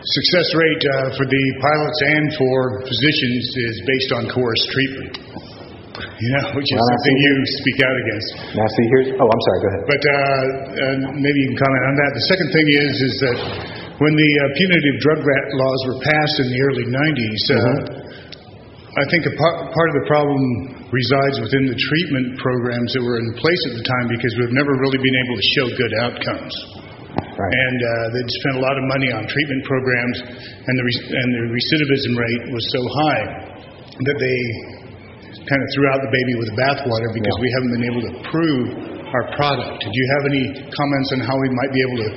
success 0.00 0.48
rate 0.56 0.84
uh, 0.84 1.16
for 1.16 1.26
the 1.28 1.44
pilots 1.60 1.98
and 2.00 2.24
for 2.40 2.56
physicians 2.88 3.44
is 3.44 3.74
based 3.84 4.10
on 4.16 4.22
coerced 4.32 4.68
treatment. 4.72 5.12
You 6.00 6.30
know, 6.36 6.44
which 6.56 6.68
is 6.68 6.76
Well, 6.80 6.90
something 6.96 7.16
you 7.16 7.34
speak 7.60 7.78
out 7.84 7.96
against. 7.96 8.28
Now, 8.56 8.66
see, 8.72 8.86
here's. 8.92 9.08
Oh, 9.20 9.28
I'm 9.28 9.42
sorry, 9.44 9.58
go 9.60 9.68
ahead. 9.68 9.84
But 9.88 10.02
uh, 10.04 10.12
uh, 10.16 10.96
maybe 11.16 11.38
you 11.44 11.48
can 11.52 11.60
comment 11.60 11.84
on 11.92 11.94
that. 11.96 12.10
The 12.16 12.26
second 12.28 12.48
thing 12.56 12.66
is 12.68 12.94
is 13.04 13.14
that 13.24 13.36
when 14.00 14.14
the 14.16 14.30
uh, 14.32 14.42
punitive 14.56 14.96
drug 15.04 15.20
laws 15.20 15.80
were 15.92 15.98
passed 16.00 16.36
in 16.40 16.46
the 16.52 16.60
early 16.72 16.86
90s, 16.88 17.42
uh, 17.52 17.56
I 18.96 19.04
think 19.12 19.28
a 19.28 19.34
par- 19.36 19.60
part 19.72 19.88
of 19.92 19.94
the 20.00 20.06
problem 20.08 20.40
resides 20.88 21.36
within 21.40 21.68
the 21.68 21.76
treatment 21.76 22.40
programs 22.40 22.90
that 22.96 23.04
were 23.04 23.20
in 23.20 23.28
place 23.36 23.62
at 23.68 23.74
the 23.76 23.84
time 23.84 24.06
because 24.08 24.32
we've 24.40 24.56
never 24.56 24.72
really 24.80 24.98
been 24.98 25.18
able 25.24 25.36
to 25.36 25.46
show 25.56 25.66
good 25.76 25.94
outcomes. 26.00 26.54
Right. 27.40 27.52
And 27.56 27.78
uh, 27.80 27.88
they'd 28.12 28.32
spent 28.44 28.54
a 28.60 28.62
lot 28.62 28.76
of 28.76 28.84
money 28.84 29.08
on 29.16 29.24
treatment 29.24 29.64
programs, 29.64 30.18
and 30.60 30.74
the 30.76 30.84
re- 30.84 31.08
and 31.16 31.28
the 31.40 31.44
recidivism 31.56 32.12
rate 32.20 32.44
was 32.52 32.64
so 32.76 32.80
high 33.00 33.24
that 34.04 34.16
they 34.20 34.38
kind 35.48 35.60
of 35.64 35.68
threw 35.72 35.86
out 35.88 36.00
the 36.04 36.12
baby 36.12 36.34
with 36.36 36.48
the 36.52 36.58
bathwater 36.60 37.08
because 37.16 37.36
Yeah. 37.40 37.44
we 37.44 37.48
haven't 37.56 37.72
been 37.80 37.86
able 37.88 38.02
to 38.04 38.12
prove 38.28 38.66
our 39.08 39.24
product. 39.40 39.80
Do 39.82 39.88
you 39.90 40.06
have 40.20 40.24
any 40.28 40.44
comments 40.68 41.08
on 41.16 41.20
how 41.24 41.34
we 41.40 41.48
might 41.50 41.72
be 41.72 41.80
able 41.80 41.98
to 42.04 42.10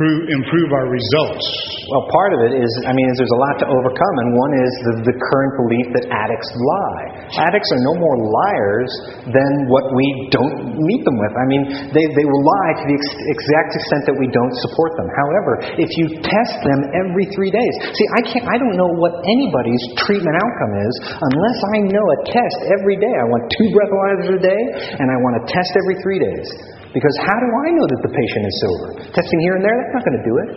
improve 0.00 0.70
our 0.72 0.88
results? 0.88 1.46
Well, 1.92 2.08
part 2.08 2.32
of 2.32 2.40
it 2.48 2.52
is, 2.56 2.70
I 2.88 2.96
mean, 2.96 3.06
there's 3.12 3.36
a 3.36 3.42
lot 3.44 3.54
to 3.60 3.66
overcome, 3.68 4.14
and 4.24 4.28
one 4.32 4.52
is 4.56 4.72
the, 4.80 4.94
the 5.12 5.16
current 5.20 5.52
belief 5.60 5.86
that 5.98 6.04
addicts 6.08 6.48
lie. 6.56 7.06
Addicts 7.44 7.68
are 7.76 7.82
no 7.84 7.94
more 8.00 8.16
liars 8.16 8.92
than 9.28 9.52
what 9.68 9.84
we 9.92 10.06
don't 10.32 10.80
meet 10.80 11.02
them 11.04 11.16
with. 11.20 11.32
I 11.36 11.44
mean, 11.44 11.62
they, 11.92 12.04
they 12.16 12.26
will 12.26 12.44
lie 12.44 12.72
to 12.80 12.84
the 12.88 12.96
ex- 12.96 13.20
exact 13.36 13.70
extent 13.76 14.02
that 14.08 14.16
we 14.16 14.32
don't 14.32 14.54
support 14.64 14.96
them. 14.96 15.08
However, 15.12 15.52
if 15.76 15.90
you 16.00 16.06
test 16.24 16.54
them 16.64 16.80
every 16.96 17.28
three 17.36 17.52
days, 17.52 17.74
see, 17.92 18.06
I 18.16 18.20
can't, 18.24 18.46
I 18.48 18.56
don't 18.56 18.78
know 18.80 18.90
what 18.96 19.12
anybody's 19.28 19.84
treatment 20.08 20.36
outcome 20.40 20.72
is 20.88 20.94
unless 21.20 21.58
I 21.76 21.76
know 21.92 22.04
a 22.16 22.18
test 22.32 22.58
every 22.80 22.96
day. 22.96 23.12
I 23.12 23.26
want 23.28 23.42
two 23.52 23.68
breathalyzers 23.76 24.40
a 24.40 24.42
day, 24.42 24.62
and 24.96 25.06
I 25.12 25.16
want 25.20 25.34
a 25.36 25.44
test 25.52 25.70
every 25.84 26.00
three 26.00 26.20
days. 26.22 26.48
Because 26.92 27.16
how 27.24 27.36
do 27.40 27.48
I 27.48 27.68
know 27.72 27.86
that 27.88 28.00
the 28.04 28.12
patient 28.12 28.42
is 28.44 28.54
sober? 28.60 28.88
Testing 29.16 29.40
here 29.48 29.56
and 29.56 29.64
there, 29.64 29.76
that's 29.80 29.94
not 29.96 30.04
going 30.04 30.18
to 30.20 30.26
do 30.28 30.34
it. 30.44 30.48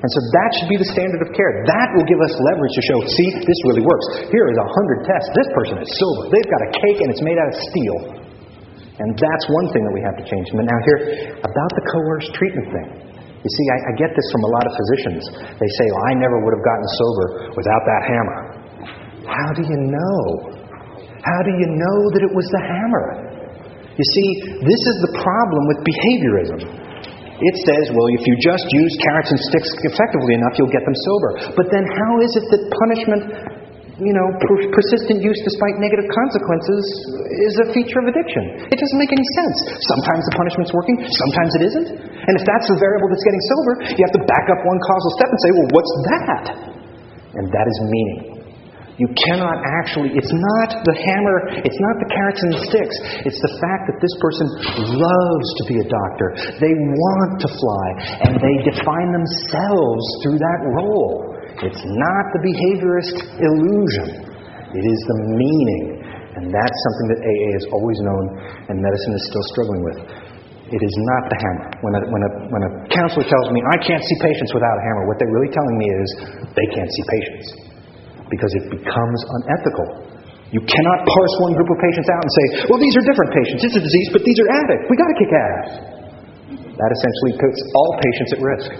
And 0.00 0.08
so 0.08 0.20
that 0.32 0.50
should 0.56 0.70
be 0.72 0.80
the 0.80 0.90
standard 0.96 1.20
of 1.20 1.28
care. 1.36 1.60
That 1.68 1.92
will 1.92 2.08
give 2.08 2.16
us 2.24 2.32
leverage 2.32 2.72
to 2.72 2.82
show, 2.88 2.98
see, 3.04 3.28
this 3.36 3.60
really 3.68 3.84
works. 3.84 4.06
Here 4.32 4.46
is 4.48 4.56
a 4.56 4.68
hundred 4.72 5.04
tests. 5.04 5.28
This 5.36 5.48
person 5.52 5.76
is 5.76 5.88
sober. 6.00 6.32
They've 6.32 6.50
got 6.50 6.62
a 6.64 6.70
cake 6.72 6.98
and 7.04 7.08
it's 7.12 7.20
made 7.20 7.36
out 7.36 7.48
of 7.52 7.56
steel. 7.60 7.98
And 8.96 9.08
that's 9.12 9.46
one 9.52 9.66
thing 9.76 9.84
that 9.84 9.94
we 9.96 10.00
have 10.00 10.16
to 10.16 10.24
change. 10.24 10.46
But 10.56 10.64
now 10.64 10.78
here, 10.88 10.98
about 11.36 11.72
the 11.76 11.84
coerced 11.92 12.32
treatment 12.32 12.68
thing. 12.72 12.88
You 13.40 13.50
see, 13.50 13.66
I, 13.72 13.78
I 13.88 13.92
get 13.96 14.12
this 14.12 14.28
from 14.32 14.42
a 14.44 14.50
lot 14.52 14.64
of 14.68 14.72
physicians. 14.76 15.22
They 15.56 15.70
say, 15.80 15.86
well, 15.88 16.04
I 16.08 16.12
never 16.20 16.36
would 16.44 16.52
have 16.52 16.64
gotten 16.64 16.86
sober 17.00 17.26
without 17.56 17.82
that 17.88 18.02
hammer. 18.04 18.40
How 19.24 19.48
do 19.56 19.62
you 19.64 19.78
know? 19.88 20.20
How 21.24 21.40
do 21.44 21.52
you 21.52 21.68
know 21.76 21.98
that 22.16 22.22
it 22.24 22.32
was 22.32 22.46
the 22.52 22.62
hammer? 22.64 23.29
You 23.98 24.06
see, 24.06 24.28
this 24.62 24.82
is 24.86 24.96
the 25.08 25.12
problem 25.18 25.62
with 25.70 25.78
behaviorism. 25.82 26.60
It 27.40 27.56
says, 27.64 27.84
well, 27.96 28.08
if 28.12 28.22
you 28.28 28.34
just 28.44 28.66
use 28.68 28.92
carrots 29.00 29.32
and 29.32 29.40
sticks 29.48 29.70
effectively 29.88 30.36
enough, 30.36 30.54
you'll 30.60 30.74
get 30.74 30.84
them 30.84 30.96
sober. 31.08 31.30
But 31.56 31.66
then 31.72 31.84
how 31.88 32.12
is 32.20 32.32
it 32.36 32.44
that 32.52 32.62
punishment 32.68 33.22
you 34.00 34.16
know, 34.16 34.26
per- 34.40 34.68
persistent 34.72 35.20
use 35.20 35.36
despite 35.44 35.76
negative 35.76 36.08
consequences 36.08 36.82
is 37.44 37.54
a 37.60 37.66
feature 37.76 38.00
of 38.00 38.08
addiction. 38.08 38.64
It 38.72 38.78
doesn't 38.80 39.00
make 39.00 39.12
any 39.12 39.26
sense. 39.36 39.56
Sometimes 39.92 40.24
the 40.24 40.34
punishment's 40.40 40.72
working, 40.72 40.96
sometimes 41.04 41.50
it 41.60 41.62
isn't. 41.68 41.88
And 42.00 42.32
if 42.32 42.44
that's 42.48 42.66
the 42.72 42.80
variable 42.80 43.08
that's 43.12 43.24
getting 43.28 43.44
sober, 43.44 43.72
you 43.92 44.02
have 44.08 44.16
to 44.16 44.24
back 44.24 44.46
up 44.48 44.60
one 44.64 44.80
causal 44.80 45.10
step 45.20 45.28
and 45.28 45.40
say, 45.44 45.50
well, 45.52 45.68
what's 45.76 45.92
that? 46.08 46.44
And 47.36 47.44
that 47.52 47.66
is 47.68 47.76
meaning. 47.84 48.39
You 49.00 49.08
cannot 49.32 49.56
actually, 49.80 50.12
it's 50.12 50.28
not 50.28 50.68
the 50.84 50.92
hammer, 50.92 51.64
it's 51.64 51.80
not 51.88 51.94
the 52.04 52.08
carrots 52.12 52.40
and 52.44 52.52
the 52.52 52.62
sticks. 52.68 52.96
It's 53.24 53.40
the 53.48 53.54
fact 53.56 53.88
that 53.88 53.96
this 53.96 54.12
person 54.20 54.44
loves 54.92 55.48
to 55.56 55.62
be 55.72 55.80
a 55.80 55.88
doctor. 55.88 56.28
They 56.60 56.74
want 56.76 57.40
to 57.40 57.48
fly, 57.48 57.86
and 58.28 58.36
they 58.36 58.56
define 58.68 59.08
themselves 59.16 60.04
through 60.20 60.36
that 60.36 60.60
role. 60.76 61.32
It's 61.64 61.80
not 61.80 62.24
the 62.36 62.44
behaviorist 62.44 63.16
illusion, 63.40 64.20
it 64.68 64.84
is 64.84 65.00
the 65.16 65.18
meaning. 65.32 65.84
And 66.36 66.52
that's 66.52 66.78
something 66.84 67.06
that 67.16 67.20
AA 67.24 67.50
has 67.56 67.66
always 67.72 67.98
known 68.04 68.24
and 68.68 68.84
medicine 68.84 69.12
is 69.16 69.24
still 69.32 69.46
struggling 69.56 69.82
with. 69.82 69.98
It 70.76 70.82
is 70.84 70.94
not 71.08 71.22
the 71.32 71.38
hammer. 71.40 71.66
When 71.82 71.92
a, 71.96 72.00
when, 72.04 72.22
a, 72.22 72.30
when 72.52 72.62
a 72.68 72.70
counselor 72.92 73.24
tells 73.24 73.48
me, 73.48 73.64
I 73.64 73.80
can't 73.80 74.04
see 74.04 74.16
patients 74.20 74.52
without 74.52 74.76
a 74.76 74.82
hammer, 74.84 75.08
what 75.08 75.16
they're 75.16 75.32
really 75.32 75.50
telling 75.50 75.76
me 75.80 75.88
is 75.88 76.08
they 76.52 76.68
can't 76.68 76.86
see 76.92 77.04
patients 77.08 77.69
because 78.30 78.52
it 78.62 78.64
becomes 78.70 79.18
unethical. 79.42 80.10
You 80.50 80.62
cannot 80.66 80.98
parse 81.06 81.34
one 81.46 81.54
group 81.54 81.70
of 81.70 81.78
patients 81.78 82.08
out 82.10 82.22
and 82.22 82.32
say, 82.34 82.46
well, 82.66 82.80
these 82.82 82.94
are 82.98 83.04
different 83.06 83.30
patients. 83.30 83.60
It's 83.70 83.78
a 83.78 83.84
disease, 83.84 84.08
but 84.10 84.22
these 84.26 84.38
are 84.42 84.48
addicts. 84.50 84.84
we 84.90 84.94
got 84.98 85.10
to 85.10 85.18
kick 85.18 85.30
ass. 85.30 85.68
That 86.74 86.90
essentially 86.90 87.32
puts 87.38 87.58
all 87.78 87.90
patients 88.02 88.30
at 88.34 88.40
risk. 88.42 88.70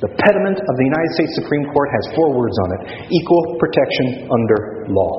The 0.00 0.08
pediment 0.16 0.56
of 0.56 0.74
the 0.80 0.86
United 0.88 1.10
States 1.20 1.32
Supreme 1.44 1.68
Court 1.68 1.88
has 1.92 2.04
four 2.16 2.32
words 2.32 2.56
on 2.64 2.68
it 2.72 2.80
equal 3.12 3.42
protection 3.60 4.32
under 4.32 4.88
law. 4.88 5.14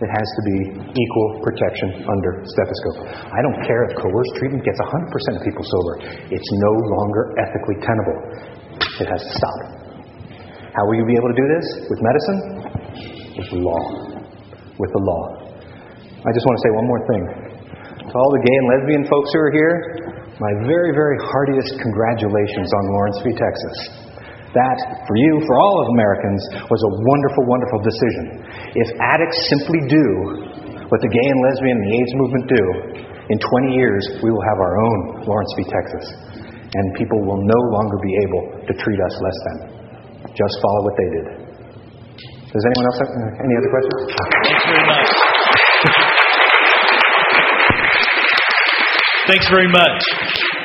It 0.00 0.10
has 0.12 0.28
to 0.28 0.42
be 0.44 0.58
equal 0.76 1.28
protection 1.40 2.04
under 2.04 2.44
stethoscope. 2.44 3.04
I 3.08 3.40
don't 3.40 3.60
care 3.64 3.88
if 3.88 3.96
coerced 3.96 4.32
treatment 4.36 4.64
gets 4.64 4.80
100% 4.80 5.36
of 5.36 5.42
people 5.44 5.64
sober. 5.64 5.94
It's 6.28 6.50
no 6.68 6.72
longer 7.00 7.22
ethically 7.40 7.80
tenable. 7.80 8.18
It 9.00 9.08
has 9.08 9.20
to 9.24 9.32
stop. 9.32 9.79
How 10.70 10.86
will 10.86 11.02
you 11.02 11.06
be 11.06 11.18
able 11.18 11.30
to 11.34 11.38
do 11.38 11.46
this? 11.50 11.66
With 11.90 11.98
medicine? 11.98 12.38
With 13.34 13.50
law. 13.58 13.84
With 14.78 14.92
the 14.94 15.02
law. 15.02 15.24
I 16.22 16.30
just 16.30 16.46
want 16.46 16.54
to 16.54 16.62
say 16.62 16.72
one 16.78 16.86
more 16.86 17.02
thing. 17.10 17.22
To 18.06 18.14
all 18.14 18.30
the 18.30 18.42
gay 18.46 18.56
and 18.62 18.66
lesbian 18.70 19.02
folks 19.10 19.34
who 19.34 19.40
are 19.42 19.50
here, 19.50 19.74
my 20.38 20.52
very, 20.70 20.94
very 20.94 21.18
heartiest 21.26 21.74
congratulations 21.74 22.70
on 22.70 22.82
Lawrence 22.94 23.18
v. 23.18 23.34
Texas. 23.34 23.76
That, 24.54 24.78
for 25.10 25.16
you, 25.18 25.32
for 25.42 25.54
all 25.58 25.76
of 25.82 25.86
Americans, 25.98 26.42
was 26.70 26.82
a 26.86 26.92
wonderful, 27.02 27.44
wonderful 27.50 27.80
decision. 27.82 28.24
If 28.78 28.88
addicts 29.02 29.38
simply 29.58 29.80
do 29.90 30.06
what 30.86 31.02
the 31.02 31.10
gay 31.10 31.28
and 31.34 31.40
lesbian 31.50 31.76
and 31.82 31.86
the 31.86 31.94
AIDS 31.98 32.14
movement 32.14 32.44
do, 32.46 32.64
in 33.26 33.38
20 33.42 33.74
years 33.74 34.02
we 34.22 34.30
will 34.30 34.42
have 34.54 34.58
our 34.62 34.74
own 34.78 34.98
Lawrence 35.26 35.52
v. 35.58 35.66
Texas. 35.66 36.06
And 36.70 36.84
people 36.94 37.26
will 37.26 37.42
no 37.42 37.60
longer 37.74 37.98
be 37.98 38.14
able 38.22 38.42
to 38.70 38.72
treat 38.78 39.00
us 39.02 39.14
less 39.18 39.38
than. 39.50 39.79
Just 40.34 40.54
follow 40.62 40.80
what 40.86 40.94
they 40.96 41.08
did. 41.10 41.26
Does 42.50 42.64
anyone 42.66 42.86
else 42.90 42.98
have 42.98 43.10
uh, 43.14 43.44
any 43.46 43.54
other 43.58 43.70
questions? 43.70 44.00
Thanks 44.10 44.64
very 44.66 44.84
much. 44.86 45.08
Thanks 49.26 49.46
very 49.48 49.68
much. 49.70 50.59